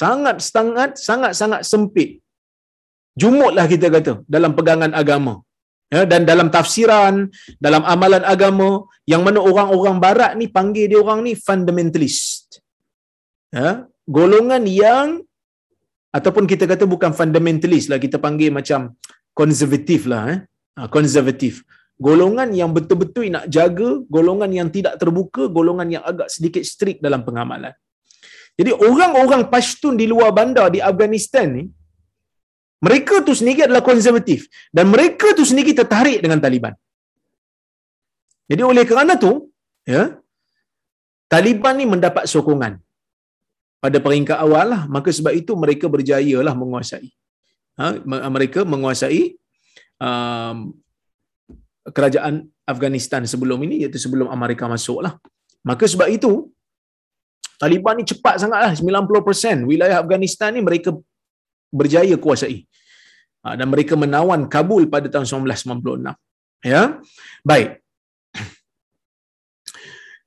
Sangat-sangat 0.00 0.90
sangat-sangat 1.08 1.62
sempit. 1.70 2.10
Jumut 3.20 3.52
lah 3.56 3.66
kita 3.72 3.86
kata 3.94 4.12
dalam 4.34 4.52
pegangan 4.58 4.92
agama. 5.02 5.34
Ya, 5.90 6.02
dan 6.10 6.22
dalam 6.22 6.48
tafsiran, 6.54 7.14
dalam 7.58 7.82
amalan 7.82 8.22
agama, 8.22 8.86
yang 9.12 9.26
mana 9.26 9.42
orang-orang 9.42 9.96
barat 9.98 10.32
ni 10.38 10.46
panggil 10.46 10.86
dia 10.86 10.98
orang 11.02 11.26
ni 11.26 11.32
fundamentalist. 11.34 12.39
Ya, 13.50 13.70
golongan 14.06 14.62
yang 14.66 15.26
ataupun 16.14 16.46
kita 16.46 16.64
kata 16.70 16.86
bukan 16.86 17.10
fundamentalist 17.14 17.90
lah 17.90 17.98
kita 17.98 18.18
panggil 18.22 18.50
macam 18.54 18.94
konservatif 19.34 20.06
lah 20.12 20.22
eh. 20.34 20.40
Ha, 20.78 20.86
konservatif 20.86 21.66
golongan 22.06 22.48
yang 22.60 22.70
betul-betul 22.76 23.28
nak 23.34 23.44
jaga 23.56 23.90
golongan 24.16 24.50
yang 24.58 24.68
tidak 24.76 24.94
terbuka 25.02 25.42
golongan 25.56 25.88
yang 25.94 26.04
agak 26.10 26.28
sedikit 26.34 26.64
strict 26.64 27.04
dalam 27.06 27.20
pengamalan. 27.28 27.76
Jadi 28.58 28.72
orang-orang 28.88 29.42
Pashtun 29.52 29.94
di 30.00 30.06
luar 30.12 30.30
bandar 30.38 30.66
di 30.74 30.80
Afghanistan 30.90 31.46
ni 31.58 31.64
mereka 32.80 33.20
tu 33.26 33.36
sendiri 33.36 33.68
adalah 33.68 33.84
konservatif 33.84 34.48
dan 34.72 34.88
mereka 34.94 35.36
tu 35.38 35.44
sendiri 35.50 35.76
tertarik 35.76 36.18
dengan 36.24 36.40
Taliban. 36.44 36.72
Jadi 38.50 38.62
oleh 38.64 38.84
kerana 38.88 39.20
tu 39.24 39.32
ya 39.84 40.16
Taliban 41.32 41.76
ni 41.80 41.86
mendapat 41.92 42.24
sokongan 42.32 42.80
pada 43.80 43.98
peringkat 44.04 44.38
awal 44.44 44.66
lah. 44.72 44.82
Maka 44.94 45.10
sebab 45.18 45.32
itu 45.40 45.52
mereka 45.56 45.88
berjaya 45.88 46.38
lah 46.46 46.54
menguasai. 46.54 47.08
Ha, 47.80 47.96
mereka 48.28 48.60
menguasai 48.68 49.40
um, 49.96 50.56
kerajaan 51.88 52.44
Afghanistan 52.68 53.24
sebelum 53.24 53.58
ini, 53.66 53.82
iaitu 53.82 53.96
sebelum 53.96 54.28
Amerika 54.28 54.68
masuk 54.68 55.00
lah. 55.06 55.16
Maka 55.64 55.84
sebab 55.88 56.08
itu, 56.12 56.52
Taliban 57.60 57.96
ni 58.00 58.04
cepat 58.08 58.40
sangat 58.40 58.60
lah. 58.64 58.72
90% 58.72 59.68
wilayah 59.68 60.00
Afghanistan 60.00 60.52
ni 60.56 60.64
mereka 60.64 60.96
berjaya 61.72 62.16
kuasai. 62.16 62.64
Ha, 63.44 63.56
dan 63.56 63.68
mereka 63.72 63.96
menawan 63.96 64.44
Kabul 64.48 64.88
pada 64.92 65.08
tahun 65.08 65.24
1996. 65.48 66.16
Ya, 66.60 67.00
Baik. 67.40 67.80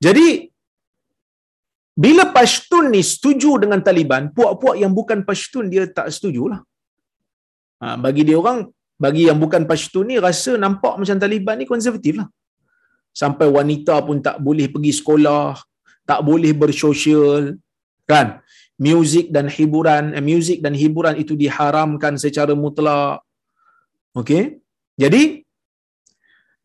Jadi, 0.04 0.53
bila 1.94 2.26
Pashtun 2.34 2.90
ni 2.90 3.02
setuju 3.06 3.50
dengan 3.62 3.78
Taliban, 3.78 4.26
puak-puak 4.36 4.76
yang 4.82 4.90
bukan 4.90 5.22
Pashtun 5.22 5.70
dia 5.70 5.86
tak 5.86 6.10
setujulah. 6.10 6.58
Ha, 7.78 7.94
bagi 8.04 8.26
dia 8.26 8.34
orang, 8.34 8.66
bagi 8.98 9.30
yang 9.30 9.38
bukan 9.38 9.62
Pashtun 9.70 10.10
ni 10.10 10.18
rasa 10.18 10.58
nampak 10.58 10.98
macam 10.98 11.14
Taliban 11.22 11.54
ni 11.62 11.66
konservatif 11.70 12.18
lah. 12.18 12.28
Sampai 13.14 13.46
wanita 13.46 14.02
pun 14.02 14.18
tak 14.18 14.42
boleh 14.42 14.66
pergi 14.74 14.90
sekolah, 14.90 15.54
tak 16.02 16.20
boleh 16.26 16.50
bersosial, 16.50 17.54
kan? 18.10 18.42
Muzik 18.74 19.30
dan 19.30 19.46
hiburan, 19.46 20.18
eh, 20.18 20.24
muzik 20.30 20.58
dan 20.58 20.74
hiburan 20.74 21.14
itu 21.14 21.38
diharamkan 21.38 22.18
secara 22.18 22.58
mutlak. 22.58 23.22
Okey? 24.18 24.58
Jadi, 24.98 25.46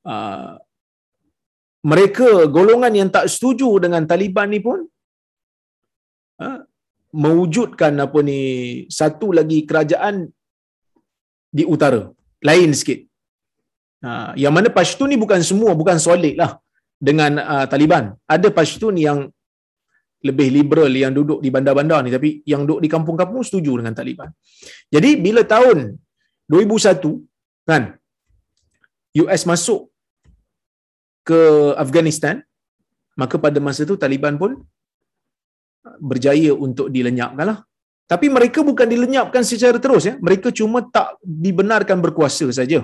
uh, 0.09 0.57
mereka 1.85 2.49
golongan 2.49 2.93
yang 2.97 3.09
tak 3.13 3.29
setuju 3.29 3.77
dengan 3.77 4.09
Taliban 4.09 4.49
ni 4.49 4.57
pun 4.57 4.88
ha, 6.41 6.47
mewujudkan 7.23 7.93
apa 8.05 8.19
ni 8.29 8.39
satu 8.99 9.27
lagi 9.39 9.59
kerajaan 9.69 10.15
di 11.57 11.63
utara 11.75 12.01
lain 12.49 12.71
sikit. 12.79 12.99
Ha, 14.05 14.09
yang 14.43 14.53
mana 14.55 14.69
Pashtun 14.77 15.09
ni 15.11 15.17
bukan 15.23 15.41
semua 15.49 15.71
bukan 15.81 15.97
solid 16.07 16.35
lah 16.41 16.51
dengan 17.09 17.31
uh, 17.51 17.65
Taliban. 17.71 18.05
Ada 18.35 18.49
Pashtun 18.57 18.95
yang 19.07 19.19
lebih 20.27 20.47
liberal 20.51 20.91
yang 21.01 21.13
duduk 21.15 21.39
di 21.43 21.49
bandar-bandar 21.55 21.99
ni 22.03 22.11
tapi 22.15 22.29
yang 22.51 22.61
duduk 22.67 22.81
di 22.83 22.89
kampung-kampung 22.91 23.43
setuju 23.47 23.79
dengan 23.79 23.95
Taliban. 23.99 24.29
Jadi 24.95 25.09
bila 25.25 25.43
tahun 25.55 25.95
2001 26.51 27.69
kan 27.69 27.83
US 29.23 29.43
masuk 29.51 29.81
ke 31.29 31.41
Afghanistan 31.83 32.35
maka 33.21 33.35
pada 33.45 33.59
masa 33.67 33.87
tu 33.87 33.95
Taliban 34.03 34.35
pun 34.41 34.51
berjaya 35.97 36.51
untuk 36.53 36.87
dilenyapkan 36.95 37.45
lah. 37.51 37.59
Tapi 38.09 38.27
mereka 38.35 38.59
bukan 38.69 38.87
dilenyapkan 38.93 39.43
secara 39.45 39.77
terus 39.77 40.03
ya. 40.09 40.13
Mereka 40.27 40.49
cuma 40.59 40.81
tak 40.95 41.17
dibenarkan 41.45 41.97
berkuasa 42.05 42.49
saja. 42.59 42.79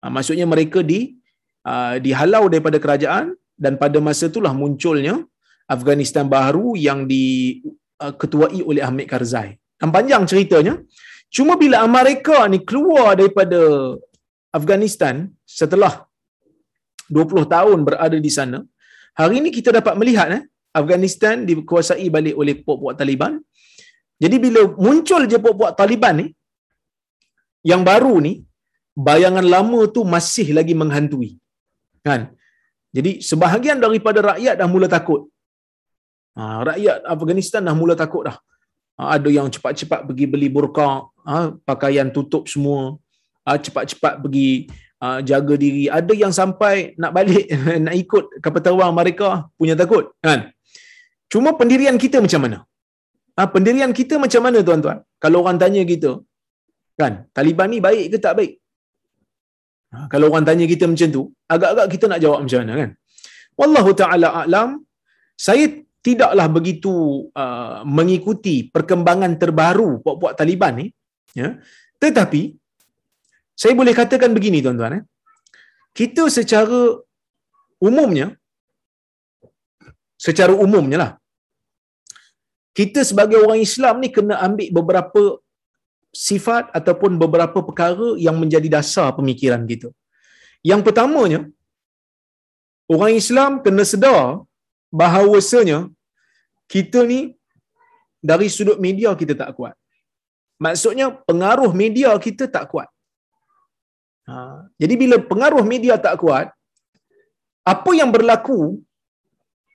Ha, 0.00 0.10
maksudnya 0.16 0.46
mereka 0.46 0.80
di 0.90 1.18
uh, 1.66 1.98
dihalau 2.04 2.46
daripada 2.52 2.78
kerajaan 2.84 3.34
dan 3.58 3.74
pada 3.82 3.98
masa 3.98 4.30
itulah 4.30 4.54
munculnya 4.54 5.14
Afghanistan 5.66 6.30
baru 6.36 6.78
yang 6.86 7.10
diketuai 7.10 8.60
uh, 8.62 8.68
oleh 8.70 8.82
Ahmed 8.86 9.06
Karzai. 9.10 9.58
Dan 9.80 9.90
panjang 9.96 10.22
ceritanya. 10.30 10.74
Cuma 11.36 11.58
bila 11.62 11.82
Amerika 11.82 12.46
ni 12.46 12.62
keluar 12.62 13.18
daripada 13.18 13.60
Afghanistan 14.54 15.26
setelah 15.42 16.06
20 17.10 17.50
tahun 17.54 17.78
berada 17.82 18.16
di 18.26 18.30
sana, 18.30 18.62
hari 19.20 19.42
ini 19.42 19.50
kita 19.50 19.74
dapat 19.74 19.98
melihat 19.98 20.30
eh, 20.38 20.42
Afghanistan 20.80 21.44
dikuasai 21.48 22.06
balik 22.16 22.34
oleh 22.42 22.54
puak-puak 22.64 22.96
Taliban. 23.00 23.34
Jadi 24.22 24.36
bila 24.44 24.60
muncul 24.86 25.22
je 25.30 25.38
puak-puak 25.44 25.72
Taliban 25.80 26.14
ni, 26.20 26.26
yang 27.70 27.82
baru 27.90 28.14
ni, 28.26 28.32
bayangan 29.08 29.46
lama 29.54 29.80
tu 29.96 30.02
masih 30.14 30.48
lagi 30.58 30.74
menghantui. 30.82 31.30
Kan? 32.06 32.20
Jadi 32.96 33.20
sebahagian 33.28 33.78
daripada 33.84 34.20
rakyat 34.30 34.54
dah 34.60 34.68
mula 34.74 34.88
takut. 34.96 35.22
Ha, 36.38 36.64
rakyat 36.68 36.98
Afghanistan 37.14 37.60
dah 37.68 37.76
mula 37.80 37.94
takut 38.02 38.24
dah. 38.28 38.36
Ha, 38.96 39.02
ada 39.16 39.28
yang 39.28 39.48
cepat-cepat 39.54 40.00
pergi 40.08 40.26
beli 40.32 40.48
burqa, 40.56 40.90
ha, 41.28 41.52
pakaian 41.70 42.08
tutup 42.16 42.48
semua. 42.52 42.96
Ha, 43.44 43.60
cepat-cepat 43.66 44.24
pergi 44.24 44.50
ha, 45.02 45.20
jaga 45.20 45.54
diri. 45.64 45.84
Ada 45.98 46.12
yang 46.22 46.32
sampai 46.40 46.96
nak 46.96 47.12
balik, 47.12 47.44
nak 47.84 47.96
ikut 48.02 48.24
kapal 48.44 48.62
terbang 48.64 48.92
mereka 48.96 49.28
punya 49.60 49.76
takut. 49.76 50.08
Kan? 50.24 50.55
Cuma 51.32 51.50
pendirian 51.60 51.96
kita 52.04 52.18
macam 52.24 52.40
mana? 52.44 52.58
Ha, 53.36 53.46
pendirian 53.54 53.92
kita 53.98 54.14
macam 54.24 54.40
mana 54.46 54.58
tuan-tuan? 54.66 54.98
Kalau 55.22 55.38
orang 55.42 55.58
tanya 55.62 55.82
kita, 55.92 56.10
kan, 57.00 57.12
Taliban 57.36 57.68
ni 57.72 57.78
baik 57.86 58.04
ke 58.12 58.18
tak 58.26 58.34
baik? 58.38 58.52
Ha, 59.92 60.06
kalau 60.12 60.26
orang 60.30 60.46
tanya 60.48 60.64
kita 60.72 60.84
macam 60.92 61.08
tu, 61.16 61.22
agak-agak 61.54 61.86
kita 61.94 62.04
nak 62.12 62.20
jawab 62.24 62.38
macam 62.44 62.60
mana 62.62 62.74
kan? 62.82 62.90
Wallahu 63.60 63.90
ta'ala 64.00 64.28
a'lam, 64.40 64.68
saya 65.46 65.64
tidaklah 66.06 66.46
begitu 66.56 66.92
uh, 67.42 67.82
mengikuti 67.98 68.56
perkembangan 68.74 69.32
terbaru 69.42 69.88
puak-puak 70.04 70.34
Taliban 70.38 70.72
ni, 70.80 70.86
ya. 71.40 71.48
tetapi 72.02 72.42
saya 73.56 73.72
boleh 73.80 73.94
katakan 74.00 74.30
begini 74.36 74.60
tuan-tuan. 74.64 75.00
Eh? 75.00 75.02
Kita 75.96 76.28
secara 76.28 76.80
umumnya, 77.80 78.36
secara 80.26 80.52
umumnya 80.64 80.98
lah 81.02 81.12
kita 82.78 83.00
sebagai 83.10 83.38
orang 83.44 83.60
Islam 83.66 83.94
ni 84.04 84.08
kena 84.16 84.34
ambil 84.46 84.68
beberapa 84.78 85.22
sifat 86.28 86.64
ataupun 86.78 87.12
beberapa 87.22 87.58
perkara 87.68 88.08
yang 88.26 88.36
menjadi 88.42 88.68
dasar 88.76 89.06
pemikiran 89.18 89.62
kita. 89.70 89.88
Yang 90.70 90.80
pertamanya, 90.86 91.40
orang 92.94 93.12
Islam 93.22 93.50
kena 93.64 93.84
sedar 93.92 94.44
bahawasanya 95.00 95.78
kita 96.74 97.00
ni 97.12 97.20
dari 98.30 98.48
sudut 98.56 98.78
media 98.86 99.10
kita 99.20 99.34
tak 99.42 99.50
kuat. 99.56 99.74
Maksudnya 100.64 101.06
pengaruh 101.28 101.70
media 101.82 102.10
kita 102.26 102.44
tak 102.56 102.64
kuat. 102.72 102.88
Ha, 104.28 104.36
jadi 104.82 104.94
bila 105.02 105.16
pengaruh 105.30 105.64
media 105.72 105.94
tak 106.06 106.16
kuat, 106.22 106.46
apa 107.72 107.90
yang 108.00 108.10
berlaku 108.16 108.60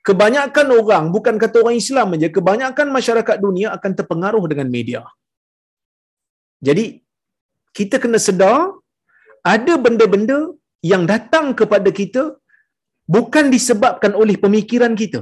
kebanyakan 0.07 0.67
orang 0.79 1.03
bukan 1.15 1.35
kata 1.43 1.55
orang 1.63 1.77
Islam 1.83 2.13
saja 2.15 2.29
kebanyakan 2.37 2.87
masyarakat 2.97 3.37
dunia 3.45 3.67
akan 3.77 3.91
terpengaruh 3.99 4.43
dengan 4.51 4.67
media. 4.77 5.01
Jadi 6.67 6.85
kita 7.77 7.97
kena 8.03 8.19
sedar 8.21 8.59
ada 9.41 9.73
benda-benda 9.85 10.39
yang 10.91 11.03
datang 11.09 11.57
kepada 11.59 11.89
kita 11.89 12.23
bukan 13.15 13.49
disebabkan 13.55 14.13
oleh 14.21 14.37
pemikiran 14.37 14.93
kita 15.01 15.21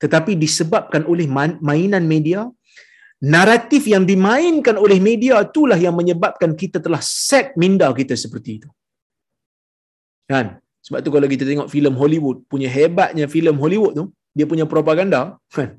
tetapi 0.00 0.32
disebabkan 0.44 1.04
oleh 1.04 1.28
mainan 1.60 2.04
media. 2.08 2.48
Naratif 3.20 3.84
yang 3.84 4.08
dimainkan 4.08 4.80
oleh 4.80 4.96
media 4.96 5.44
itulah 5.44 5.76
yang 5.76 5.92
menyebabkan 5.92 6.56
kita 6.56 6.80
telah 6.80 7.04
set 7.04 7.52
minda 7.52 7.84
kita 7.92 8.16
seperti 8.16 8.50
itu. 8.64 8.68
Kan 10.24 10.59
sebab 10.86 10.98
tu 11.04 11.10
kalau 11.14 11.28
kita 11.28 11.44
tengok 11.44 11.68
filem 11.74 11.94
Hollywood, 12.00 12.36
punya 12.52 12.68
hebatnya 12.76 13.24
filem 13.34 13.56
Hollywood 13.62 13.92
tu, 14.00 14.04
dia 14.36 14.46
punya 14.52 14.64
propaganda 14.64 15.20
kan. 15.56 15.76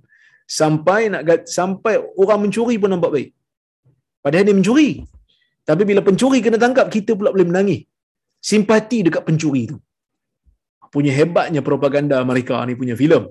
Sampai 0.59 1.07
nak 1.11 1.47
sampai 1.57 1.95
orang 2.21 2.39
mencuri 2.43 2.75
pun 2.81 2.91
nampak 2.93 3.11
baik. 3.15 3.29
Padahal 4.23 4.45
dia 4.47 4.55
mencuri. 4.59 4.89
Tapi 5.69 5.83
bila 5.89 6.01
pencuri 6.07 6.39
kena 6.45 6.57
tangkap, 6.63 6.87
kita 6.95 7.11
pula 7.17 7.29
boleh 7.33 7.47
menangis. 7.51 7.81
Simpati 8.49 8.99
dekat 9.07 9.23
pencuri 9.27 9.61
tu. 9.71 9.77
Punya 10.91 11.11
hebatnya 11.15 11.61
propaganda 11.63 12.17
mereka 12.31 12.59
ni 12.67 12.75
punya 12.75 12.95
filem. 13.01 13.23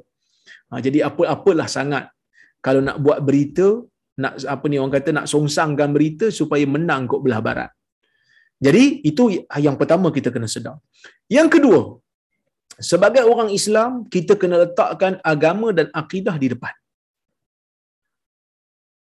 Ha, 0.70 0.80
jadi 0.86 0.98
apa-apalah 1.08 1.68
sangat 1.76 2.04
kalau 2.64 2.80
nak 2.86 2.96
buat 3.04 3.18
berita, 3.28 3.66
nak 4.22 4.40
apa 4.54 4.64
ni 4.70 4.76
orang 4.80 4.94
kata 4.96 5.10
nak 5.16 5.26
songsangkan 5.32 5.90
berita 5.96 6.26
supaya 6.32 6.64
menang 6.74 7.04
kok 7.10 7.20
belah 7.24 7.40
barat. 7.48 7.70
Jadi 8.66 8.84
itu 9.10 9.24
yang 9.66 9.76
pertama 9.80 10.08
kita 10.16 10.28
kena 10.34 10.48
sedar. 10.54 10.76
Yang 11.36 11.48
kedua, 11.54 11.80
sebagai 12.88 13.22
orang 13.32 13.48
Islam, 13.58 13.90
kita 14.14 14.36
kena 14.40 14.56
letakkan 14.64 15.16
agama 15.32 15.68
dan 15.78 15.88
akidah 16.00 16.36
di 16.42 16.48
depan. 16.52 16.74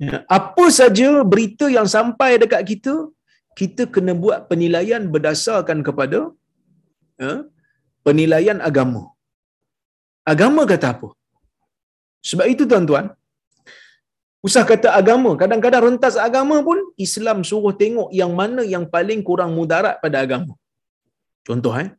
Ya, 0.06 0.22
apa 0.40 0.66
saja 0.80 1.10
berita 1.32 1.66
yang 1.74 1.88
sampai 1.96 2.38
dekat 2.42 2.62
kita, 2.72 2.96
kita 3.60 3.90
kena 3.90 4.14
buat 4.24 4.46
penilaian 4.50 5.02
berdasarkan 5.14 5.82
kepada 5.88 6.20
ya, 7.18 7.32
penilaian 8.06 8.62
agama. 8.70 9.04
Agama 10.34 10.70
kata 10.70 10.88
apa? 10.94 11.10
Sebab 12.30 12.46
itu 12.54 12.64
tuan-tuan, 12.70 13.06
Usah 14.48 14.64
kata 14.72 14.90
agama, 15.00 15.32
kadang-kadang 15.42 15.84
rentas 15.88 16.16
agama 16.28 16.58
pun 16.68 16.80
Islam 17.06 17.38
suruh 17.50 17.74
tengok 17.82 18.10
yang 18.20 18.32
mana 18.40 18.62
yang 18.74 18.86
paling 18.96 19.22
kurang 19.30 19.52
mudarat 19.58 19.96
pada 20.04 20.18
agama. 20.26 20.54
Contoh 21.48 21.74
eh. 21.84 21.90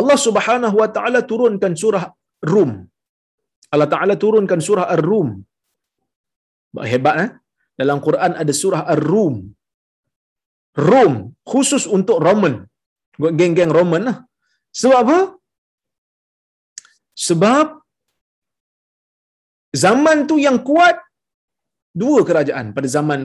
Allah 0.00 0.18
Subhanahu 0.26 0.76
Wa 0.82 0.88
Taala 0.96 1.20
turunkan 1.30 1.74
surah 1.82 2.04
Rum. 2.52 2.70
Allah 3.74 3.88
Taala 3.92 4.14
turunkan 4.24 4.60
surah 4.66 4.86
Ar-Rum. 4.94 5.28
Hebat 6.92 7.16
eh? 7.24 7.30
Dalam 7.80 7.98
Quran 8.06 8.32
ada 8.42 8.52
surah 8.62 8.82
Ar-Rum. 8.94 9.36
Rum 10.90 11.14
khusus 11.52 11.84
untuk 11.96 12.18
Roman. 12.26 12.54
Geng-geng 13.38 13.72
Roman 13.78 14.02
lah. 14.08 14.18
Sebab 14.80 14.98
apa? 15.04 15.18
Sebab 17.26 17.66
zaman 19.84 20.18
tu 20.30 20.36
yang 20.46 20.58
kuat 20.68 20.96
dua 22.02 22.20
kerajaan 22.28 22.66
pada 22.76 22.88
zaman 22.96 23.20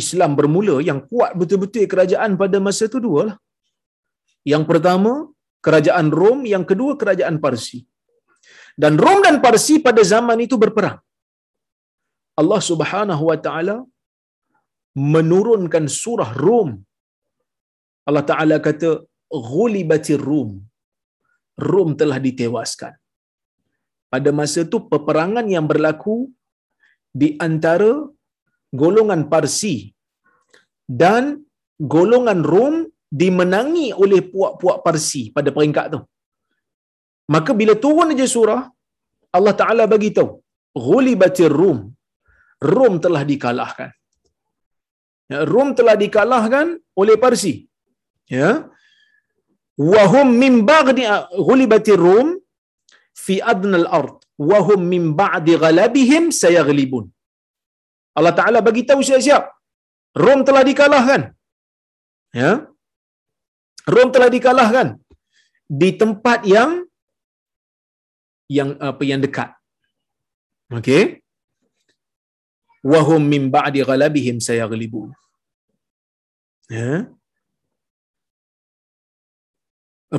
Islam 0.00 0.32
bermula 0.38 0.76
yang 0.88 1.00
kuat 1.10 1.30
betul-betul 1.40 1.86
kerajaan 1.92 2.32
pada 2.42 2.58
masa 2.66 2.84
itu 2.90 2.98
dua 3.06 3.20
lah. 3.28 3.36
Yang 4.52 4.64
pertama, 4.70 5.12
kerajaan 5.66 6.08
Rom, 6.18 6.38
yang 6.54 6.64
kedua 6.70 6.92
kerajaan 7.00 7.36
Parsi. 7.44 7.78
Dan 8.82 8.94
Rom 9.04 9.18
dan 9.26 9.36
Parsi 9.44 9.74
pada 9.86 10.02
zaman 10.12 10.38
itu 10.46 10.56
berperang. 10.64 10.98
Allah 12.40 12.60
Subhanahu 12.70 13.24
wa 13.30 13.38
taala 13.46 13.76
menurunkan 15.14 15.84
surah 16.00 16.30
Rom. 16.44 16.70
Allah 18.08 18.24
Taala 18.30 18.56
kata 18.68 18.90
ghulibatir 19.48 20.20
Rum. 20.30 20.50
Rom 21.70 21.90
telah 22.00 22.18
ditewaskan. 22.26 22.92
Pada 24.12 24.30
masa 24.38 24.60
itu 24.66 24.78
peperangan 24.92 25.46
yang 25.54 25.66
berlaku 25.70 26.14
di 27.20 27.28
antara 27.46 27.92
golongan 28.80 29.22
Parsi 29.32 29.74
dan 31.02 31.42
golongan 31.94 32.40
Rom 32.52 32.74
dimenangi 33.22 33.88
oleh 34.02 34.20
puak-puak 34.32 34.78
Parsi 34.86 35.22
pada 35.36 35.50
peringkat 35.56 35.86
tu. 35.94 36.00
Maka 37.34 37.50
bila 37.60 37.74
turun 37.84 38.12
aja 38.14 38.26
surah, 38.34 38.62
Allah 39.36 39.54
Ta'ala 39.60 39.84
bagi 39.86 40.10
tahu, 40.16 40.30
Ghulibatir 40.86 41.50
Rum. 41.60 41.78
Rom 42.74 42.94
telah 43.04 43.22
dikalahkan. 43.30 43.90
Ya, 45.30 45.40
Rom 45.52 45.68
telah 45.78 45.96
dikalahkan 46.02 46.66
oleh 47.00 47.16
Parsi. 47.24 47.54
Ya. 48.38 48.50
Wahum 49.92 50.28
min 50.42 50.54
bagdi 50.70 51.04
ghulibatir 51.46 52.00
Rum 52.06 52.28
fi 53.24 53.34
adnal 53.52 53.86
ard 53.98 54.16
wahum 54.48 54.80
min 54.92 55.04
ba'di 55.20 55.54
ghalabihim 55.62 56.24
sayaghlibun. 56.42 57.04
Allah 58.18 58.34
Taala 58.38 58.58
bagi 58.68 58.82
tahu 58.90 59.00
siap-siap. 59.08 59.44
Rom 60.24 60.40
telah 60.48 60.62
dikalahkan. 60.70 61.22
Ya. 62.40 62.50
Rom 63.94 64.08
telah 64.14 64.30
dikalahkan 64.36 64.88
di 65.82 65.90
tempat 66.00 66.40
yang 66.54 66.70
yang 68.58 68.70
apa 68.90 69.02
yang 69.10 69.20
dekat. 69.26 69.50
Okey. 70.78 71.02
Wahum 72.92 73.22
min 73.32 73.42
ba'di 73.56 73.80
ghalabihim 73.88 74.36
sayaghlibun. 74.48 75.08
Ya. 76.78 76.90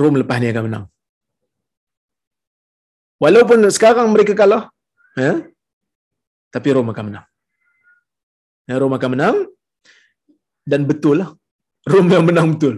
Rom 0.01 0.15
lepas 0.21 0.39
ni 0.39 0.49
akan 0.51 0.65
menang. 0.67 0.85
Walaupun 3.23 3.69
sekarang 3.77 4.07
mereka 4.13 4.33
kalah, 4.41 4.63
ya, 5.23 5.33
tapi 6.53 6.67
Rom 6.75 6.91
akan 6.93 7.05
menang. 7.09 7.25
Ya, 8.69 8.75
Rom 8.81 8.95
akan 8.97 9.09
menang 9.13 9.37
dan 10.71 10.81
betul 10.89 11.15
lah. 11.21 11.29
Rom 11.91 12.07
yang 12.13 12.25
menang 12.29 12.47
betul. 12.53 12.75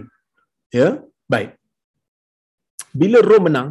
Ya, 0.78 0.88
baik. 1.32 1.50
Bila 3.00 3.18
Rom 3.30 3.44
menang, 3.48 3.68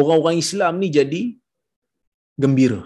orang-orang 0.00 0.38
Islam 0.44 0.82
ni 0.82 0.88
jadi 0.98 1.22
gembira. 2.42 2.82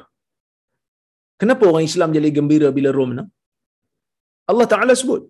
Kenapa 1.41 1.65
orang 1.71 1.87
Islam 1.91 2.11
jadi 2.17 2.29
gembira 2.39 2.69
bila 2.79 2.91
Rom 2.99 3.11
menang? 3.13 3.29
Allah 4.51 4.67
Ta'ala 4.73 4.93
sebut. 5.01 5.23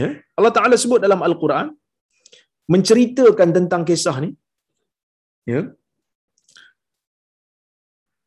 Ya? 0.00 0.08
Allah 0.38 0.52
Ta'ala 0.56 0.76
sebut 0.82 1.00
dalam 1.04 1.20
Al-Quran 1.28 1.66
menceritakan 2.72 3.48
tentang 3.56 3.82
kisah 3.88 4.16
ni. 4.24 4.30
Ya? 5.52 5.60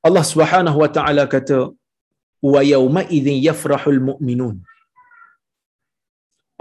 Allah 0.07 0.25
Subhanahu 0.31 0.77
wa 0.83 0.89
taala 0.97 1.23
kata 1.35 1.59
wa 2.51 2.61
yauma 2.73 3.01
idzin 3.17 3.37
yafrahul 3.47 4.01
mu'minun. 4.09 4.55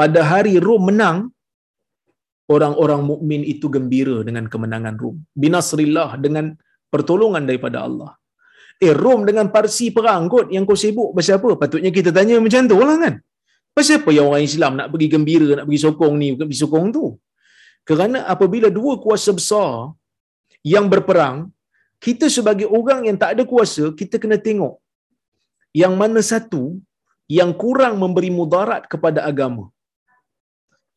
Pada 0.01 0.21
hari 0.31 0.55
Rom 0.67 0.83
menang 0.89 1.19
orang-orang 2.55 3.03
mukmin 3.11 3.43
itu 3.53 3.67
gembira 3.75 4.17
dengan 4.29 4.45
kemenangan 4.53 4.97
Rom 5.03 5.17
binasrillah 5.43 6.11
dengan 6.25 6.57
pertolongan 6.93 7.45
daripada 7.49 7.79
Allah. 7.89 8.13
Eh 8.81 8.93
Rom 9.03 9.21
dengan 9.29 9.47
Parsi 9.55 9.87
perang 9.97 10.25
kot 10.33 10.49
yang 10.55 10.65
kau 10.69 10.79
sibuk 10.83 11.11
pasal 11.17 11.37
apa? 11.41 11.51
Patutnya 11.63 11.91
kita 11.99 12.11
tanya 12.17 12.37
macam 12.47 12.65
tu 12.73 12.81
lah 12.91 12.97
kan. 13.05 13.15
Pasal 13.77 14.01
apa 14.01 14.11
yang 14.17 14.27
orang 14.31 14.45
Islam 14.51 14.73
nak 14.81 14.89
pergi 14.93 15.09
gembira 15.15 15.49
nak 15.59 15.67
pergi 15.69 15.81
sokong 15.87 16.15
ni 16.21 16.29
pergi 16.41 16.57
sokong 16.63 16.87
tu? 16.97 17.05
Kerana 17.89 18.19
apabila 18.35 18.69
dua 18.79 19.01
kuasa 19.05 19.31
besar 19.39 19.93
yang 20.73 20.87
berperang 20.93 21.49
kita 22.07 22.27
sebagai 22.37 22.69
orang 22.79 23.01
yang 23.09 23.19
tak 23.23 23.31
ada 23.35 23.45
kuasa, 23.53 23.85
kita 24.01 24.17
kena 24.23 24.39
tengok 24.47 24.75
yang 25.81 25.95
mana 26.01 26.21
satu 26.31 26.63
yang 27.39 27.51
kurang 27.63 27.95
memberi 28.03 28.31
mudarat 28.39 28.85
kepada 28.93 29.21
agama. 29.31 29.65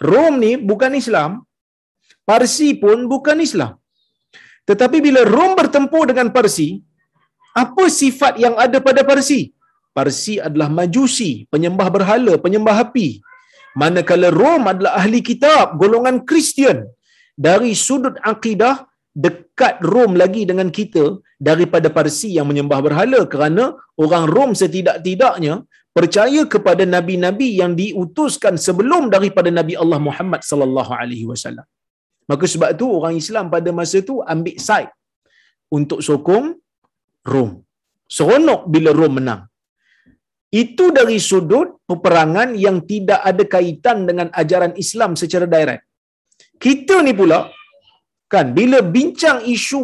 Rom 0.09 0.35
ni 0.43 0.51
bukan 0.69 0.93
Islam, 1.01 1.31
Parsi 2.29 2.69
pun 2.83 3.05
bukan 3.13 3.37
Islam. 3.47 3.73
Tetapi 4.69 4.97
bila 5.05 5.21
Rom 5.35 5.51
bertempur 5.59 6.03
dengan 6.11 6.27
Parsi, 6.35 6.69
apa 7.63 7.85
sifat 8.01 8.33
yang 8.43 8.55
ada 8.65 8.79
pada 8.87 9.01
Parsi? 9.09 9.41
Parsi 9.97 10.35
adalah 10.47 10.69
majusi, 10.79 11.31
penyembah 11.53 11.87
berhala, 11.95 12.33
penyembah 12.45 12.75
api. 12.85 13.09
Manakala 13.81 14.29
Rom 14.41 14.63
adalah 14.71 14.93
ahli 15.01 15.19
kitab, 15.29 15.77
golongan 15.81 16.17
Kristian. 16.29 16.79
Dari 17.45 17.71
sudut 17.85 18.15
akidah, 18.31 18.75
dekat 19.25 19.75
Rom 19.93 20.17
lagi 20.21 20.43
dengan 20.49 20.69
kita 20.77 21.03
daripada 21.49 21.87
Parsi 21.97 22.29
yang 22.37 22.47
menyembah 22.49 22.79
berhala 22.85 23.19
kerana 23.33 23.63
orang 24.03 24.25
Rom 24.35 24.51
setidak-tidaknya 24.61 25.55
percaya 25.97 26.41
kepada 26.53 26.83
nabi-nabi 26.95 27.49
yang 27.61 27.73
diutuskan 27.81 28.57
sebelum 28.65 29.13
daripada 29.15 29.49
Nabi 29.59 29.77
Allah 29.83 29.99
Muhammad 30.07 30.41
sallallahu 30.49 30.91
alaihi 31.01 31.29
wasallam. 31.31 31.65
Maka 32.31 32.45
sebab 32.53 32.69
tu 32.79 32.87
orang 32.97 33.15
Islam 33.21 33.45
pada 33.55 33.69
masa 33.79 33.99
tu 34.09 34.15
ambil 34.33 34.57
side 34.67 34.91
untuk 35.77 35.99
sokong 36.07 36.47
Rom. 37.31 37.51
Seronok 38.15 38.61
bila 38.73 38.91
Rom 38.99 39.13
menang. 39.19 39.43
Itu 40.63 40.85
dari 40.97 41.17
sudut 41.17 41.81
peperangan 41.89 42.49
yang 42.65 42.77
tidak 42.89 43.21
ada 43.29 43.43
kaitan 43.53 44.05
dengan 44.09 44.27
ajaran 44.41 44.73
Islam 44.83 45.11
secara 45.21 45.45
direct. 45.49 45.83
Kita 46.65 47.01
ni 47.05 47.13
pula 47.19 47.49
kan 48.33 48.47
bila 48.59 48.79
bincang 48.95 49.39
isu 49.55 49.81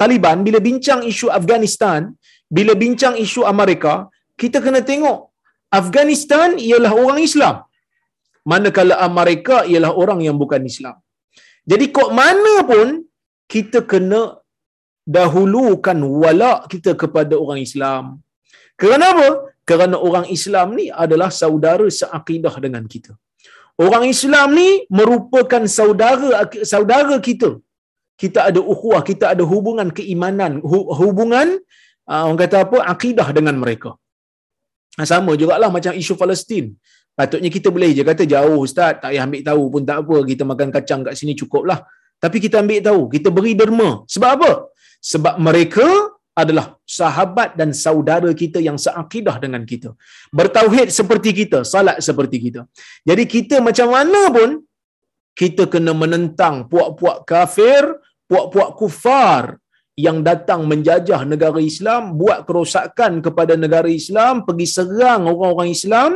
Taliban, 0.00 0.38
bila 0.46 0.58
bincang 0.66 1.00
isu 1.10 1.26
Afghanistan, 1.38 2.00
bila 2.56 2.72
bincang 2.82 3.14
isu 3.24 3.40
Amerika, 3.52 3.94
kita 4.40 4.58
kena 4.64 4.80
tengok 4.90 5.18
Afghanistan 5.80 6.48
ialah 6.68 6.92
orang 7.02 7.20
Islam. 7.28 7.56
Manakala 8.52 8.94
Amerika 9.08 9.56
ialah 9.70 9.90
orang 10.02 10.20
yang 10.26 10.36
bukan 10.42 10.62
Islam. 10.72 10.96
Jadi 11.70 11.84
kok 11.96 12.10
mana 12.20 12.54
pun 12.70 12.88
kita 13.54 13.80
kena 13.92 14.20
dahulukan 15.16 15.98
wala 16.22 16.52
kita 16.72 16.92
kepada 17.02 17.34
orang 17.44 17.60
Islam. 17.68 18.04
Kerana 18.80 19.06
apa? 19.14 19.28
Kerana 19.70 19.96
orang 20.08 20.26
Islam 20.36 20.68
ni 20.78 20.86
adalah 21.04 21.30
saudara 21.42 21.86
seakidah 21.98 22.54
dengan 22.64 22.84
kita. 22.92 23.12
Orang 23.84 24.04
Islam 24.14 24.48
ni 24.60 24.68
merupakan 24.98 25.62
saudara 25.78 26.30
saudara 26.72 27.16
kita. 27.28 27.50
Kita 28.22 28.40
ada 28.48 28.60
ukhuwah, 28.72 29.02
kita 29.10 29.24
ada 29.32 29.44
hubungan 29.52 29.88
keimanan, 29.98 30.52
hubungan 31.00 31.48
ah, 32.10 32.22
orang 32.26 32.40
kata 32.44 32.56
apa? 32.64 32.78
akidah 32.92 33.28
dengan 33.36 33.56
mereka. 33.62 33.90
Ah, 35.00 35.06
sama 35.12 35.32
jugalah 35.40 35.70
macam 35.76 35.92
isu 36.02 36.14
Palestin. 36.22 36.66
Patutnya 37.18 37.50
kita 37.56 37.68
boleh 37.74 37.90
je 37.96 38.02
kata 38.10 38.24
jauh 38.34 38.58
ustaz, 38.66 38.92
tak 39.00 39.10
payah 39.12 39.24
ambil 39.26 39.42
tahu 39.48 39.62
pun 39.72 39.82
tak 39.88 39.98
apa, 40.02 40.16
kita 40.30 40.42
makan 40.50 40.68
kacang 40.76 41.00
kat 41.06 41.14
sini 41.20 41.32
cukuplah. 41.40 41.80
Tapi 42.22 42.38
kita 42.44 42.56
ambil 42.62 42.80
tahu, 42.88 43.00
kita 43.14 43.28
beri 43.36 43.52
derma. 43.60 43.90
Sebab 44.14 44.30
apa? 44.36 44.52
Sebab 45.12 45.34
mereka 45.46 45.86
adalah 46.32 46.80
sahabat 46.98 47.54
dan 47.60 47.70
saudara 47.76 48.30
kita 48.32 48.58
yang 48.68 48.80
seakidah 48.80 49.36
dengan 49.36 49.62
kita. 49.68 49.92
Bertauhid 50.32 50.88
seperti 50.88 51.30
kita, 51.40 51.60
salat 51.72 52.00
seperti 52.00 52.36
kita. 52.48 52.60
Jadi 53.04 53.24
kita 53.28 53.56
macam 53.60 53.88
mana 53.92 54.22
pun 54.36 54.50
kita 55.36 55.68
kena 55.68 55.92
menentang 55.92 56.68
puak-puak 56.72 57.28
kafir, 57.28 57.84
puak-puak 58.28 58.70
kufar 58.80 59.60
yang 59.96 60.24
datang 60.24 60.64
menjajah 60.64 61.20
negara 61.28 61.60
Islam, 61.60 62.16
buat 62.16 62.48
kerosakan 62.48 63.20
kepada 63.20 63.54
negara 63.60 63.88
Islam, 63.92 64.44
pergi 64.48 64.66
serang 64.76 65.28
orang-orang 65.28 65.68
Islam, 65.76 66.10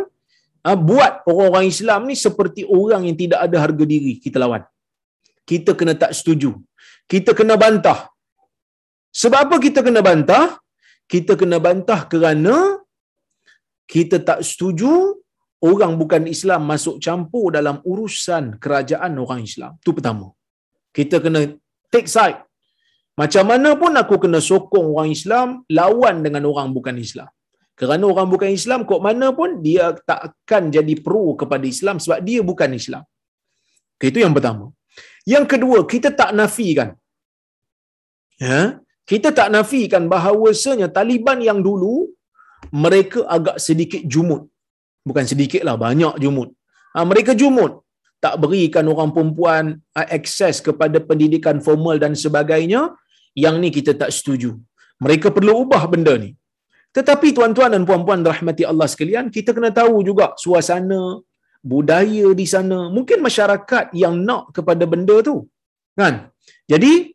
ha, 0.64 0.72
buat 0.72 1.28
orang-orang 1.28 1.68
Islam 1.68 2.08
ni 2.08 2.16
seperti 2.16 2.64
orang 2.64 3.04
yang 3.04 3.16
tidak 3.20 3.40
ada 3.44 3.56
harga 3.60 3.84
diri 3.84 4.16
kita 4.16 4.40
lawan. 4.40 4.64
Kita 5.44 5.76
kena 5.78 5.94
tak 5.94 6.16
setuju. 6.16 6.56
Kita 7.06 7.36
kena 7.36 7.54
bantah. 7.54 8.10
Sebab 9.20 9.38
apa 9.46 9.56
kita 9.66 9.80
kena 9.86 10.00
bantah? 10.08 10.46
Kita 11.12 11.32
kena 11.40 11.58
bantah 11.66 12.00
kerana 12.12 12.56
kita 13.94 14.16
tak 14.28 14.40
setuju 14.48 14.92
orang 15.68 15.92
bukan 16.00 16.22
Islam 16.34 16.62
masuk 16.72 16.96
campur 17.04 17.46
dalam 17.56 17.76
urusan 17.92 18.44
kerajaan 18.62 19.12
orang 19.24 19.40
Islam. 19.48 19.72
Itu 19.80 19.92
pertama. 19.98 20.26
Kita 20.96 21.16
kena 21.24 21.40
take 21.94 22.10
side. 22.16 22.40
Macam 23.20 23.44
mana 23.50 23.70
pun 23.80 23.92
aku 24.02 24.16
kena 24.24 24.40
sokong 24.50 24.86
orang 24.92 25.10
Islam 25.16 25.48
lawan 25.78 26.16
dengan 26.24 26.44
orang 26.50 26.68
bukan 26.76 26.96
Islam. 27.06 27.28
Kerana 27.80 28.04
orang 28.12 28.28
bukan 28.32 28.50
Islam, 28.58 28.80
kok 28.88 29.04
mana 29.06 29.26
pun 29.38 29.60
dia 29.66 29.86
tak 30.08 30.20
akan 30.28 30.62
jadi 30.76 30.94
pro 31.06 31.24
kepada 31.40 31.64
Islam 31.74 31.96
sebab 32.04 32.18
dia 32.28 32.40
bukan 32.50 32.72
Islam. 32.80 33.04
Itu 34.00 34.20
yang 34.24 34.32
pertama. 34.36 34.72
Yang 35.32 35.44
kedua, 35.52 35.78
kita 35.92 36.08
tak 36.20 36.30
nafikan. 36.38 36.96
Ya? 38.40 38.80
Kita 39.10 39.28
tak 39.38 39.48
nafikan 39.54 40.04
bahawasanya 40.12 40.86
Taliban 40.96 41.38
yang 41.48 41.58
dulu, 41.66 41.94
mereka 42.84 43.20
agak 43.36 43.56
sedikit 43.66 44.02
jumut. 44.12 44.42
Bukan 45.08 45.24
sedikit 45.32 45.62
lah, 45.66 45.76
banyak 45.86 46.14
jumut. 46.22 46.50
Ha, 46.94 47.06
mereka 47.10 47.32
jumut. 47.42 47.72
Tak 48.24 48.34
berikan 48.42 48.84
orang 48.92 49.10
perempuan 49.14 49.64
ha, 49.96 50.02
akses 50.18 50.58
kepada 50.68 50.98
pendidikan 51.08 51.62
formal 51.66 51.96
dan 52.04 52.18
sebagainya. 52.24 52.82
Yang 53.44 53.56
ni 53.62 53.68
kita 53.76 53.92
tak 54.00 54.10
setuju. 54.16 54.50
Mereka 55.04 55.30
perlu 55.36 55.54
ubah 55.62 55.82
benda 55.92 56.14
ni. 56.24 56.30
Tetapi 56.96 57.28
tuan-tuan 57.36 57.70
dan 57.76 57.82
puan-puan 57.88 58.24
rahmati 58.24 58.64
Allah 58.70 58.88
sekalian, 58.92 59.28
kita 59.36 59.52
kena 59.56 59.70
tahu 59.78 60.00
juga 60.08 60.32
suasana, 60.42 61.20
budaya 61.60 62.26
di 62.40 62.46
sana. 62.48 62.78
Mungkin 62.96 63.20
masyarakat 63.28 63.92
yang 64.02 64.14
nak 64.28 64.56
kepada 64.56 64.84
benda 64.92 65.16
tu. 65.28 65.36
Kan? 66.00 66.32
Jadi, 66.72 67.12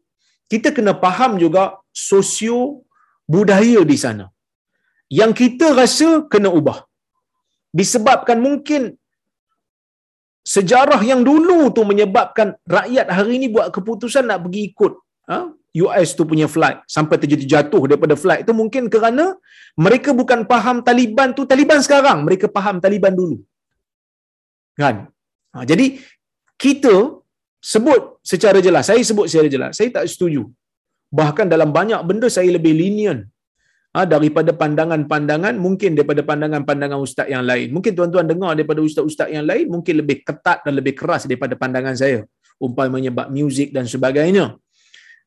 kita 0.52 0.70
kena 0.78 0.94
faham 1.04 1.42
juga 1.44 1.81
sosio 1.94 2.88
budaya 3.34 3.82
di 3.92 3.98
sana. 4.04 4.26
Yang 5.20 5.32
kita 5.42 5.68
rasa 5.76 6.10
kena 6.32 6.50
ubah. 6.60 6.80
Disebabkan 7.80 8.40
mungkin 8.48 8.96
sejarah 10.54 11.00
yang 11.10 11.22
dulu 11.30 11.60
tu 11.76 11.82
menyebabkan 11.92 12.48
rakyat 12.76 13.08
hari 13.18 13.34
ini 13.40 13.48
buat 13.56 13.68
keputusan 13.76 14.26
nak 14.28 14.40
pergi 14.44 14.62
ikut 14.74 14.94
ha? 15.30 15.40
US 15.84 16.10
tu 16.20 16.24
punya 16.32 16.48
flight. 16.52 16.80
Sampai 16.96 17.16
terjadi 17.22 17.46
jatuh 17.54 17.84
daripada 17.90 18.16
flight 18.24 18.44
tu 18.48 18.54
mungkin 18.62 18.92
kerana 18.92 19.26
mereka 19.80 20.12
bukan 20.12 20.44
faham 20.52 20.84
Taliban 20.88 21.32
tu 21.38 21.44
Taliban 21.52 21.80
sekarang. 21.80 22.28
Mereka 22.28 22.52
faham 22.52 22.84
Taliban 22.84 23.16
dulu. 23.16 23.40
Kan? 24.76 25.08
Ha, 25.56 25.64
jadi 25.68 26.00
kita 26.60 26.96
sebut 27.72 28.20
secara 28.32 28.60
jelas. 28.60 28.88
Saya 28.92 29.00
sebut 29.00 29.28
secara 29.32 29.48
jelas. 29.48 29.72
Saya 29.80 29.90
tak 29.96 30.08
setuju 30.12 30.44
bahkan 31.20 31.48
dalam 31.54 31.70
banyak 31.78 32.02
benda 32.10 32.28
saya 32.36 32.50
lebih 32.58 32.74
lenient 32.82 33.22
ha, 33.96 34.08
daripada 34.14 34.52
pandangan-pandangan 34.62 35.56
mungkin 35.66 35.92
daripada 35.98 36.24
pandangan-pandangan 36.30 37.00
ustaz 37.08 37.28
yang 37.34 37.44
lain 37.52 37.68
mungkin 37.76 37.94
tuan-tuan 37.98 38.28
dengar 38.32 38.52
daripada 38.58 38.82
ustaz-ustaz 38.88 39.30
yang 39.36 39.46
lain 39.52 39.66
mungkin 39.76 39.96
lebih 40.02 40.18
ketat 40.28 40.60
dan 40.66 40.74
lebih 40.80 40.96
keras 41.02 41.24
daripada 41.30 41.56
pandangan 41.64 41.96
saya 42.04 42.20
umpamanya 42.66 43.12
bab 43.18 43.28
muzik 43.38 43.70
dan 43.76 43.86
sebagainya 43.94 44.46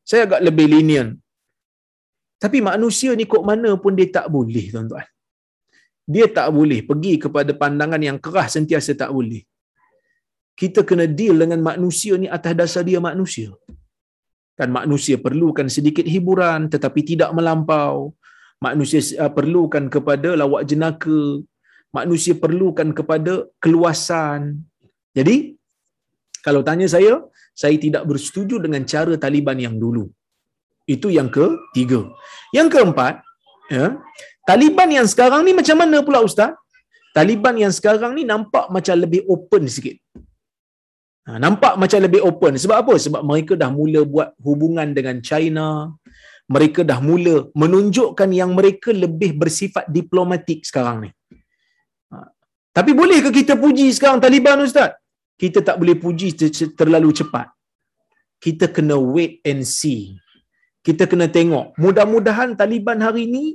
saya 0.09 0.21
agak 0.29 0.41
lebih 0.47 0.67
lenient. 0.73 1.11
Tapi 2.43 2.57
manusia 2.69 3.11
ni 3.19 3.25
kok 3.33 3.43
mana 3.49 3.73
pun 3.83 3.93
dia 3.97 4.07
tak 4.17 4.27
boleh, 4.35 4.65
tuan-tuan. 4.73 5.07
Dia 6.13 6.25
tak 6.37 6.47
boleh 6.57 6.79
pergi 6.89 7.13
kepada 7.23 7.51
pandangan 7.61 8.01
yang 8.07 8.17
keras 8.25 8.49
sentiasa 8.55 8.93
tak 9.01 9.09
boleh. 9.17 9.41
Kita 10.61 10.85
kena 10.89 11.05
deal 11.19 11.35
dengan 11.41 11.59
manusia 11.69 12.13
ni 12.21 12.27
atas 12.37 12.53
dasar 12.59 12.83
dia 12.89 12.99
manusia. 13.09 13.49
Kan 14.59 14.71
manusia 14.71 15.15
perlukan 15.19 15.67
sedikit 15.67 16.07
hiburan 16.07 16.71
tetapi 16.73 17.01
tidak 17.03 17.29
melampau. 17.37 18.15
Manusia 18.63 19.03
uh, 19.23 19.31
perlukan 19.37 19.91
kepada 19.91 20.29
lawak 20.39 20.63
jenaka. 20.69 21.43
Manusia 21.91 22.33
perlukan 22.35 22.91
kepada 22.91 23.47
keluasan. 23.63 24.63
Jadi, 25.15 25.55
kalau 26.43 26.59
tanya 26.67 26.87
saya, 26.91 27.23
saya 27.55 27.75
tidak 27.79 28.03
bersetuju 28.03 28.59
dengan 28.59 28.83
cara 28.83 29.15
Taliban 29.15 29.55
yang 29.55 29.75
dulu. 29.79 30.11
Itu 30.83 31.07
yang 31.07 31.31
ketiga. 31.31 32.03
Yang 32.51 32.67
keempat, 32.75 33.23
ya, 33.71 33.95
Taliban 34.45 34.89
yang 34.91 35.07
sekarang 35.09 35.41
ni 35.47 35.55
macam 35.59 35.77
mana 35.81 36.03
pula 36.05 36.19
Ustaz? 36.21 36.51
Taliban 37.15 37.55
yang 37.57 37.71
sekarang 37.71 38.11
ni 38.13 38.27
nampak 38.27 38.67
macam 38.75 38.95
lebih 38.99 39.23
open 39.25 39.65
sikit. 39.75 39.97
Ha, 41.25 41.37
nampak 41.45 41.73
macam 41.81 41.99
lebih 42.05 42.21
open. 42.29 42.53
Sebab 42.63 42.77
apa? 42.83 42.93
Sebab 43.05 43.21
mereka 43.29 43.53
dah 43.61 43.69
mula 43.79 44.01
buat 44.13 44.29
hubungan 44.45 44.89
dengan 44.97 45.17
China. 45.29 45.67
Mereka 46.55 46.81
dah 46.89 46.99
mula 47.01 47.49
menunjukkan 47.61 48.29
yang 48.39 48.53
mereka 48.57 48.93
lebih 48.93 49.33
bersifat 49.41 49.89
diplomatik 49.89 50.61
sekarang 50.69 50.97
ni. 51.05 51.11
Ha, 52.13 52.29
tapi 52.77 52.93
bolehkah 52.93 53.33
kita 53.39 53.57
puji 53.57 53.89
sekarang 53.97 54.21
Taliban 54.21 54.61
Ustaz? 54.61 54.93
kita 55.41 55.59
tak 55.67 55.75
boleh 55.79 55.95
puji 55.99 56.31
terlalu 56.79 57.11
cepat. 57.19 57.51
Kita 58.39 58.71
kena 58.75 58.95
wait 58.95 59.43
and 59.43 59.67
see. 59.67 60.15
Kita 60.85 61.03
kena 61.11 61.27
tengok. 61.27 61.75
Mudah-mudahan 61.81 62.55
Taliban 62.59 62.99
hari 63.03 63.27
ini 63.27 63.45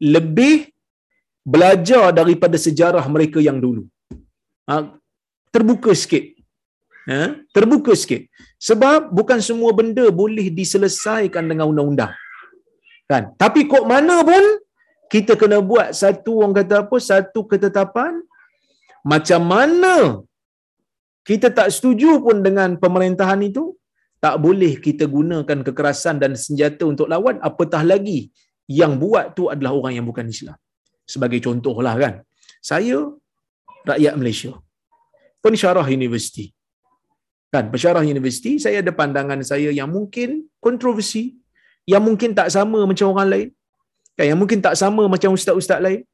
lebih 0.00 0.70
belajar 1.44 2.14
daripada 2.14 2.56
sejarah 2.56 3.04
mereka 3.14 3.42
yang 3.42 3.58
dulu. 3.60 3.84
Ha, 4.70 4.96
terbuka 5.50 5.92
sikit. 5.92 6.39
Ha, 7.08 7.32
terbuka 7.56 7.92
sikit. 7.96 8.28
Sebab 8.60 9.08
bukan 9.18 9.40
semua 9.40 9.72
benda 9.72 10.04
boleh 10.12 10.52
diselesaikan 10.52 11.48
dengan 11.48 11.72
undang-undang. 11.72 12.12
Kan? 13.10 13.32
Tapi 13.42 13.64
kok 13.72 13.88
mana 13.88 14.20
pun 14.20 14.44
kita 15.10 15.34
kena 15.40 15.58
buat 15.70 15.90
satu 16.00 16.32
orang 16.40 16.54
kata 16.58 16.74
apa 16.86 16.96
satu 17.10 17.40
ketetapan 17.50 18.22
macam 19.12 19.42
mana 19.52 19.94
kita 21.28 21.48
tak 21.58 21.68
setuju 21.74 22.10
pun 22.24 22.38
dengan 22.46 22.78
pemerintahan 22.82 23.42
itu 23.50 23.64
tak 24.24 24.36
boleh 24.44 24.72
kita 24.86 25.04
gunakan 25.16 25.58
kekerasan 25.66 26.16
dan 26.22 26.32
senjata 26.44 26.84
untuk 26.92 27.08
lawan 27.12 27.36
apatah 27.48 27.82
lagi 27.92 28.20
yang 28.80 28.94
buat 29.02 29.34
tu 29.36 29.50
adalah 29.52 29.72
orang 29.78 29.98
yang 29.98 30.06
bukan 30.10 30.30
Islam 30.34 30.58
sebagai 31.12 31.40
contohlah 31.46 31.94
kan 32.02 32.14
saya 32.70 32.98
rakyat 33.90 34.14
Malaysia 34.20 34.52
pensyarah 35.42 35.86
universiti 35.98 36.44
kan 37.54 37.66
pensyarah 37.72 38.02
universiti 38.06 38.62
saya 38.62 38.78
ada 38.82 38.94
pandangan 38.94 39.42
saya 39.42 39.74
yang 39.74 39.90
mungkin 39.90 40.46
kontroversi 40.62 41.34
yang 41.84 42.02
mungkin 42.06 42.30
tak 42.38 42.48
sama 42.54 42.86
macam 42.86 43.10
orang 43.12 43.28
lain 43.34 43.48
kan 44.20 44.28
yang 44.28 44.36
mungkin 44.36 44.60
tak 44.60 44.76
sama 44.76 45.08
macam 45.08 45.32
ustaz-ustaz 45.32 45.80
lain. 45.80 46.04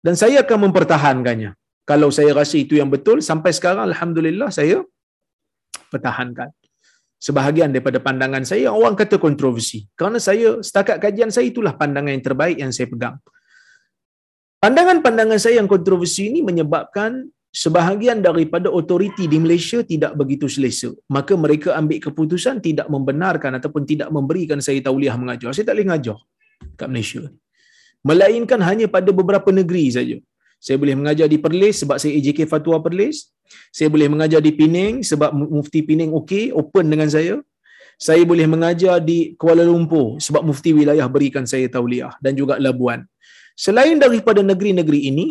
Dan 0.00 0.16
saya 0.16 0.40
akan 0.40 0.58
mempertahankannya. 0.72 1.52
Kalau 1.84 2.08
saya 2.08 2.32
rasa 2.32 2.56
itu 2.56 2.80
yang 2.80 2.88
betul 2.88 3.20
sampai 3.20 3.52
sekarang 3.52 3.84
alhamdulillah 3.92 4.48
saya 4.48 4.80
pertahankan. 5.92 6.48
Sebahagian 7.20 7.68
daripada 7.68 8.00
pandangan 8.00 8.42
saya 8.48 8.72
orang 8.72 8.96
kata 8.96 9.20
kontroversi. 9.20 9.86
Kerana 9.92 10.18
saya 10.18 10.58
setakat 10.64 10.98
kajian 11.04 11.28
saya 11.28 11.52
itulah 11.52 11.76
pandangan 11.76 12.16
yang 12.16 12.24
terbaik 12.24 12.56
yang 12.56 12.72
saya 12.72 12.88
pegang. 12.88 13.20
Pandangan-pandangan 14.58 15.36
saya 15.36 15.60
yang 15.60 15.68
kontroversi 15.68 16.32
ini 16.32 16.40
menyebabkan 16.40 17.28
sebahagian 17.52 18.24
daripada 18.24 18.72
otoriti 18.72 19.28
di 19.28 19.36
Malaysia 19.36 19.84
tidak 19.84 20.16
begitu 20.16 20.48
selesa. 20.48 20.90
Maka 21.12 21.36
mereka 21.36 21.76
ambil 21.76 22.00
keputusan 22.00 22.64
tidak 22.64 22.88
membenarkan 22.88 23.60
ataupun 23.60 23.84
tidak 23.84 24.08
memberikan 24.08 24.58
saya 24.64 24.80
tauliah 24.80 25.14
mengajar. 25.20 25.52
Saya 25.52 25.68
tak 25.68 25.76
boleh 25.76 25.88
mengajar 25.92 26.18
kat 26.80 26.88
Malaysia. 26.88 27.22
Melainkan 28.02 28.60
hanya 28.64 28.86
pada 28.90 29.12
beberapa 29.14 29.52
negeri 29.52 29.84
saja. 29.92 30.16
Saya 30.62 30.78
boleh 30.78 30.94
mengajar 30.94 31.26
di 31.26 31.38
Perlis 31.44 31.82
sebab 31.82 31.96
saya 32.02 32.12
AJK 32.18 32.46
Fatwa 32.50 32.78
Perlis. 32.82 33.30
Saya 33.74 33.92
boleh 33.92 34.08
mengajar 34.08 34.40
di 34.40 34.54
Penang 34.54 35.02
sebab 35.04 35.30
mufti 35.34 35.82
Penang 35.84 36.14
okey, 36.18 36.54
open 36.54 36.86
dengan 36.88 37.10
saya. 37.10 37.38
Saya 37.98 38.22
boleh 38.26 38.46
mengajar 38.50 38.98
di 38.98 39.34
Kuala 39.38 39.62
Lumpur 39.62 40.18
sebab 40.18 40.42
mufti 40.42 40.70
wilayah 40.74 41.06
berikan 41.06 41.44
saya 41.46 41.66
tauliah 41.70 42.14
dan 42.24 42.34
juga 42.34 42.58
Labuan. 42.58 43.04
Selain 43.58 43.94
daripada 44.00 44.40
negeri-negeri 44.40 45.12
ini, 45.12 45.26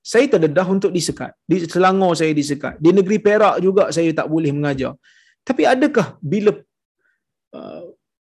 saya 0.00 0.26
terdedah 0.32 0.64
untuk 0.64 0.90
disekat. 0.96 1.36
Di 1.44 1.68
Selangor 1.68 2.16
saya 2.16 2.32
disekat. 2.32 2.80
Di 2.80 2.90
negeri 2.90 3.20
Perak 3.20 3.60
juga 3.60 3.92
saya 3.92 4.10
tak 4.16 4.26
boleh 4.32 4.50
mengajar. 4.56 4.96
Tapi 5.44 5.62
adakah 5.68 6.16
bila 6.24 6.56
uh, 7.56 7.82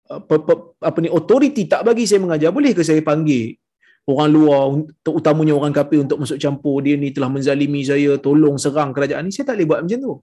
apa, 0.06 0.34
apa, 0.38 0.52
apa 0.78 0.98
ni 1.02 1.10
otoriti 1.10 1.66
tak 1.66 1.82
bagi 1.82 2.06
saya 2.06 2.22
mengajar, 2.22 2.54
bolehkah 2.54 2.86
saya 2.86 3.02
panggil 3.02 3.58
orang 4.04 4.28
luar 4.36 4.60
terutamanya 5.00 5.56
orang 5.56 5.72
kafir 5.72 6.04
untuk 6.04 6.20
masuk 6.22 6.36
campur 6.36 6.84
dia 6.84 6.94
ni 7.00 7.08
telah 7.16 7.30
menzalimi 7.32 7.80
saya 7.90 8.20
tolong 8.20 8.56
serang 8.60 8.92
kerajaan 8.92 9.24
ni 9.24 9.32
saya 9.32 9.48
tak 9.48 9.56
boleh 9.56 9.68
buat 9.70 9.80
macam 9.84 9.98
tu 10.06 10.14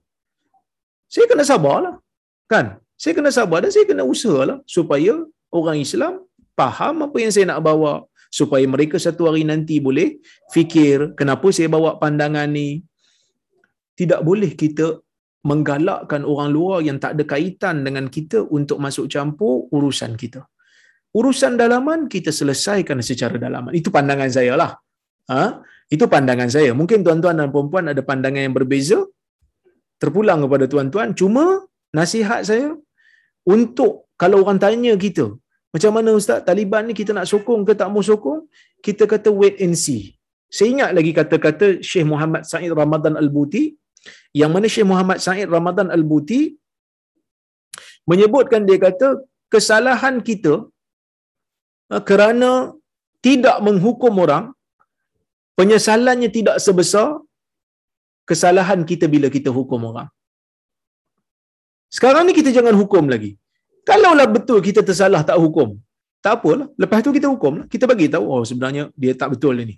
saya 1.10 1.26
kena 1.30 1.44
sabarlah 1.50 1.94
kan 2.46 2.66
saya 2.94 3.12
kena 3.18 3.30
sabar 3.34 3.58
dan 3.66 3.70
saya 3.74 3.84
kena 3.90 4.06
usahalah 4.06 4.58
supaya 4.70 5.18
orang 5.50 5.82
Islam 5.82 6.22
faham 6.54 7.02
apa 7.06 7.16
yang 7.18 7.32
saya 7.34 7.50
nak 7.50 7.60
bawa 7.66 8.06
supaya 8.32 8.64
mereka 8.74 8.96
satu 8.96 9.28
hari 9.28 9.44
nanti 9.44 9.76
boleh 9.88 10.08
fikir 10.54 11.12
kenapa 11.18 11.52
saya 11.56 11.68
bawa 11.68 12.00
pandangan 12.02 12.48
ni 12.48 12.80
tidak 14.00 14.24
boleh 14.28 14.56
kita 14.62 14.86
menggalakkan 15.44 16.24
orang 16.24 16.48
luar 16.56 16.78
yang 16.80 16.96
tak 17.02 17.12
ada 17.14 17.24
kaitan 17.28 17.84
dengan 17.86 18.08
kita 18.08 18.40
untuk 18.48 18.80
masuk 18.80 19.06
campur 19.12 19.68
urusan 19.76 20.16
kita 20.16 20.48
urusan 21.12 21.60
dalaman 21.60 22.08
kita 22.08 22.32
selesaikan 22.32 22.98
secara 23.04 23.36
dalaman. 23.36 23.72
Itu 23.76 23.92
pandangan 23.92 24.30
saya 24.32 24.56
lah. 24.56 24.72
Ha? 25.28 25.60
Itu 25.92 26.08
pandangan 26.08 26.48
saya. 26.48 26.72
Mungkin 26.72 27.04
tuan-tuan 27.04 27.36
dan 27.40 27.52
puan 27.52 27.92
ada 27.92 28.02
pandangan 28.10 28.42
yang 28.48 28.56
berbeza. 28.56 28.98
Terpulang 30.00 30.40
kepada 30.44 30.64
tuan-tuan. 30.66 31.12
Cuma 31.14 31.62
nasihat 31.94 32.42
saya 32.42 32.74
untuk 33.46 34.08
kalau 34.18 34.42
orang 34.42 34.58
tanya 34.58 34.96
kita, 34.96 35.34
macam 35.74 35.90
mana 35.96 36.10
Ustaz, 36.20 36.40
Taliban 36.48 36.84
ni 36.88 36.94
kita 37.00 37.12
nak 37.16 37.26
sokong 37.32 37.62
ke 37.68 37.72
tak 37.80 37.88
mau 37.92 38.04
sokong? 38.10 38.40
Kita 38.86 39.04
kata 39.12 39.28
wait 39.40 39.56
and 39.64 39.76
see. 39.84 40.02
Saya 40.56 40.68
ingat 40.74 40.90
lagi 40.96 41.12
kata-kata 41.18 41.66
Syekh 41.90 42.06
Muhammad 42.12 42.42
Said 42.50 42.72
Ramadan 42.82 43.14
Al-Buti, 43.22 43.64
yang 44.40 44.52
mana 44.54 44.68
Syekh 44.74 44.88
Muhammad 44.92 45.18
Said 45.26 45.48
Ramadan 45.56 45.88
Al-Buti 45.96 46.40
menyebutkan 48.10 48.68
dia 48.68 48.78
kata 48.86 49.08
kesalahan 49.54 50.16
kita 50.28 50.54
Ah, 51.94 52.02
kerana 52.10 52.50
tidak 53.26 53.56
menghukum 53.66 54.14
orang 54.24 54.44
penyesalannya 55.58 56.28
tidak 56.36 56.56
sebesar 56.66 57.08
kesalahan 58.30 58.80
kita 58.90 59.06
bila 59.14 59.28
kita 59.34 59.50
hukum 59.56 59.80
orang 59.90 60.08
sekarang 61.96 62.24
ni 62.26 62.32
kita 62.38 62.50
jangan 62.56 62.74
hukum 62.80 63.04
lagi 63.12 63.32
kalaulah 63.88 64.28
betul 64.36 64.58
kita 64.68 64.80
tersalah 64.88 65.22
tak 65.30 65.38
hukum 65.44 65.78
tak 66.22 66.38
apalah. 66.38 66.70
Lepas 66.78 67.02
tu 67.02 67.10
kita 67.10 67.26
hukum 67.26 67.52
lah. 67.60 67.66
kita 67.66 67.84
bagi 67.90 68.06
tahu 68.06 68.24
oh 68.30 68.42
sebenarnya 68.46 68.82
dia 69.02 69.12
tak 69.20 69.34
betul 69.34 69.54
ini 69.64 69.74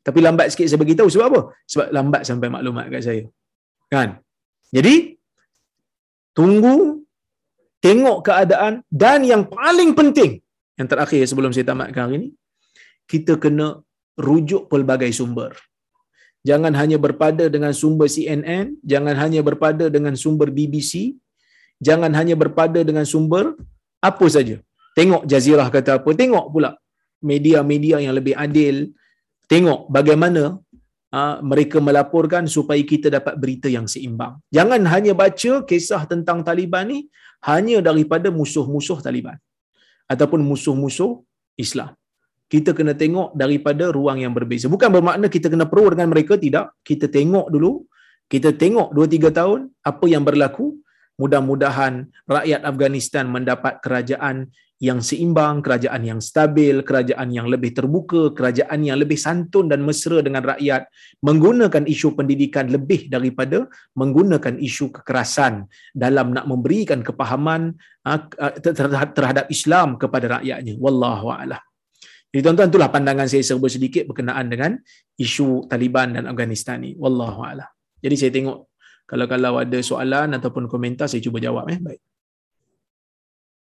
tapi 0.00 0.18
lambat 0.26 0.46
sikit 0.52 0.66
saya 0.70 0.80
bagi 0.80 0.96
tahu 0.96 1.08
sebab 1.12 1.26
apa? 1.30 1.40
Sebab 1.72 1.86
lambat 1.96 2.22
sampai 2.28 2.48
maklumat 2.48 2.88
kat 2.88 3.02
saya. 3.04 3.24
Kan? 3.92 4.08
Jadi 4.76 4.94
tunggu 6.32 7.04
tengok 7.84 8.18
keadaan 8.28 8.80
dan 8.88 9.20
yang 9.32 9.44
paling 9.44 9.92
penting 9.98 10.40
yang 10.80 10.88
terakhir 10.88 11.22
sebelum 11.28 11.52
saya 11.52 11.68
tamatkan 11.68 12.08
hari 12.08 12.16
ini, 12.20 12.28
kita 13.04 13.36
kena 13.36 13.84
rujuk 14.16 14.72
pelbagai 14.72 15.12
sumber. 15.12 15.52
Jangan 16.48 16.72
hanya 16.80 16.96
berpada 16.96 17.52
dengan 17.52 17.72
sumber 17.76 18.08
CNN, 18.08 18.80
jangan 18.80 19.12
hanya 19.22 19.44
berpada 19.44 19.92
dengan 19.92 20.16
sumber 20.16 20.48
BBC, 20.48 21.20
jangan 21.88 22.12
hanya 22.18 22.36
berpada 22.42 22.80
dengan 22.88 23.04
sumber 23.12 23.56
apa 24.00 24.26
saja. 24.36 24.56
Tengok 24.98 25.22
Jazirah 25.30 25.68
kata 25.72 25.90
apa, 26.00 26.10
tengok 26.12 26.46
pula 26.52 26.70
media-media 27.24 27.96
yang 28.04 28.14
lebih 28.18 28.34
adil, 28.36 28.90
tengok 29.52 29.88
bagaimana 29.96 30.42
uh, 31.14 31.36
mereka 31.50 31.78
melaporkan 31.88 32.44
supaya 32.56 32.82
kita 32.92 33.08
dapat 33.16 33.34
berita 33.42 33.68
yang 33.76 33.86
seimbang. 33.92 34.38
Jangan 34.56 34.80
hanya 34.92 35.12
baca 35.22 35.52
kisah 35.70 36.02
tentang 36.12 36.40
Taliban 36.46 36.90
ni 36.92 36.98
hanya 37.50 37.78
daripada 37.88 38.28
musuh-musuh 38.28 38.98
Taliban 39.04 39.36
ataupun 40.10 40.42
musuh-musuh 40.42 41.22
Islam. 41.54 41.94
Kita 42.50 42.74
kena 42.74 42.98
tengok 42.98 43.38
daripada 43.38 43.94
ruang 43.94 44.18
yang 44.26 44.34
berbeza. 44.34 44.66
Bukan 44.66 44.90
bermakna 44.90 45.30
kita 45.30 45.46
kena 45.46 45.70
pro 45.70 45.86
dengan 45.86 46.10
mereka, 46.10 46.34
tidak. 46.34 46.74
Kita 46.82 47.06
tengok 47.06 47.46
dulu, 47.46 47.86
kita 48.26 48.50
tengok 48.50 48.90
2-3 48.90 49.30
tahun 49.30 49.60
apa 49.86 50.04
yang 50.10 50.26
berlaku. 50.26 50.74
Mudah-mudahan 51.20 52.08
rakyat 52.24 52.64
Afghanistan 52.64 53.28
mendapat 53.28 53.84
kerajaan 53.84 54.48
yang 54.80 55.04
seimbang, 55.04 55.60
kerajaan 55.60 56.00
yang 56.08 56.20
stabil, 56.24 56.80
kerajaan 56.80 57.28
yang 57.28 57.52
lebih 57.52 57.76
terbuka, 57.76 58.32
kerajaan 58.32 58.80
yang 58.80 58.96
lebih 58.96 59.20
santun 59.20 59.68
dan 59.68 59.84
mesra 59.84 60.24
dengan 60.24 60.40
rakyat, 60.40 60.88
menggunakan 61.20 61.84
isu 61.84 62.16
pendidikan 62.16 62.72
lebih 62.72 63.12
daripada 63.12 63.68
menggunakan 63.92 64.56
isu 64.56 64.88
kekerasan 64.88 65.68
dalam 65.92 66.32
nak 66.32 66.48
memberikan 66.48 67.04
kepahaman 67.04 67.76
ah, 68.08 68.24
ah, 68.40 68.56
terhadap 69.12 69.52
Islam 69.52 70.00
kepada 70.00 70.40
rakyatnya. 70.40 70.80
Wallahu 70.80 71.28
a'lam. 71.28 71.60
Jadi 72.32 72.40
tuan-tuan 72.40 72.72
itulah 72.72 72.88
pandangan 72.88 73.28
saya 73.28 73.44
serba 73.44 73.68
sedikit 73.68 74.08
berkenaan 74.08 74.48
dengan 74.48 74.80
isu 75.20 75.68
Taliban 75.68 76.16
dan 76.16 76.24
Afghanistan 76.24 76.80
ni. 76.80 76.96
Wallahu 76.96 77.44
a'lam. 77.44 77.68
Jadi 78.00 78.16
saya 78.16 78.32
tengok 78.32 78.69
kalau-kalau 79.10 79.58
ada 79.58 79.78
soalan 79.82 80.38
ataupun 80.38 80.70
komentar 80.70 81.10
saya 81.10 81.18
cuba 81.18 81.42
jawab 81.42 81.66
eh. 81.66 81.82
Baik. 81.82 81.98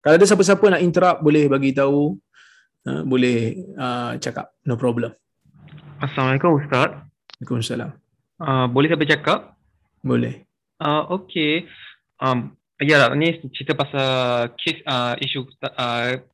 Kalau 0.00 0.16
ada 0.16 0.24
siapa-siapa 0.24 0.64
nak 0.72 0.80
interrupt 0.80 1.20
boleh 1.20 1.44
bagi 1.52 1.76
tahu 1.76 2.16
uh, 2.88 3.02
boleh 3.04 3.60
uh, 3.76 4.16
cakap 4.16 4.56
no 4.64 4.80
problem. 4.80 5.12
Assalamualaikum 6.00 6.64
ustaz. 6.64 6.96
Waalaikumsalam. 7.44 7.92
Uh, 8.40 8.66
boleh 8.72 8.88
saya 8.88 9.00
bercakap? 9.04 9.38
Boleh. 10.00 10.48
Uh, 10.80 11.20
okey. 11.20 11.68
Um 12.24 12.56
ya 12.80 13.12
ni 13.12 13.36
cerita 13.52 13.76
pasal 13.76 14.48
kes 14.56 14.80
uh, 14.88 15.14
isu 15.20 15.44
uh, 15.60 16.24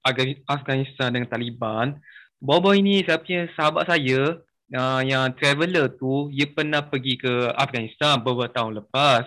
Afghanistan 0.46 1.10
dengan 1.10 1.26
Taliban. 1.26 1.98
Bawa-bawa 2.38 2.78
ini 2.78 3.02
saya 3.02 3.18
punya 3.18 3.50
sahabat 3.58 3.90
saya 3.90 4.38
uh, 4.74 5.00
yang 5.02 5.34
traveller 5.34 5.90
tu 5.94 6.30
dia 6.34 6.46
pernah 6.50 6.82
pergi 6.82 7.18
ke 7.18 7.50
Afghanistan 7.54 8.18
beberapa 8.22 8.50
tahun 8.50 8.82
lepas. 8.84 9.26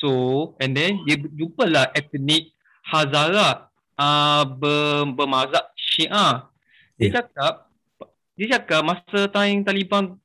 So 0.00 0.54
and 0.60 0.72
then 0.72 1.04
dia 1.04 1.20
jumpalah 1.20 1.92
etnik 1.92 2.56
Hazara 2.84 3.68
uh, 4.00 4.42
ber, 4.48 5.12
bermazhab 5.12 5.64
Syiah. 5.76 6.48
Dia 6.96 7.04
yeah. 7.04 7.12
cakap 7.20 7.52
dia 8.36 8.46
cakap 8.56 8.80
masa 8.84 9.20
time 9.28 9.60
Taliban 9.64 10.16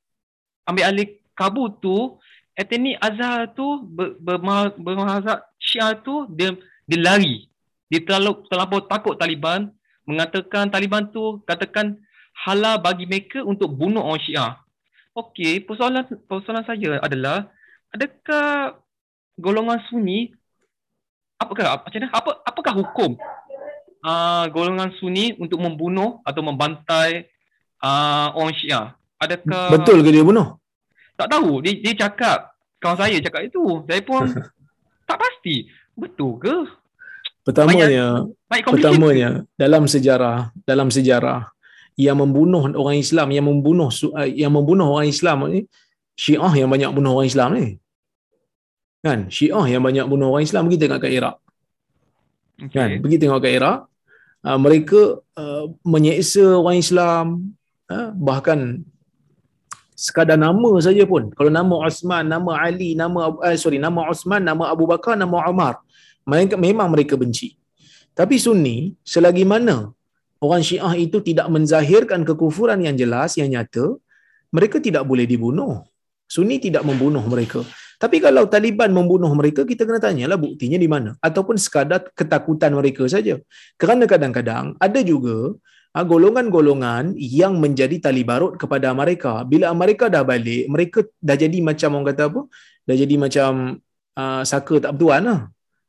ambil 0.64 0.84
alih 0.88 1.20
Kabul 1.36 1.76
tu 1.84 2.16
etnik 2.56 2.96
Azhar 2.96 3.52
tu 3.52 3.84
ber, 3.84 4.16
ber, 4.16 4.72
bermazhab 4.80 5.44
Syiah 5.60 5.92
tu 6.00 6.24
dia 6.32 6.56
dia 6.88 6.98
lari. 7.00 7.44
Dia 7.92 8.02
terlalu 8.02 8.42
terlalu 8.48 8.82
takut 8.88 9.14
Taliban 9.20 9.70
mengatakan 10.08 10.72
Taliban 10.72 11.12
tu 11.12 11.44
katakan 11.44 11.98
halal 12.44 12.76
bagi 12.78 13.08
mereka 13.08 13.40
untuk 13.40 13.72
bunuh 13.72 14.04
orang 14.04 14.20
Syiah. 14.20 14.60
Okey, 15.16 15.64
persoalan 15.64 16.04
persoalan 16.28 16.64
saya 16.68 17.00
adalah 17.00 17.48
adakah 17.88 18.76
golongan 19.40 19.80
Sunni 19.88 20.36
apakah 21.40 21.80
macam 21.80 21.98
mana 22.00 22.12
apa 22.12 22.30
apakah 22.44 22.72
hukum 22.76 23.16
uh, 24.04 24.44
golongan 24.52 24.92
Sunni 25.00 25.32
untuk 25.40 25.56
membunuh 25.60 26.20
atau 26.20 26.44
membantai 26.44 27.32
uh, 27.80 28.36
orang 28.36 28.52
Syiah? 28.60 28.92
Adakah 29.16 29.72
Betul 29.72 30.04
ke 30.04 30.12
dia 30.12 30.20
bunuh? 30.20 30.60
Tak 31.16 31.32
tahu. 31.32 31.64
Dia 31.64 31.80
dia 31.80 31.94
cakap 31.96 32.52
kawan 32.76 33.00
saya 33.00 33.16
cakap 33.24 33.48
itu. 33.48 33.80
Saya 33.88 34.04
pun 34.04 34.28
tak 35.08 35.16
pasti. 35.16 35.64
Betul 35.96 36.36
ke? 36.36 36.56
Pertamanya, 37.46 38.26
Baik 38.50 38.74
pertamanya 38.74 39.46
dalam 39.54 39.86
sejarah, 39.86 40.50
dalam 40.66 40.90
sejarah 40.90 41.55
yang 41.96 42.20
membunuh 42.20 42.62
orang 42.76 43.00
Islam, 43.00 43.28
yang 43.32 43.46
membunuh 43.48 43.88
uh, 43.88 44.28
yang 44.28 44.52
membunuh 44.52 44.86
orang 44.92 45.08
Islam 45.08 45.48
ni 45.48 45.64
Syiah 46.16 46.52
yang 46.56 46.72
banyak 46.72 46.90
bunuh 46.96 47.12
orang 47.16 47.28
Islam 47.28 47.48
ni. 47.56 47.66
Kan? 49.04 49.28
Syiah 49.28 49.66
yang 49.68 49.84
banyak 49.84 50.08
bunuh 50.08 50.32
orang 50.32 50.44
Islam 50.48 50.68
pergi 50.68 50.80
tengok 50.80 51.00
kat 51.04 51.12
Iraq. 51.12 51.36
Kan? 52.72 52.88
Okay. 52.88 52.98
Pergi 53.04 53.16
tengok 53.20 53.40
kat 53.44 53.52
Iraq, 53.52 53.78
uh, 54.48 54.58
mereka 54.60 55.00
uh, 55.36 55.64
menyeksa 55.84 56.56
orang 56.56 56.80
Islam, 56.80 57.24
uh, 57.92 58.08
bahkan 58.16 58.80
sekadar 59.92 60.40
nama 60.40 60.70
saja 60.80 61.04
pun. 61.04 61.28
Kalau 61.36 61.52
nama 61.52 61.84
Osman, 61.84 62.24
nama 62.28 62.50
Ali, 62.64 62.96
nama 62.96 63.32
eh, 63.44 63.60
sorry, 63.60 63.76
nama 63.76 64.08
Osman, 64.08 64.44
nama 64.44 64.72
Abu 64.72 64.88
Bakar, 64.88 65.20
nama 65.20 65.44
Umar, 65.48 65.80
mereka 66.24 66.56
memang 66.56 66.88
mereka 66.92 67.16
benci. 67.16 67.56
Tapi 68.16 68.40
Sunni, 68.40 68.96
selagi 69.04 69.44
mana 69.44 69.92
orang 70.40 70.62
Syiah 70.64 70.94
itu 70.96 71.18
tidak 71.24 71.46
menzahirkan 71.48 72.22
kekufuran 72.26 72.84
yang 72.84 72.96
jelas, 72.96 73.36
yang 73.40 73.52
nyata, 73.52 73.96
mereka 74.52 74.80
tidak 74.80 75.04
boleh 75.04 75.24
dibunuh. 75.24 75.84
Sunni 76.26 76.58
tidak 76.58 76.82
membunuh 76.82 77.22
mereka. 77.22 77.62
Tapi 77.96 78.20
kalau 78.20 78.44
Taliban 78.50 78.92
membunuh 78.92 79.30
mereka, 79.32 79.64
kita 79.64 79.88
kena 79.88 80.02
tanyalah 80.02 80.36
buktinya 80.36 80.76
di 80.76 80.88
mana. 80.90 81.16
Ataupun 81.22 81.56
sekadar 81.56 82.12
ketakutan 82.12 82.74
mereka 82.76 83.06
saja. 83.08 83.40
Kerana 83.80 84.04
kadang-kadang 84.04 84.76
ada 84.76 85.00
juga 85.00 85.56
ah, 85.96 86.04
golongan-golongan 86.04 87.16
yang 87.16 87.56
menjadi 87.56 87.96
tali 88.02 88.26
barut 88.26 88.60
kepada 88.60 88.92
mereka. 88.92 89.46
Bila 89.48 89.72
mereka 89.72 90.12
dah 90.12 90.26
balik, 90.26 90.68
mereka 90.68 90.98
dah 91.22 91.36
jadi 91.38 91.58
macam 91.64 91.96
orang 91.96 92.06
kata 92.12 92.22
apa? 92.28 92.40
Dah 92.86 92.96
jadi 93.00 93.14
macam 93.16 93.50
uh, 94.18 94.42
saka 94.44 94.74
tak 94.82 94.92
bertuan 94.92 95.22
lah. 95.24 95.40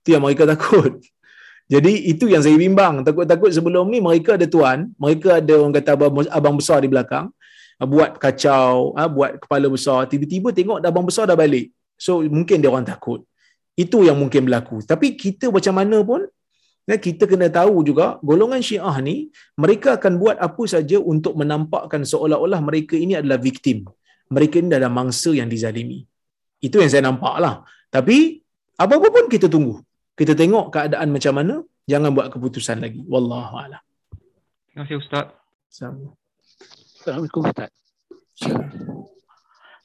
Itu 0.06 0.16
yang 0.16 0.24
mereka 0.24 0.48
takut. 0.54 1.04
Jadi 1.68 2.08
itu 2.08 2.32
yang 2.32 2.40
saya 2.40 2.56
bimbang. 2.56 3.04
Takut-takut 3.04 3.52
sebelum 3.52 3.92
ni 3.92 4.00
mereka 4.00 4.40
ada 4.40 4.48
tuan, 4.48 4.88
mereka 4.96 5.44
ada 5.44 5.54
orang 5.60 5.76
kata 5.76 5.90
abang, 6.00 6.24
abang 6.32 6.56
besar 6.56 6.80
di 6.80 6.88
belakang, 6.88 7.28
ah, 7.76 7.88
buat 7.88 8.16
kacau, 8.16 8.96
ah, 8.96 9.12
buat 9.12 9.36
kepala 9.44 9.68
besar. 9.68 10.08
Tiba-tiba 10.08 10.56
tengok 10.56 10.80
abang 10.80 11.04
besar 11.04 11.28
dah 11.28 11.36
balik. 11.36 11.76
So 12.00 12.24
mungkin 12.24 12.64
dia 12.64 12.72
orang 12.72 12.88
takut. 12.88 13.28
Itu 13.76 14.08
yang 14.08 14.16
mungkin 14.16 14.48
berlaku. 14.48 14.80
Tapi 14.88 15.20
kita 15.20 15.52
macam 15.52 15.74
mana 15.76 15.98
pun, 16.08 16.24
ya, 16.88 16.96
kita 16.96 17.28
kena 17.28 17.52
tahu 17.52 17.84
juga 17.84 18.18
golongan 18.24 18.64
Syiah 18.64 18.98
ni 19.04 19.30
mereka 19.60 20.00
akan 20.00 20.18
buat 20.18 20.40
apa 20.40 20.64
saja 20.66 20.98
untuk 21.04 21.36
menampakkan 21.36 22.02
seolah-olah 22.08 22.64
mereka 22.64 22.96
ini 22.96 23.20
adalah 23.20 23.38
viktim. 23.38 23.84
Mereka 24.32 24.64
ini 24.64 24.72
adalah 24.72 24.92
mangsa 24.92 25.36
yang 25.36 25.52
dizalimi. 25.52 26.08
Itu 26.64 26.80
yang 26.80 26.90
saya 26.90 27.04
nampak 27.06 27.36
lah. 27.44 27.68
Tapi 27.92 28.40
apa-apa 28.80 29.08
pun 29.12 29.26
kita 29.28 29.52
tunggu. 29.52 29.84
Kita 30.18 30.34
tengok 30.34 30.74
keadaan 30.74 31.14
macam 31.14 31.34
mana, 31.38 31.62
jangan 31.86 32.10
buat 32.10 32.34
keputusan 32.34 32.82
lagi. 32.82 33.06
Wallahu 33.06 33.54
a'lam. 33.54 33.78
Terima 34.74 34.82
kasih 34.82 34.98
Ustaz. 34.98 35.30
Sama. 35.70 36.18
Assalamualaikum 36.98 37.46
Ustaz. 37.46 37.70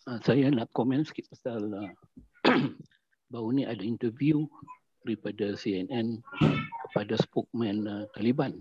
Uh, 0.08 0.18
saya 0.24 0.48
nak 0.48 0.72
komen 0.72 1.04
sikit 1.04 1.28
pasal 1.36 1.68
uh, 1.68 1.92
baru 3.32 3.48
ni 3.52 3.68
ada 3.68 3.84
interview 3.84 4.48
daripada 5.04 5.52
CNN 5.52 6.24
kepada 6.88 7.12
spokesman 7.20 7.84
uh, 7.84 8.08
Taliban. 8.16 8.56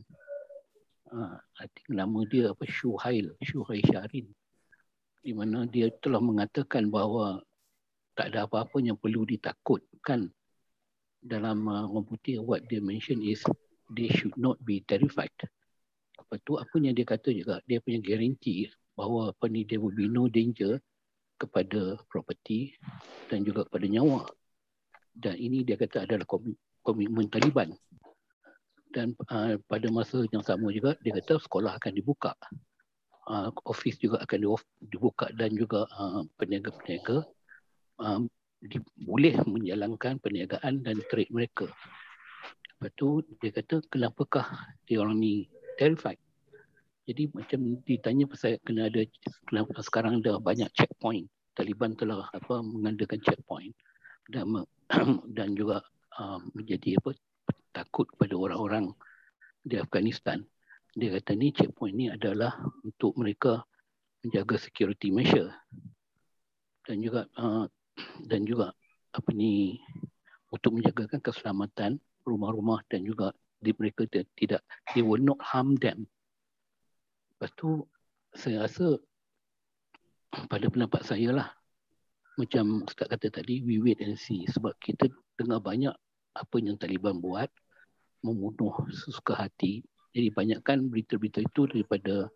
Uh, 1.07 1.39
I 1.55 1.71
think 1.71 1.87
nama 1.95 2.19
dia 2.27 2.51
apa 2.51 2.67
Shuhail, 2.67 3.31
Shuhail 3.47 3.79
Syarin. 3.87 4.27
Di 5.23 5.31
mana 5.31 5.63
dia 5.71 5.87
telah 6.03 6.19
mengatakan 6.19 6.91
bahawa 6.91 7.39
tak 8.19 8.35
ada 8.35 8.43
apa-apa 8.43 8.83
yang 8.83 8.99
perlu 8.99 9.23
ditakutkan 9.23 10.35
dalam 11.21 11.69
uh, 11.69 11.85
orang 11.85 12.05
putih 12.09 12.41
what 12.41 12.65
they 12.67 12.81
mention 12.81 13.21
is 13.21 13.45
they 13.93 14.09
should 14.09 14.33
not 14.37 14.57
be 14.65 14.81
terrified. 14.89 15.31
Lepas 16.17 16.39
tu 16.45 16.57
apa 16.57 16.73
yang 16.81 16.97
dia 16.97 17.05
kata 17.05 17.29
juga, 17.33 17.61
dia 17.69 17.77
punya 17.81 18.01
guarantee 18.01 18.69
bahawa 18.97 19.31
apa 19.33 19.45
ni 19.49 19.65
there 19.65 19.81
will 19.81 19.93
be 19.93 20.09
no 20.09 20.25
danger 20.27 20.81
kepada 21.37 21.97
property 22.09 22.73
dan 23.29 23.41
juga 23.45 23.65
kepada 23.69 23.85
nyawa. 23.89 24.29
Dan 25.11 25.37
ini 25.37 25.65
dia 25.65 25.75
kata 25.75 26.05
adalah 26.05 26.25
komi- 26.25 26.57
komitmen 26.81 27.27
Taliban. 27.29 27.73
Dan 28.91 29.15
uh, 29.31 29.55
pada 29.71 29.87
masa 29.87 30.25
yang 30.29 30.43
sama 30.43 30.69
juga 30.73 30.97
dia 31.01 31.15
kata 31.15 31.39
sekolah 31.41 31.77
akan 31.79 31.93
dibuka. 31.95 32.35
Uh, 33.29 33.53
office 33.69 34.01
juga 34.01 34.17
akan 34.25 34.37
di- 34.41 34.69
dibuka 34.89 35.29
dan 35.37 35.53
juga 35.53 35.85
uh, 35.93 36.25
peniaga-peniaga 36.41 37.21
um, 38.01 38.25
boleh 39.01 39.41
menjalankan 39.45 40.21
perniagaan 40.21 40.85
dan 40.85 41.01
trade 41.09 41.33
mereka. 41.33 41.65
Lepas 42.77 42.91
tu 42.97 43.25
dia 43.41 43.49
kata 43.53 43.81
kenapakah 43.89 44.45
dia 44.85 45.01
orang 45.01 45.17
ni 45.17 45.49
terrified. 45.77 46.17
Jadi 47.09 47.33
macam 47.33 47.81
ditanya 47.81 48.25
pasal 48.29 48.61
kena 48.61 48.89
ada 48.89 49.01
kenapa 49.49 49.81
sekarang 49.81 50.21
ada 50.21 50.37
banyak 50.37 50.69
checkpoint. 50.77 51.25
Taliban 51.57 51.97
telah 51.97 52.29
apa 52.31 52.61
mengadakan 52.61 53.19
checkpoint 53.25 53.73
dan 54.29 54.65
dan 55.37 55.57
juga 55.57 55.81
um, 56.21 56.53
menjadi 56.53 57.01
apa 57.01 57.17
takut 57.73 58.05
kepada 58.13 58.37
orang-orang 58.37 58.93
di 59.65 59.81
Afghanistan. 59.81 60.45
Dia 60.93 61.17
kata 61.17 61.33
ni 61.33 61.49
checkpoint 61.49 61.95
ni 61.97 62.05
adalah 62.13 62.61
untuk 62.85 63.17
mereka 63.17 63.65
menjaga 64.21 64.61
security 64.61 65.09
measure 65.09 65.49
dan 66.85 67.01
juga 67.01 67.25
uh, 67.37 67.65
dan 68.25 68.43
juga 68.43 68.75
apa 69.11 69.29
ni 69.35 69.79
untuk 70.51 70.79
menjagakan 70.79 71.19
keselamatan 71.23 71.99
rumah-rumah 72.27 72.83
dan 72.91 73.03
juga 73.03 73.31
di 73.61 73.71
mereka 73.77 74.07
dia 74.09 74.25
tidak 74.35 74.61
they 74.91 75.05
will 75.05 75.21
not 75.21 75.39
harm 75.39 75.77
them. 75.77 76.09
Lepas 77.37 77.51
tu 77.55 77.85
saya 78.33 78.67
rasa 78.67 78.99
pada 80.47 80.67
pendapat 80.71 81.03
saya 81.03 81.29
lah 81.35 81.49
macam 82.39 82.87
Ustaz 82.87 83.11
kata 83.11 83.27
tadi 83.29 83.61
we 83.61 83.77
wait 83.83 83.99
and 83.99 84.15
see. 84.15 84.47
Sebab 84.47 84.73
kita 84.79 85.11
dengar 85.35 85.59
banyak 85.59 85.93
apa 86.31 86.55
yang 86.63 86.79
Taliban 86.79 87.19
buat 87.19 87.51
membunuh 88.23 88.87
sesuka 88.89 89.35
hati. 89.35 89.83
Jadi 90.11 90.27
banyakkan 90.31 90.87
berita-berita 90.87 91.43
itu 91.43 91.67
daripada 91.67 92.31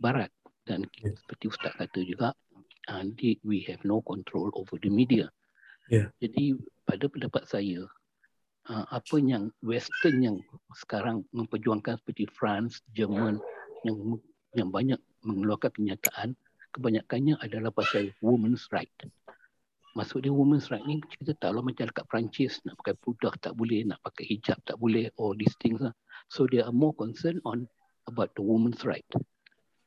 barat. 0.00 0.32
Dan 0.64 0.88
seperti 0.96 1.52
Ustaz 1.52 1.76
kata 1.76 2.00
juga 2.02 2.32
di- 3.16 3.40
we 3.44 3.64
have 3.64 3.80
no 3.84 4.00
control 4.04 4.52
over 4.54 4.76
the 4.80 4.92
media 4.92 5.28
Yeah. 5.92 6.08
jadi 6.16 6.56
pada 6.88 7.12
pendapat 7.12 7.44
saya 7.44 7.84
uh, 8.72 8.86
apa 8.88 9.16
yang 9.20 9.52
western 9.60 10.16
yang 10.24 10.36
sekarang 10.72 11.24
memperjuangkan 11.36 12.00
seperti 12.00 12.24
France, 12.32 12.80
Jerman 12.96 13.36
yang 13.84 14.16
yang 14.56 14.72
banyak 14.72 14.96
mengeluarkan 15.24 15.72
kenyataan 15.76 16.32
kebanyakannya 16.74 17.38
adalah 17.38 17.70
pasal 17.70 18.10
women's 18.24 18.66
right. 18.74 18.90
Maksud 19.94 20.26
dia 20.26 20.32
women's 20.34 20.74
right 20.74 20.82
ni 20.88 20.98
kita 21.04 21.38
tahu 21.38 21.54
lah 21.54 21.62
macam 21.62 21.86
dekat 21.86 22.04
Perancis 22.10 22.58
nak 22.66 22.74
pakai 22.82 22.98
pudah 22.98 23.30
tak 23.38 23.54
boleh, 23.54 23.86
nak 23.86 24.02
pakai 24.02 24.26
hijab 24.26 24.58
tak 24.66 24.80
boleh, 24.80 25.06
all 25.20 25.38
these 25.38 25.54
things 25.62 25.78
lah. 25.78 25.94
So 26.32 26.50
they 26.50 26.64
are 26.64 26.74
more 26.74 26.96
concerned 26.96 27.44
on 27.46 27.70
about 28.10 28.34
the 28.34 28.42
women's 28.42 28.82
right. 28.82 29.06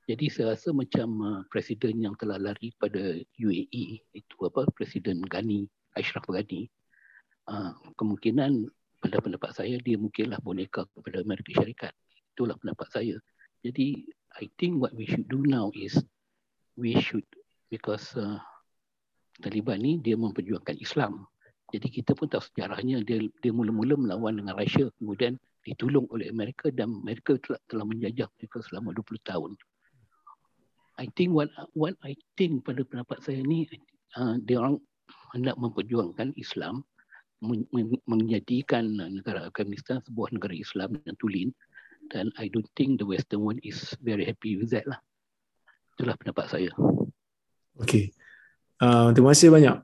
Jadi 0.08 0.32
saya 0.32 0.56
rasa 0.56 0.72
macam 0.72 1.08
uh, 1.20 1.42
presiden 1.52 2.00
yang 2.00 2.16
telah 2.16 2.40
lari 2.40 2.72
pada 2.80 3.20
UAE 3.36 4.08
itu 4.16 4.36
apa 4.48 4.64
presiden 4.72 5.20
Ghani 5.20 5.68
Ashraf 6.00 6.24
Ghani 6.32 6.72
uh, 7.52 7.76
kemungkinan 8.00 8.72
pada 9.04 9.20
pendapat 9.20 9.52
saya 9.52 9.76
dia 9.84 10.00
mungkinlah 10.00 10.40
boneka 10.40 10.88
kepada 10.96 11.20
Amerika 11.20 11.60
Syarikat. 11.60 11.92
Itulah 12.32 12.56
pendapat 12.56 12.88
saya. 12.88 13.20
Jadi 13.68 14.08
I 14.40 14.48
think 14.56 14.80
what 14.80 14.96
we 14.96 15.04
should 15.04 15.28
do 15.28 15.44
now 15.44 15.76
is 15.76 16.00
we 16.80 16.96
should 17.04 17.28
because 17.68 18.16
uh, 18.16 18.40
Taliban 19.44 19.84
ni 19.84 20.00
dia 20.00 20.16
memperjuangkan 20.16 20.80
Islam. 20.80 21.28
Jadi 21.68 21.92
kita 21.92 22.16
pun 22.16 22.32
tahu 22.32 22.48
sejarahnya 22.48 23.04
dia 23.04 23.20
dia 23.44 23.52
mula-mula 23.52 24.00
melawan 24.00 24.40
dengan 24.40 24.56
Rusia 24.56 24.88
kemudian 25.04 25.36
ditolong 25.68 26.08
oleh 26.16 26.32
Amerika 26.32 26.72
dan 26.72 26.96
Amerika 27.04 27.36
telah, 27.44 27.60
telah 27.68 27.84
menjajah 27.84 28.32
mereka 28.40 28.64
selama 28.64 28.96
20 28.96 29.20
tahun. 29.28 29.52
I 30.98 31.06
think 31.14 31.34
what 31.34 31.54
what 31.78 31.94
I 32.02 32.18
think 32.34 32.66
pada 32.66 32.82
pendapat 32.82 33.22
saya 33.22 33.42
ni 33.46 33.70
uh, 34.18 34.42
dia 34.42 34.58
orang 34.58 34.82
hendak 35.38 35.56
memperjuangkan 35.62 36.34
Islam 36.38 36.82
men- 37.42 37.70
men- 37.70 38.02
menjadikan 38.10 38.98
negara 38.98 39.46
Afghanistan 39.46 40.02
sebuah 40.02 40.34
negara 40.34 40.58
Islam 40.58 40.98
yang 41.06 41.18
tulen 41.22 41.50
dan 42.10 42.34
I 42.42 42.50
don't 42.50 42.68
think 42.74 42.98
the 42.98 43.08
western 43.08 43.46
world 43.46 43.62
is 43.62 43.94
very 44.02 44.26
happy 44.26 44.58
with 44.58 44.74
that 44.74 44.88
lah. 44.88 44.98
Itulah 45.98 46.16
pendapat 46.18 46.46
saya. 46.50 46.72
Okey. 47.78 48.14
Uh, 48.82 49.14
terima 49.14 49.34
kasih 49.34 49.50
banyak. 49.54 49.76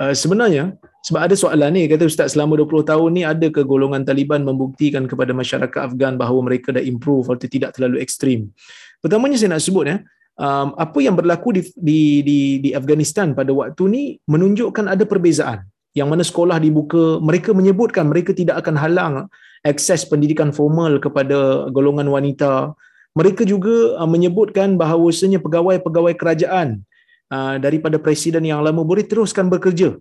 Uh, 0.00 0.14
sebenarnya 0.16 0.76
sebab 1.04 1.20
ada 1.28 1.34
soalan 1.36 1.74
ni 1.74 1.84
kata 1.90 2.08
ustaz 2.08 2.32
selama 2.32 2.56
20 2.56 2.88
tahun 2.88 3.10
ni 3.12 3.22
ada 3.26 3.46
ke 3.52 3.60
golongan 3.66 4.06
Taliban 4.06 4.40
membuktikan 4.46 5.04
kepada 5.04 5.36
masyarakat 5.36 5.80
Afghan 5.92 6.16
bahawa 6.16 6.40
mereka 6.48 6.72
dah 6.72 6.80
improve 6.80 7.28
atau 7.28 7.44
tidak 7.44 7.76
terlalu 7.76 8.00
ekstrim. 8.00 8.54
Pertamanya 9.02 9.36
saya 9.36 9.52
nak 9.52 9.64
sebut 9.66 9.84
ya, 9.84 9.98
um, 10.38 10.72
apa 10.78 10.98
yang 11.02 11.18
berlaku 11.18 11.56
di, 11.56 11.62
di 11.76 12.00
di 12.24 12.38
di 12.62 12.70
Afghanistan 12.72 13.36
pada 13.36 13.50
waktu 13.52 13.82
ni 13.88 14.02
menunjukkan 14.28 14.88
ada 14.88 15.04
perbezaan. 15.04 15.66
Yang 15.92 16.08
mana 16.08 16.24
sekolah 16.24 16.56
dibuka, 16.56 17.20
mereka 17.20 17.52
menyebutkan 17.52 18.08
mereka 18.08 18.32
tidak 18.32 18.64
akan 18.64 18.80
halang 18.80 19.14
akses 19.60 20.08
pendidikan 20.08 20.48
formal 20.48 20.96
kepada 20.96 21.68
golongan 21.68 22.08
wanita. 22.08 22.72
Mereka 23.12 23.44
juga 23.44 24.00
uh, 24.00 24.08
menyebutkan 24.08 24.80
bahawasanya 24.80 25.36
pegawai-pegawai 25.44 26.16
kerajaan 26.16 26.80
uh, 27.28 27.60
daripada 27.60 28.00
presiden 28.00 28.48
yang 28.48 28.64
lama 28.64 28.80
boleh 28.80 29.04
teruskan 29.04 29.52
bekerja 29.52 30.00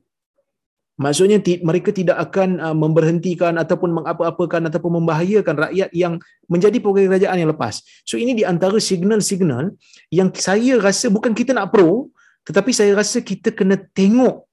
Maksudnya 1.02 1.42
mereka 1.66 1.90
tidak 1.90 2.22
akan 2.30 2.62
uh, 2.62 2.78
memberhentikan 2.78 3.58
ataupun 3.58 3.90
mengapa-apakan 3.90 4.70
ataupun 4.70 5.02
membahayakan 5.02 5.56
rakyat 5.66 5.90
yang 5.98 6.22
menjadi 6.46 6.78
pegawai 6.78 7.18
kerajaan 7.18 7.42
yang 7.42 7.50
lepas. 7.50 7.82
So 8.06 8.22
ini 8.22 8.38
di 8.38 8.46
antara 8.46 8.78
signal-signal 8.78 9.74
yang 10.14 10.30
saya 10.38 10.78
rasa 10.78 11.10
bukan 11.10 11.34
kita 11.34 11.58
nak 11.58 11.74
pro 11.74 12.14
tetapi 12.46 12.70
saya 12.70 12.94
rasa 12.94 13.26
kita 13.26 13.50
kena 13.50 13.82
tengok 13.98 14.46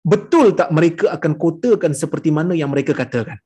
betul 0.00 0.56
tak 0.56 0.72
mereka 0.72 1.12
akan 1.12 1.36
kotakan 1.36 1.92
seperti 1.92 2.32
mana 2.32 2.56
yang 2.56 2.72
mereka 2.72 2.96
katakan. 2.96 3.36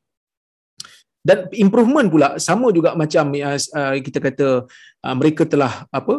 Dan 1.22 1.50
improvement 1.54 2.06
pula 2.10 2.38
sama 2.38 2.70
juga 2.74 2.94
macam 2.94 3.34
uh, 3.34 3.98
kita 3.98 4.18
kata 4.22 4.46
uh, 5.02 5.14
mereka 5.18 5.46
telah 5.46 5.86
apa 5.90 6.14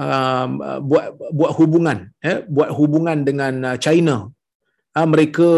uh, 0.00 0.46
buat 0.80 1.06
buat 1.32 1.52
hubungan 1.60 2.08
eh 2.24 2.40
buat 2.48 2.72
hubungan 2.72 3.20
dengan 3.20 3.52
uh, 3.72 3.76
China 3.76 4.32
uh, 4.98 5.08
mereka 5.12 5.50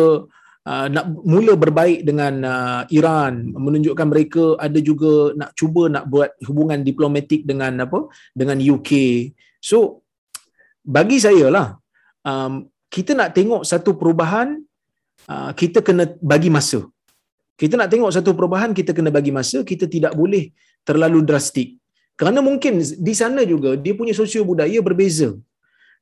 uh, 0.71 0.87
nak 0.95 1.07
mula 1.33 1.55
berbaik 1.65 2.01
dengan 2.09 2.35
uh, 2.55 2.83
Iran 2.99 3.33
menunjukkan 3.67 4.09
mereka 4.13 4.45
ada 4.67 4.79
juga 4.91 5.13
nak 5.41 5.51
cuba 5.59 5.83
nak 5.95 6.05
buat 6.13 6.31
hubungan 6.49 6.83
diplomatik 6.89 7.43
dengan 7.51 7.87
apa? 7.87 8.01
Dengan 8.41 8.59
UK 8.75 8.93
so 9.71 9.79
bagi 10.97 11.19
saya 11.27 11.47
lah 11.57 11.69
um, 12.31 12.53
kita 12.97 13.13
nak 13.21 13.31
tengok 13.39 13.63
satu 13.71 13.93
perubahan 14.01 14.49
uh, 15.33 15.51
kita 15.61 15.79
kena 15.87 16.05
bagi 16.33 16.51
masa. 16.57 16.81
Kita 17.61 17.75
nak 17.81 17.91
tengok 17.93 18.11
satu 18.17 18.31
perubahan 18.39 18.71
kita 18.79 18.91
kena 18.97 19.11
bagi 19.17 19.33
masa 19.39 19.59
kita 19.71 19.85
tidak 19.95 20.13
boleh 20.21 20.45
terlalu 20.89 21.21
drastik. 21.29 21.69
Kerana 22.19 22.41
mungkin 22.49 22.75
di 23.07 23.15
sana 23.21 23.43
juga 23.53 23.71
dia 23.85 23.95
punya 23.99 24.15
sosio 24.19 24.43
budaya 24.51 24.79
berbeza 24.89 25.29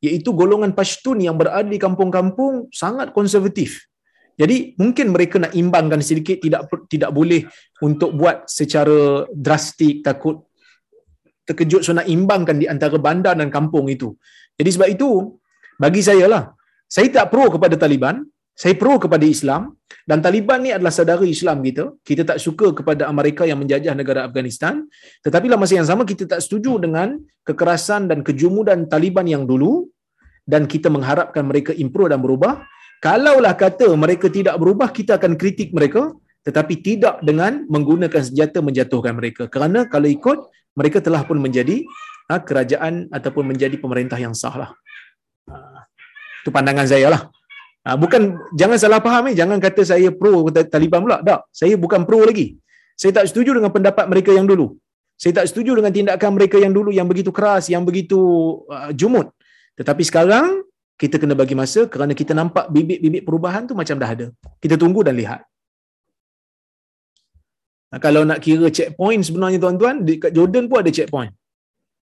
iaitu 0.05 0.33
golongan 0.37 0.77
Pashtun 0.77 1.25
yang 1.25 1.37
berada 1.41 1.65
di 1.67 1.81
kampung-kampung 1.81 2.69
sangat 2.73 3.13
konservatif. 3.17 3.89
Jadi 4.37 4.77
mungkin 4.77 5.17
mereka 5.17 5.41
nak 5.41 5.57
imbangkan 5.57 6.05
sedikit 6.05 6.37
tidak 6.45 6.69
tidak 6.93 7.09
boleh 7.09 7.49
untuk 7.81 8.13
buat 8.13 8.45
secara 8.45 9.25
drastik 9.33 10.05
takut 10.05 10.45
terkejut 11.49 11.81
so 11.81 11.97
nak 11.97 12.05
imbangkan 12.05 12.61
di 12.61 12.69
antara 12.69 13.01
bandar 13.01 13.33
dan 13.41 13.49
kampung 13.49 13.89
itu. 13.89 14.13
Jadi 14.61 14.71
sebab 14.77 14.89
itu 14.93 15.41
bagi 15.81 16.05
saya 16.05 16.29
lah 16.29 16.53
saya 16.87 17.09
tak 17.11 17.33
pro 17.35 17.51
kepada 17.51 17.75
Taliban, 17.75 18.23
saya 18.57 18.75
pro 18.81 18.95
kepada 19.05 19.25
Islam 19.35 19.63
dan 20.09 20.19
Taliban 20.25 20.65
ni 20.65 20.71
adalah 20.77 20.93
saudara 20.99 21.25
Islam 21.37 21.61
kita. 21.67 21.85
Kita 22.09 22.23
tak 22.31 22.39
suka 22.41 22.73
kepada 22.79 23.05
Amerika 23.13 23.45
yang 23.51 23.61
menjajah 23.63 23.93
negara 24.01 24.21
Afghanistan. 24.29 24.75
Tetapi 25.21 25.45
dalam 25.51 25.61
masa 25.61 25.77
yang 25.77 25.89
sama 25.91 26.03
kita 26.11 26.25
tak 26.33 26.41
setuju 26.45 26.81
dengan 26.85 27.21
kekerasan 27.49 28.09
dan 28.11 28.25
kejumudan 28.27 28.89
Taliban 28.93 29.29
yang 29.29 29.45
dulu 29.51 29.73
dan 30.49 30.65
kita 30.65 30.89
mengharapkan 30.89 31.45
mereka 31.45 31.77
improve 31.77 32.11
dan 32.17 32.25
berubah. 32.25 32.65
Kalaulah 33.05 33.53
kata 33.53 33.93
mereka 33.93 34.33
tidak 34.33 34.57
berubah, 34.57 34.89
kita 34.89 35.21
akan 35.21 35.37
kritik 35.37 35.77
mereka 35.77 36.17
tetapi 36.47 36.79
tidak 36.79 37.19
dengan 37.27 37.67
menggunakan 37.67 38.23
senjata 38.23 38.63
menjatuhkan 38.63 39.19
mereka. 39.19 39.51
Kerana 39.51 39.91
kalau 39.91 40.07
ikut, 40.07 40.47
mereka 40.79 41.03
telah 41.03 41.27
pun 41.27 41.43
menjadi 41.43 41.83
ha, 42.31 42.39
kerajaan 42.39 43.11
ataupun 43.11 43.51
menjadi 43.51 43.75
pemerintah 43.83 44.15
yang 44.15 44.31
sah 44.31 44.55
lah. 44.55 44.71
Ha, 45.51 45.91
itu 46.47 46.55
pandangan 46.55 46.87
saya 46.87 47.11
lah. 47.11 47.27
Ha, 47.87 47.95
bukan 47.95 48.23
jangan 48.61 48.79
salah 48.83 48.99
faham 48.99 49.31
eh, 49.31 49.35
jangan 49.39 49.59
kata 49.63 49.83
saya 49.87 50.09
pro 50.11 50.51
Taliban 50.75 51.07
pula. 51.07 51.23
Tak, 51.23 51.47
saya 51.55 51.75
bukan 51.79 52.03
pro 52.03 52.19
lagi. 52.27 52.59
Saya 52.99 53.13
tak 53.23 53.31
setuju 53.31 53.55
dengan 53.55 53.71
pendapat 53.71 54.11
mereka 54.11 54.35
yang 54.35 54.47
dulu. 54.51 54.75
Saya 55.15 55.33
tak 55.39 55.47
setuju 55.49 55.79
dengan 55.79 55.93
tindakan 55.95 56.31
mereka 56.35 56.57
yang 56.59 56.75
dulu 56.75 56.91
yang 56.99 57.07
begitu 57.07 57.31
keras, 57.31 57.71
yang 57.71 57.87
begitu 57.87 58.19
uh, 58.75 58.91
jumut. 58.91 59.31
Tetapi 59.79 60.03
sekarang 60.03 60.67
kita 60.99 61.17
kena 61.23 61.39
bagi 61.39 61.55
masa 61.55 61.87
kerana 61.87 62.13
kita 62.21 62.35
nampak 62.35 62.67
bibit-bibit 62.75 63.23
perubahan 63.23 63.71
tu 63.71 63.79
macam 63.79 63.97
dah 64.03 64.11
ada. 64.17 64.27
Kita 64.59 64.75
tunggu 64.75 65.07
dan 65.07 65.15
lihat. 65.15 65.47
Nah, 67.95 68.01
kalau 68.03 68.27
nak 68.27 68.43
kira 68.43 68.67
checkpoint 68.67 69.23
sebenarnya 69.23 69.63
tuan-tuan, 69.63 70.03
dekat 70.03 70.35
Jordan 70.35 70.67
pun 70.67 70.83
ada 70.83 70.91
checkpoint. 70.91 71.33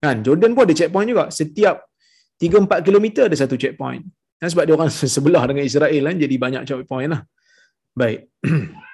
Kan? 0.04 0.20
Jordan 0.20 0.52
pun 0.52 0.62
ada 0.68 0.74
checkpoint 0.76 1.08
juga. 1.08 1.24
Setiap 1.32 1.88
3-4 2.36 2.84
km 2.84 3.06
ada 3.24 3.36
satu 3.38 3.56
checkpoint. 3.56 4.04
Dan 4.40 4.48
sebab 4.48 4.64
dia 4.64 4.74
orang 4.78 4.90
sebelah 5.16 5.44
dengan 5.48 5.64
Israel 5.70 6.02
kan 6.08 6.16
jadi 6.24 6.36
banyak 6.44 6.62
checkpoint 6.68 7.10
lah. 7.12 7.22
Baik. 7.92 8.20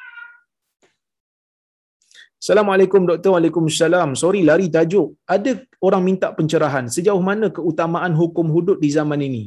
Assalamualaikum 2.42 3.06
doktor. 3.10 3.30
Waalaikumsalam. 3.34 4.18
Sorry 4.22 4.42
lari 4.42 4.66
tajuk. 4.74 5.14
Ada 5.34 5.62
orang 5.86 6.02
minta 6.08 6.28
pencerahan. 6.38 6.90
Sejauh 6.90 7.22
mana 7.30 7.46
keutamaan 7.56 8.12
hukum 8.20 8.46
hudud 8.54 8.78
di 8.82 8.90
zaman 8.90 9.22
ini? 9.22 9.44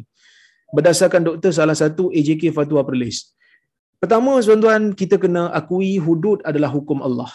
Berdasarkan 0.72 1.22
doktor 1.28 1.52
salah 1.60 1.78
satu 1.78 2.10
AJK 2.14 2.56
Fatwa 2.56 2.82
Perlis. 2.88 3.36
Pertama, 4.00 4.40
tuan-tuan, 4.40 4.96
kita 4.96 5.20
kena 5.20 5.52
akui 5.60 6.00
hudud 6.00 6.40
adalah 6.50 6.72
hukum 6.72 7.04
Allah. 7.04 7.28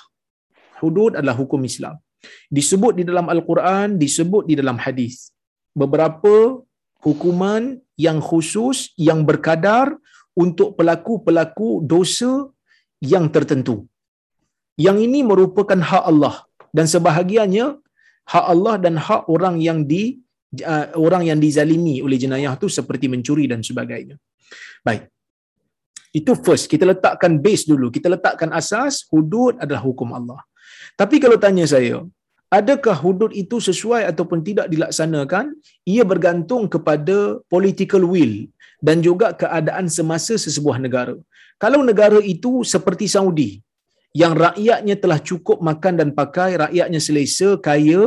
Hudud 0.81 1.12
adalah 1.19 1.37
hukum 1.37 1.61
Islam. 1.61 2.01
Disebut 2.49 2.97
di 2.97 3.05
dalam 3.05 3.29
Al-Quran, 3.29 4.01
disebut 4.01 4.49
di 4.49 4.55
dalam 4.57 4.81
hadis. 4.81 5.29
Beberapa 5.77 6.65
hukuman 7.05 7.84
yang 8.01 8.19
khusus 8.19 8.91
yang 8.99 9.23
berkadar 9.29 9.95
untuk 10.35 10.75
pelaku-pelaku 10.79 11.87
dosa 11.87 12.51
yang 12.99 13.31
tertentu. 13.31 13.87
Yang 14.75 15.07
ini 15.07 15.23
merupakan 15.23 15.79
hak 15.79 16.05
Allah 16.11 16.43
dan 16.75 16.91
sebahagiannya 16.91 17.67
hak 18.27 18.47
Allah 18.55 18.75
dan 18.83 18.99
hak 18.99 19.31
orang 19.31 19.63
yang 19.63 19.87
di 19.87 20.19
uh, 20.63 20.87
orang 20.99 21.23
yang 21.31 21.39
dizalimi 21.39 22.03
oleh 22.03 22.19
jenayah 22.19 22.59
tu 22.59 22.66
seperti 22.66 23.07
mencuri 23.07 23.47
dan 23.47 23.62
sebagainya. 23.62 24.19
Baik. 24.83 25.07
Itu 26.15 26.39
first, 26.39 26.71
kita 26.71 26.87
letakkan 26.87 27.43
base 27.43 27.66
dulu. 27.66 27.91
Kita 27.91 28.07
letakkan 28.07 28.55
asas 28.55 29.07
hudud 29.11 29.59
adalah 29.59 29.83
hukum 29.83 30.15
Allah. 30.15 30.39
Tapi 30.95 31.19
kalau 31.19 31.35
tanya 31.43 31.66
saya, 31.66 32.07
adakah 32.59 32.97
hudud 33.05 33.32
itu 33.43 33.56
sesuai 33.68 34.02
ataupun 34.10 34.40
tidak 34.48 34.66
dilaksanakan? 34.72 35.44
Ia 35.94 36.05
bergantung 36.12 36.64
kepada 36.74 37.16
political 37.52 38.02
will 38.12 38.35
dan 38.86 39.02
juga 39.06 39.28
keadaan 39.43 39.86
semasa 39.97 40.35
sesebuah 40.44 40.78
negara. 40.86 41.16
Kalau 41.62 41.81
negara 41.90 42.20
itu 42.35 42.52
seperti 42.74 43.06
Saudi 43.14 43.51
yang 44.22 44.35
rakyatnya 44.47 44.94
telah 45.02 45.18
cukup 45.28 45.59
makan 45.68 45.94
dan 46.01 46.09
pakai 46.20 46.51
rakyatnya 46.64 47.01
selesa 47.06 47.48
kaya 47.66 48.02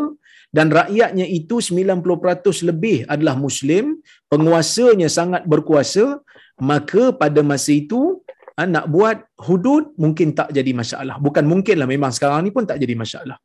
dan 0.56 0.72
rakyatnya 0.72 1.26
itu 1.40 1.60
90% 1.60 2.70
lebih 2.70 2.98
adalah 3.14 3.36
muslim 3.46 4.00
penguasanya 4.32 5.10
sangat 5.12 5.44
berkuasa 5.44 6.24
maka 6.70 7.12
pada 7.22 7.44
masa 7.44 7.76
itu 7.76 8.24
nak 8.66 8.90
buat 8.90 9.18
hudud 9.38 9.94
mungkin 10.02 10.34
tak 10.34 10.50
jadi 10.50 10.72
masalah. 10.74 11.22
Bukan 11.22 11.46
mungkinlah 11.46 11.86
memang 11.86 12.10
sekarang 12.10 12.50
ni 12.50 12.52
pun 12.56 12.66
tak 12.66 12.82
jadi 12.82 12.98
masalah. 12.98 13.38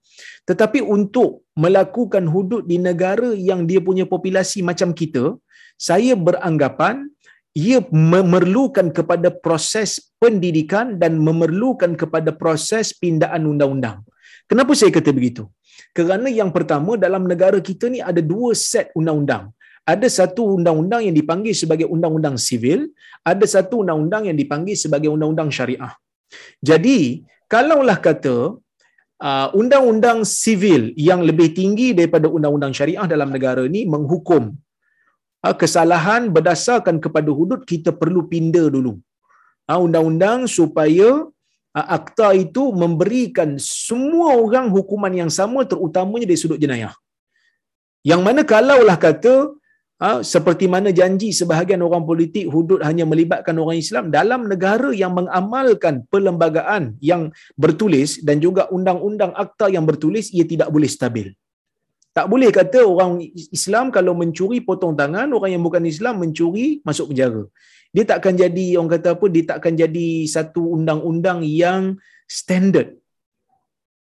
Tetapi 0.48 0.80
untuk 0.80 1.44
melakukan 1.52 2.24
hudud 2.24 2.64
di 2.64 2.80
negara 2.80 3.36
yang 3.36 3.68
dia 3.68 3.84
punya 3.84 4.09
populasi 4.09 4.64
macam 4.64 4.97
kita, 4.97 5.36
saya 5.76 6.16
beranggapan 6.16 7.12
ia 7.52 7.84
memerlukan 7.93 8.89
kepada 8.97 9.28
proses 9.28 10.01
pendidikan 10.16 10.97
dan 10.97 11.20
memerlukan 11.20 11.93
kepada 11.93 12.32
proses 12.32 12.97
pindaan 12.97 13.44
undang-undang. 13.44 14.01
Kenapa 14.48 14.72
saya 14.72 14.89
kata 14.89 15.12
begitu? 15.12 15.44
Kerana 15.93 16.32
yang 16.32 16.48
pertama 16.56 16.97
dalam 16.97 17.28
negara 17.28 17.60
kita 17.60 17.93
ni 17.93 18.01
ada 18.01 18.24
dua 18.24 18.56
set 18.56 18.89
undang-undang 18.97 19.52
ada 19.82 20.06
satu 20.06 20.42
undang-undang 20.56 21.02
yang 21.06 21.16
dipanggil 21.20 21.54
sebagai 21.62 21.86
undang-undang 21.94 22.36
sivil, 22.38 22.80
ada 23.26 23.44
satu 23.54 23.82
undang-undang 23.82 24.30
yang 24.30 24.36
dipanggil 24.38 24.76
sebagai 24.78 25.10
undang-undang 25.14 25.50
syariah. 25.50 25.92
Jadi, 26.62 26.98
kalaulah 27.52 27.98
kata 27.98 28.36
uh, 29.28 29.48
undang-undang 29.60 30.22
sivil 30.22 30.94
yang 31.09 31.20
lebih 31.28 31.48
tinggi 31.59 31.88
daripada 31.98 32.30
undang-undang 32.36 32.74
syariah 32.78 33.06
dalam 33.14 33.30
negara 33.34 33.62
ini 33.70 33.82
menghukum 33.94 34.54
uh, 35.46 35.56
kesalahan 35.62 36.30
berdasarkan 36.36 36.98
kepada 37.04 37.30
hudud, 37.38 37.62
kita 37.72 37.90
perlu 38.02 38.22
pindah 38.32 38.66
dulu. 38.76 38.94
Uh, 39.70 39.80
undang-undang 39.86 40.46
supaya 40.46 41.26
uh, 41.78 41.86
akta 41.98 42.28
itu 42.38 42.70
memberikan 42.82 43.59
semua 43.59 44.38
orang 44.38 44.70
hukuman 44.76 45.10
yang 45.10 45.30
sama 45.38 45.66
terutamanya 45.66 46.26
dari 46.30 46.38
sudut 46.38 46.60
jenayah. 46.62 46.94
Yang 48.10 48.22
mana 48.26 48.42
kalaulah 48.52 48.98
kata 48.98 49.34
ha, 50.02 50.10
seperti 50.32 50.66
mana 50.74 50.90
janji 50.98 51.28
sebahagian 51.40 51.82
orang 51.86 52.04
politik 52.10 52.46
hudud 52.54 52.80
hanya 52.88 53.04
melibatkan 53.12 53.54
orang 53.62 53.78
Islam 53.84 54.04
dalam 54.18 54.40
negara 54.52 54.90
yang 55.02 55.12
mengamalkan 55.18 56.02
perlembagaan 56.12 56.84
yang 57.10 57.22
bertulis 57.64 58.18
dan 58.26 58.42
juga 58.46 58.66
undang-undang 58.76 59.32
akta 59.44 59.68
yang 59.76 59.86
bertulis 59.90 60.34
ia 60.34 60.46
tidak 60.52 60.68
boleh 60.74 60.90
stabil. 60.96 61.28
Tak 62.12 62.26
boleh 62.32 62.50
kata 62.52 62.80
orang 62.84 63.12
Islam 63.56 63.88
kalau 63.88 64.12
mencuri 64.12 64.58
potong 64.60 64.92
tangan, 64.92 65.32
orang 65.32 65.50
yang 65.56 65.64
bukan 65.64 65.84
Islam 65.88 66.20
mencuri 66.20 66.66
masuk 66.84 67.06
penjara. 67.10 67.48
Dia 67.88 68.04
tak 68.08 68.20
akan 68.20 68.34
jadi 68.42 68.66
orang 68.76 68.92
kata 68.96 69.08
apa, 69.16 69.26
dia 69.32 69.44
tak 69.48 69.56
akan 69.64 69.74
jadi 69.80 70.08
satu 70.28 70.76
undang-undang 70.76 71.40
yang 71.40 71.96
standard. 72.28 73.00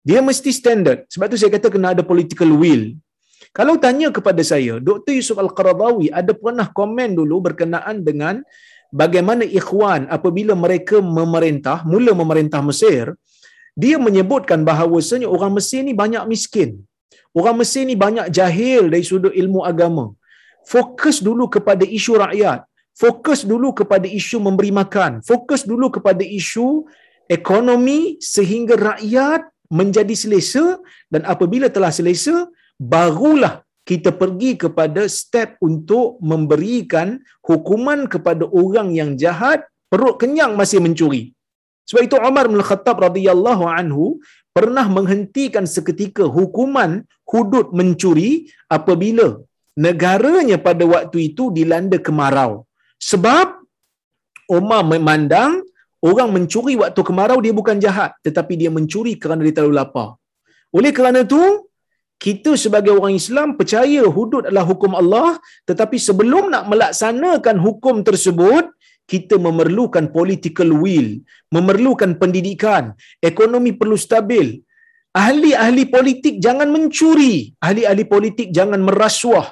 Dia 0.06 0.22
mesti 0.22 0.54
standard. 0.54 1.10
Sebab 1.10 1.34
tu 1.34 1.38
saya 1.42 1.50
kata 1.58 1.74
kena 1.74 1.98
ada 1.98 2.06
political 2.06 2.54
will. 2.62 2.94
Kalau 3.58 3.76
tanya 3.84 4.08
kepada 4.12 4.44
saya, 4.52 4.74
Dr. 4.88 5.16
Yusuf 5.18 5.38
Al-Qaradawi 5.40 6.08
ada 6.20 6.36
pernah 6.44 6.68
komen 6.80 7.16
dulu 7.20 7.36
berkenaan 7.48 8.04
dengan 8.08 8.44
bagaimana 9.02 9.48
ikhwan 9.60 10.12
apabila 10.16 10.54
mereka 10.64 11.00
memerintah, 11.00 11.78
mula 11.88 12.12
memerintah 12.22 12.60
Mesir, 12.60 13.16
dia 13.84 13.96
menyebutkan 14.08 14.60
bahawasanya 14.70 15.28
orang 15.36 15.56
Mesir 15.56 15.88
ni 15.88 15.96
banyak 15.96 16.24
miskin. 16.28 16.84
Orang 17.32 17.56
Mesir 17.64 17.84
ni 17.88 17.96
banyak 17.96 18.28
jahil 18.38 18.92
dari 18.92 19.08
sudut 19.08 19.32
ilmu 19.32 19.64
agama. 19.72 20.06
Fokus 20.68 21.24
dulu 21.28 21.48
kepada 21.56 21.88
isu 21.98 22.20
rakyat. 22.24 22.60
Fokus 22.96 23.40
dulu 23.52 23.72
kepada 23.80 24.08
isu 24.20 24.38
memberi 24.44 24.72
makan. 24.82 25.24
Fokus 25.30 25.64
dulu 25.72 25.88
kepada 25.96 26.24
isu 26.40 26.68
ekonomi 27.38 28.20
sehingga 28.20 28.76
rakyat 28.92 29.48
menjadi 29.80 30.16
selesa 30.24 30.66
dan 31.12 31.24
apabila 31.34 31.68
telah 31.76 31.92
selesa, 31.92 32.48
barulah 32.80 33.66
kita 33.86 34.10
pergi 34.22 34.58
kepada 34.58 35.06
step 35.06 35.62
untuk 35.62 36.18
memberikan 36.18 37.22
hukuman 37.46 38.10
kepada 38.10 38.50
orang 38.50 38.90
yang 38.98 39.14
jahat 39.14 39.62
perut 39.92 40.18
kenyang 40.18 40.58
masih 40.58 40.82
mencuri. 40.82 41.24
Sebab 41.86 42.02
itu 42.10 42.18
Umar 42.18 42.50
bin 42.50 42.62
Khattab 42.66 42.98
radhiyallahu 42.98 43.64
anhu 43.70 44.18
pernah 44.58 44.86
menghentikan 44.90 45.70
seketika 45.70 46.26
hukuman 46.26 47.06
hudud 47.30 47.70
mencuri 47.78 48.50
apabila 48.66 49.38
negaranya 49.78 50.58
pada 50.58 50.82
waktu 50.94 51.30
itu 51.30 51.54
dilanda 51.54 52.02
kemarau. 52.02 52.66
Sebab 52.98 53.48
Umar 54.50 54.82
memandang 54.82 55.62
orang 56.02 56.30
mencuri 56.34 56.74
waktu 56.82 57.02
kemarau 57.06 57.38
dia 57.46 57.54
bukan 57.54 57.78
jahat 57.78 58.18
tetapi 58.26 58.58
dia 58.62 58.74
mencuri 58.74 59.14
kerana 59.22 59.46
dia 59.46 59.62
terlalu 59.62 59.78
lapar. 59.78 60.18
Oleh 60.74 60.90
kerana 60.90 61.22
itu 61.22 61.70
kita 62.26 62.52
sebagai 62.64 62.94
orang 62.98 63.16
Islam 63.22 63.50
percaya 63.60 64.04
hudud 64.16 64.44
adalah 64.50 64.66
hukum 64.72 64.92
Allah 65.02 65.30
tetapi 65.70 65.98
sebelum 66.08 66.44
nak 66.54 66.64
melaksanakan 66.72 67.58
hukum 67.66 68.02
tersebut 68.08 68.66
kita 69.14 69.36
memerlukan 69.46 70.06
political 70.18 70.70
will, 70.84 71.10
memerlukan 71.56 72.18
pendidikan, 72.22 72.98
ekonomi 73.22 73.72
perlu 73.80 73.98
stabil. 74.06 74.48
Ahli-ahli 75.24 75.84
politik 75.96 76.36
jangan 76.46 76.70
mencuri, 76.76 77.36
ahli-ahli 77.66 78.04
politik 78.14 78.48
jangan 78.58 78.82
merasuah. 78.88 79.48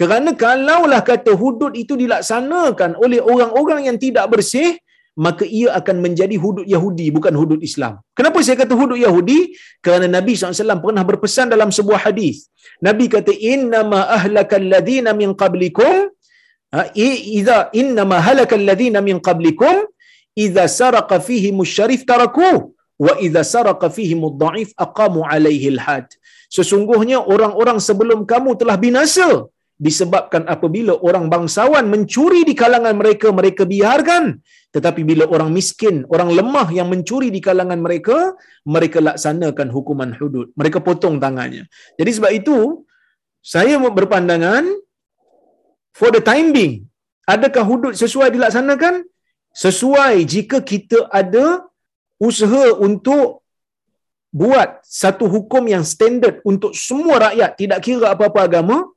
Kerana 0.00 0.32
kalaulah 0.42 1.02
kata 1.10 1.32
hudud 1.42 1.74
itu 1.82 1.98
dilaksanakan 2.02 2.96
oleh 3.04 3.20
orang-orang 3.32 3.90
yang 3.92 3.98
tidak 4.04 4.24
bersih, 4.32 4.80
maka 5.26 5.44
ia 5.44 5.68
akan 5.78 5.96
menjadi 6.04 6.36
hudud 6.40 6.66
Yahudi 6.74 7.06
bukan 7.16 7.34
hudud 7.40 7.60
Islam. 7.68 8.00
Kenapa 8.18 8.40
saya 8.46 8.56
kata 8.62 8.74
hudud 8.80 8.96
Yahudi? 8.96 9.52
Kerana 9.84 10.08
Nabi 10.08 10.32
SAW 10.32 10.80
pernah 10.84 11.04
berpesan 11.04 11.52
dalam 11.52 11.68
sebuah 11.68 12.00
hadis. 12.08 12.48
Nabi 12.80 13.06
kata 13.12 13.32
innama 13.52 14.08
ahlakal 14.16 14.64
ladina 14.74 15.12
min 15.12 15.36
qablikum 15.42 16.08
ha, 16.72 16.88
idza 16.96 17.68
innama 17.80 18.18
halakal 18.26 18.64
ladina 18.70 19.04
min 19.08 19.20
qablikum 19.28 19.84
idza 20.44 20.64
saraqa 20.80 21.20
fihi 21.28 21.52
musyarif 21.60 22.02
taraku 22.08 22.72
wa 23.04 23.12
idza 23.26 23.42
saraqa 23.54 23.92
fihi 23.96 24.16
mudha'if 24.24 24.72
aqamu 24.86 25.28
alaihi 25.28 25.76
alhad. 25.76 26.08
Sesungguhnya 26.56 27.18
orang-orang 27.32 27.78
sebelum 27.88 28.24
kamu 28.32 28.50
telah 28.60 28.76
binasa 28.84 29.28
disebabkan 29.86 30.42
apabila 30.54 30.94
orang 31.02 31.26
bangsawan 31.32 31.90
mencuri 31.92 32.46
di 32.46 32.54
kalangan 32.62 32.94
mereka 32.94 33.34
mereka 33.34 33.66
biarkan. 33.66 34.38
Tetapi 34.74 35.00
bila 35.10 35.24
orang 35.34 35.50
miskin 35.56 36.06
orang 36.14 36.30
lemah 36.38 36.68
yang 36.78 36.88
mencuri 36.92 37.28
di 37.34 37.40
kalangan 37.46 37.82
mereka 37.86 38.38
mereka 38.74 38.98
laksanakan 39.08 39.68
hukuman 39.74 40.10
hudud. 40.18 40.54
Mereka 40.60 40.78
potong 40.86 41.18
tangannya. 41.24 41.66
Jadi 41.98 42.10
sebab 42.16 42.32
itu 42.40 42.56
saya 43.42 43.74
berpandangan 43.98 44.64
for 45.98 46.14
the 46.14 46.22
time 46.22 46.54
being 46.54 46.86
adakah 47.26 47.66
hudud 47.66 47.94
sesuai 47.98 48.30
dilaksanakan? 48.34 49.02
Sesuai 49.52 50.24
jika 50.24 50.64
kita 50.64 51.12
ada 51.12 51.66
usaha 52.16 52.72
untuk 52.78 53.44
buat 54.32 54.80
satu 54.80 55.28
hukum 55.28 55.68
yang 55.68 55.84
standard 55.84 56.40
untuk 56.40 56.72
semua 56.72 57.28
rakyat. 57.28 57.50
Tidak 57.60 57.78
kira 57.84 58.16
apa-apa 58.16 58.48
agama 58.48 58.88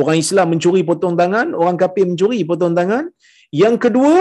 orang 0.00 0.16
Islam 0.24 0.46
mencuri 0.52 0.84
potong 0.90 1.16
tangan, 1.20 1.56
orang 1.56 1.76
kafir 1.80 2.04
mencuri 2.10 2.44
potong 2.50 2.76
tangan. 2.78 3.08
Yang 3.62 3.88
kedua, 3.88 4.16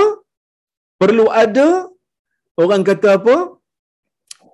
perlu 1.02 1.28
ada 1.44 1.68
orang 2.64 2.82
kata 2.88 3.20
apa? 3.20 3.36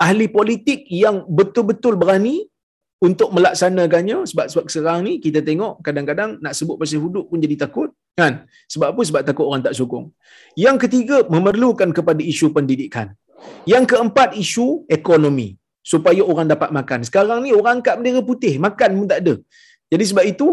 ahli 0.01 0.25
politik 0.37 0.89
yang 0.89 1.21
betul-betul 1.29 1.93
berani 2.01 2.49
untuk 3.07 3.29
melaksanakannya. 3.35 4.17
Sebab 4.25 4.45
sebab 4.51 4.65
sekarang 4.73 5.01
ni 5.07 5.13
kita 5.25 5.45
tengok 5.45 5.85
kadang-kadang 5.85 6.41
nak 6.41 6.57
sebut 6.57 6.75
pasal 6.81 6.97
hudud 7.05 7.29
pun 7.29 7.37
jadi 7.37 7.55
takut 7.63 7.89
kan? 8.17 8.33
Sebab 8.73 8.87
apa? 8.93 9.01
Sebab 9.09 9.21
takut 9.29 9.45
orang 9.45 9.61
tak 9.61 9.77
sokong. 9.77 10.09
Yang 10.57 10.77
ketiga 10.89 11.17
memerlukan 11.29 11.93
kepada 11.93 12.21
isu 12.33 12.49
pendidikan. 12.49 13.13
Yang 13.69 13.93
keempat 13.93 14.33
isu 14.43 14.89
ekonomi. 14.89 15.49
Supaya 15.81 16.21
orang 16.21 16.45
dapat 16.45 16.69
makan. 16.77 16.99
Sekarang 17.01 17.41
ni 17.45 17.49
orang 17.57 17.81
angkat 17.81 17.97
bendera 17.97 18.21
putih 18.21 18.53
makan 18.65 18.89
pun 19.01 19.07
tak 19.09 19.19
ada. 19.25 19.33
Jadi 19.89 20.03
sebab 20.09 20.25
itu 20.29 20.47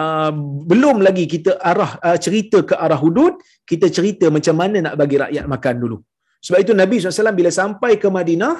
uh, 0.00 0.32
belum 0.70 0.96
lagi 1.06 1.24
kita 1.34 1.52
arah 1.70 1.92
uh, 2.06 2.18
cerita 2.24 2.58
ke 2.68 2.74
arah 2.84 2.98
hudud, 3.04 3.34
kita 3.70 3.88
cerita 3.96 4.28
macam 4.36 4.56
mana 4.62 4.78
nak 4.86 4.94
bagi 5.00 5.16
rakyat 5.24 5.44
makan 5.54 5.74
dulu. 5.82 5.98
Sebab 6.44 6.58
itu 6.64 6.72
Nabi 6.82 6.94
SAW 7.00 7.40
bila 7.40 7.50
sampai 7.60 7.92
ke 8.02 8.08
Madinah, 8.16 8.54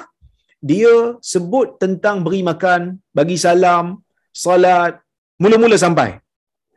dia 0.69 0.93
sebut 1.31 1.77
tentang 1.83 2.25
beri 2.25 2.41
makan, 2.51 2.81
bagi 3.17 3.37
salam, 3.45 4.01
salat, 4.45 4.93
mula-mula 5.41 5.77
sampai. 5.85 6.09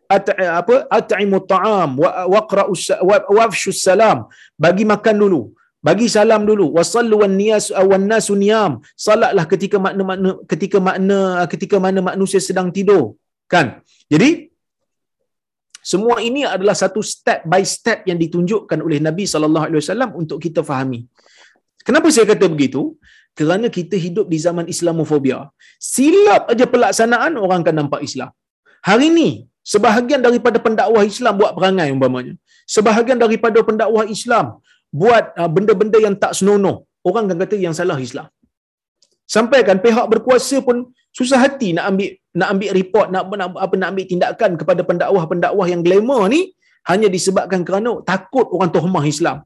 At, 0.09 0.25
apa 0.61 0.89
at'imu 0.99 1.39
ta'am 1.53 2.01
wa 2.03 2.11
waqra'u 2.35 2.73
wa 3.39 3.47
salam 3.77 4.19
bagi 4.65 4.85
makan 4.89 5.17
dulu 5.23 5.53
bagi 5.85 6.07
salam 6.15 6.49
dulu 6.49 6.67
wasallu 6.77 7.21
wan 7.23 7.37
niyas 7.41 7.69
wan 7.91 8.09
nasu 8.11 8.33
niyam 8.43 8.73
salatlah 9.07 9.45
ketika 9.53 9.77
makna 9.77 10.03
makna 10.11 10.31
ketika 10.51 10.79
makna 10.81 11.19
ketika 11.53 11.77
mana 11.85 12.01
manusia 12.09 12.41
sedang 12.41 12.73
tidur 12.77 13.21
kan 13.53 13.85
jadi 14.09 14.48
semua 15.91 16.17
ini 16.29 16.41
adalah 16.55 16.77
satu 16.83 17.01
step 17.13 17.41
by 17.53 17.63
step 17.75 17.99
yang 18.09 18.19
ditunjukkan 18.23 18.79
oleh 18.87 18.99
Nabi 19.07 19.25
sallallahu 19.33 19.67
alaihi 19.69 19.81
wasallam 19.83 20.11
untuk 20.21 20.39
kita 20.45 20.61
fahami. 20.71 21.01
Kenapa 21.87 22.09
saya 22.15 22.27
kata 22.33 22.47
begitu? 22.55 22.83
Kerana 23.39 23.67
kita 23.77 23.97
hidup 24.05 24.27
di 24.33 24.39
zaman 24.47 24.67
Islamofobia. 24.75 25.39
Silap 25.93 26.53
aja 26.53 26.67
pelaksanaan 26.73 27.33
orang 27.45 27.61
akan 27.65 27.77
nampak 27.81 28.01
Islam. 28.09 28.31
Hari 28.89 29.07
ini 29.13 29.29
sebahagian 29.73 30.21
daripada 30.27 30.59
pendakwah 30.67 31.05
Islam 31.13 31.35
buat 31.41 31.53
perangai 31.57 31.89
umpamanya. 31.97 32.35
Sebahagian 32.77 33.19
daripada 33.25 33.59
pendakwah 33.69 34.05
Islam 34.17 34.47
buat 35.01 35.25
uh, 35.41 35.51
benda-benda 35.57 35.99
yang 36.07 36.17
tak 36.25 36.35
senonoh. 36.39 36.77
Orang 37.09 37.25
akan 37.29 37.39
kata 37.45 37.57
yang 37.67 37.77
salah 37.81 37.99
Islam. 38.09 38.29
Sampai 39.37 39.61
kan 39.69 39.79
pihak 39.87 40.07
berkuasa 40.13 40.59
pun 40.69 40.77
susah 41.17 41.41
hati 41.45 41.69
nak 41.77 41.85
ambil 41.93 42.11
nak 42.39 42.49
ambil 42.55 42.71
report 42.79 43.07
nak, 43.15 43.25
nak 43.41 43.49
apa 43.67 43.75
nak 43.81 43.89
ambil 43.93 44.07
tindakan 44.13 44.51
kepada 44.61 44.83
pendakwah-pendakwah 44.89 45.67
yang 45.73 45.83
glamour 45.87 46.23
ni 46.35 46.41
hanya 46.91 47.09
disebabkan 47.17 47.61
kerana 47.69 47.91
takut 48.11 48.47
orang 48.55 48.71
tohmah 48.77 49.05
Islam. 49.15 49.39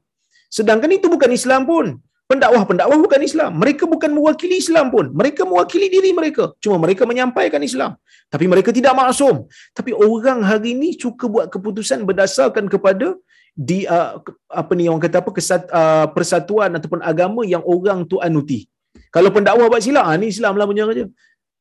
Sedangkan 0.57 0.91
itu 0.97 1.07
bukan 1.15 1.31
Islam 1.39 1.61
pun. 1.71 1.85
Pendakwah-pendakwah 2.31 2.97
bukan 3.05 3.21
Islam. 3.29 3.51
Mereka 3.61 3.83
bukan 3.93 4.11
mewakili 4.17 4.55
Islam 4.63 4.85
pun. 4.93 5.05
Mereka 5.19 5.41
mewakili 5.49 5.87
diri 5.95 6.11
mereka. 6.19 6.43
Cuma 6.63 6.77
mereka 6.83 7.03
menyampaikan 7.09 7.61
Islam. 7.69 7.91
Tapi 8.33 8.45
mereka 8.53 8.69
tidak 8.77 8.93
maksum. 8.99 9.35
Tapi 9.77 9.91
orang 10.07 10.39
hari 10.49 10.69
ini 10.77 10.89
suka 11.03 11.25
buat 11.33 11.45
keputusan 11.53 12.07
berdasarkan 12.09 12.71
kepada 12.73 13.07
di 13.53 13.85
uh, 13.85 14.17
apa 14.49 14.71
ni 14.77 14.89
orang 14.89 15.03
kata 15.05 15.21
apa 15.21 15.31
kesat, 15.37 15.61
uh, 15.69 16.05
persatuan 16.15 16.73
ataupun 16.77 17.05
agama 17.11 17.41
yang 17.53 17.61
orang 17.75 18.01
tu 18.11 18.17
anuti. 18.17 18.65
Kalau 19.13 19.29
pendakwah 19.29 19.69
buat 19.69 19.83
silap, 19.85 20.05
ah 20.09 20.15
ni 20.17 20.33
Islam 20.33 20.57
lah 20.57 20.65
punya 20.65 20.89
kerja. 20.89 21.05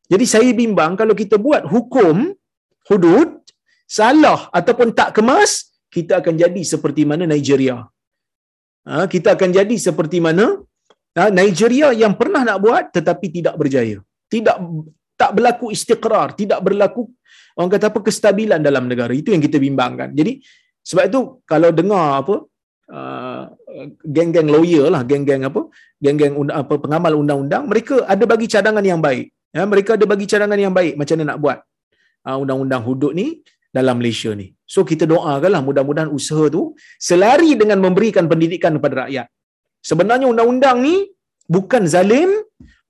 Jadi 0.08 0.24
saya 0.26 0.50
bimbang 0.50 0.98
kalau 0.98 1.14
kita 1.22 1.36
buat 1.38 1.62
hukum 1.68 2.34
hudud 2.90 3.30
salah 3.86 4.48
ataupun 4.50 4.90
tak 4.96 5.16
kemas, 5.16 5.72
kita 5.92 6.20
akan 6.20 6.34
jadi 6.42 6.62
seperti 6.64 7.02
mana 7.04 7.24
Nigeria. 7.28 7.86
Ha, 8.82 9.06
kita 9.06 9.38
akan 9.38 9.50
jadi 9.54 9.76
seperti 9.78 10.18
mana 10.18 10.58
ha, 11.14 11.30
Nigeria 11.30 11.94
yang 11.94 12.18
pernah 12.18 12.42
nak 12.42 12.58
buat 12.58 12.90
tetapi 12.90 13.26
tidak 13.30 13.54
berjaya. 13.60 14.02
Tidak 14.26 14.56
tak 15.22 15.30
berlaku 15.38 15.70
istiqrar 15.70 16.34
tidak 16.34 16.58
berlaku 16.66 17.06
orang 17.54 17.70
kata 17.74 17.86
apa 17.94 18.00
kestabilan 18.08 18.60
dalam 18.68 18.90
negara 18.90 19.14
itu 19.14 19.30
yang 19.34 19.42
kita 19.46 19.62
bimbangkan 19.62 20.10
jadi 20.18 20.32
sebab 20.82 21.04
itu 21.06 21.20
kalau 21.46 21.70
dengar 21.70 22.06
apa 22.22 22.34
uh, 22.90 23.42
geng-geng 24.02 24.50
lawyer 24.50 24.90
lah 24.94 25.02
geng-geng 25.06 25.46
apa 25.46 25.70
geng-geng 26.02 26.34
apa 26.50 26.74
pengamal 26.84 27.14
undang-undang 27.22 27.70
mereka 27.70 28.02
ada 28.12 28.24
bagi 28.32 28.50
cadangan 28.50 28.82
yang 28.82 28.98
baik 28.98 29.30
ya 29.56 29.62
mereka 29.72 29.90
ada 29.96 30.06
bagi 30.12 30.26
cadangan 30.30 30.60
yang 30.64 30.74
baik 30.78 30.94
macam 31.00 31.16
mana 31.18 31.26
nak 31.30 31.38
buat 31.44 31.58
uh, 32.28 32.36
undang-undang 32.42 32.82
hudud 32.88 33.12
ni 33.20 33.26
dalam 33.76 33.96
Malaysia 34.00 34.30
ni. 34.40 34.46
So 34.72 34.80
kita 34.90 35.04
doakanlah 35.12 35.62
mudah-mudahan 35.68 36.10
usaha 36.18 36.44
tu 36.56 36.62
selari 37.08 37.50
dengan 37.60 37.78
memberikan 37.84 38.24
pendidikan 38.32 38.72
kepada 38.76 38.94
rakyat. 39.04 39.26
Sebenarnya 39.90 40.26
undang-undang 40.32 40.76
ni 40.86 40.96
bukan 41.56 41.82
zalim, 41.94 42.30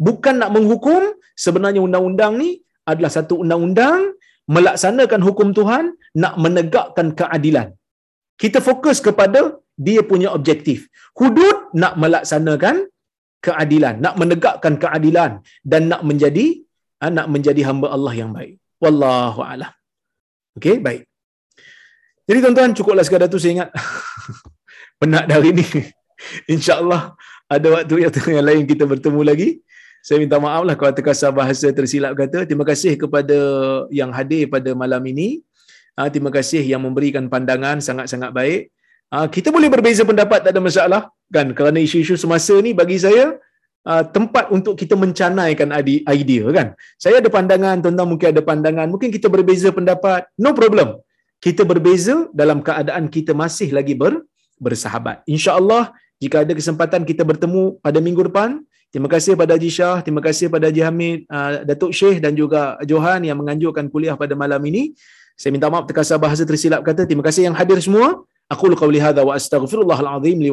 bukan 0.06 0.34
nak 0.42 0.50
menghukum, 0.56 1.02
sebenarnya 1.44 1.80
undang-undang 1.86 2.32
ni 2.42 2.50
adalah 2.90 3.10
satu 3.16 3.34
undang-undang 3.42 4.12
melaksanakan 4.54 5.20
hukum 5.26 5.48
Tuhan, 5.58 5.84
nak 6.22 6.34
menegakkan 6.44 7.14
keadilan. 7.18 7.68
Kita 8.42 8.58
fokus 8.68 8.98
kepada 9.06 9.40
dia 9.86 10.02
punya 10.10 10.28
objektif. 10.38 10.90
Hudud 11.18 11.56
nak 11.82 11.94
melaksanakan 12.02 12.90
keadilan, 13.46 13.94
nak 14.04 14.14
menegakkan 14.20 14.74
keadilan 14.82 15.32
dan 15.70 15.90
nak 15.92 16.02
menjadi 16.08 16.46
ha, 17.02 17.10
nak 17.18 17.26
menjadi 17.34 17.62
hamba 17.68 17.90
Allah 17.96 18.14
yang 18.14 18.30
baik. 18.38 18.54
Wallahu 18.82 19.40
a'lam. 19.42 19.72
Okey, 20.58 20.78
baik. 20.86 21.02
Jadi 22.28 22.38
tuan-tuan, 22.38 22.70
cukuplah 22.78 23.04
sekadar 23.06 23.26
tu 23.26 23.40
saya 23.42 23.52
ingat. 23.56 23.70
Penat 25.00 25.26
dari 25.26 25.50
ni. 25.58 25.66
InsyaAllah 26.54 27.18
ada 27.50 27.66
waktu 27.74 27.94
yang, 28.06 28.12
yang 28.38 28.46
lain 28.46 28.62
kita 28.64 28.84
bertemu 28.86 29.20
lagi. 29.26 29.48
Saya 30.02 30.18
minta 30.18 30.38
maaf 30.42 30.66
lah 30.66 30.74
kalau 30.74 30.92
terkasar 30.98 31.30
bahasa 31.30 31.70
tersilap 31.70 32.18
kata. 32.18 32.42
Terima 32.46 32.66
kasih 32.66 32.98
kepada 32.98 33.38
yang 33.94 34.10
hadir 34.10 34.50
pada 34.50 34.74
malam 34.74 35.02
ini. 35.06 35.42
Ah, 35.94 36.10
terima 36.10 36.32
kasih 36.32 36.62
yang 36.64 36.82
memberikan 36.82 37.30
pandangan 37.30 37.78
sangat-sangat 37.78 38.30
baik. 38.34 38.60
Ah, 39.12 39.28
kita 39.28 39.54
boleh 39.54 39.68
berbeza 39.70 40.02
pendapat, 40.02 40.42
tak 40.42 40.50
ada 40.56 40.62
masalah 40.62 41.02
kan 41.32 41.46
kerana 41.56 41.78
isu-isu 41.86 42.14
semasa 42.20 42.54
ni 42.66 42.70
bagi 42.80 43.00
saya 43.04 43.24
ah, 43.88 44.04
tempat 44.16 44.52
untuk 44.56 44.74
kita 44.76 44.94
mencanaikan 45.02 45.72
idea 46.16 46.44
kan. 46.56 46.68
Saya 47.00 47.24
ada 47.24 47.30
pandangan 47.36 47.80
tuan-tuan 47.80 48.08
mungkin 48.12 48.28
ada 48.34 48.42
pandangan 48.50 48.86
mungkin 48.92 49.08
kita 49.16 49.32
berbeza 49.32 49.72
pendapat 49.78 50.28
no 50.44 50.52
problem. 50.52 51.00
Kita 51.42 51.66
berbeza 51.66 52.30
dalam 52.30 52.62
keadaan 52.62 53.10
kita 53.10 53.34
masih 53.34 53.74
lagi 53.74 53.98
ber, 53.98 54.22
bersahabat. 54.62 55.26
Insyaallah 55.26 55.90
jika 56.22 56.46
ada 56.46 56.52
kesempatan 56.54 57.02
kita 57.02 57.26
bertemu 57.26 57.82
pada 57.82 57.98
minggu 57.98 58.30
depan. 58.30 58.62
Terima 58.92 59.08
kasih 59.08 59.32
pada 59.40 59.56
Haji 59.56 59.70
Shah 59.72 60.04
terima 60.04 60.20
kasih 60.20 60.52
pada 60.52 60.68
Haji 60.68 60.82
Hamid 60.84 61.18
ah, 61.32 61.64
Datuk 61.64 61.96
Syekh 61.96 62.20
dan 62.20 62.36
juga 62.36 62.76
Johan 62.84 63.24
yang 63.24 63.40
menganjurkan 63.40 63.88
kuliah 63.88 64.14
pada 64.20 64.36
malam 64.36 64.60
ini. 64.68 64.92
Saya 65.32 65.50
minta 65.50 65.66
maaf 65.72 65.88
terkasar 65.88 66.20
bahasa 66.20 66.44
tersilap 66.44 66.84
kata. 66.84 67.08
Terima 67.08 67.24
kasih 67.24 67.48
yang 67.50 67.56
hadir 67.56 67.80
semua. 67.80 68.22
Aku 68.52 68.68
lakukan 68.68 68.92
hal 69.00 69.16
wa 69.24 69.32
dan 69.32 69.40
astaghfirullahaladzim 69.40 70.36
li. 70.44 70.52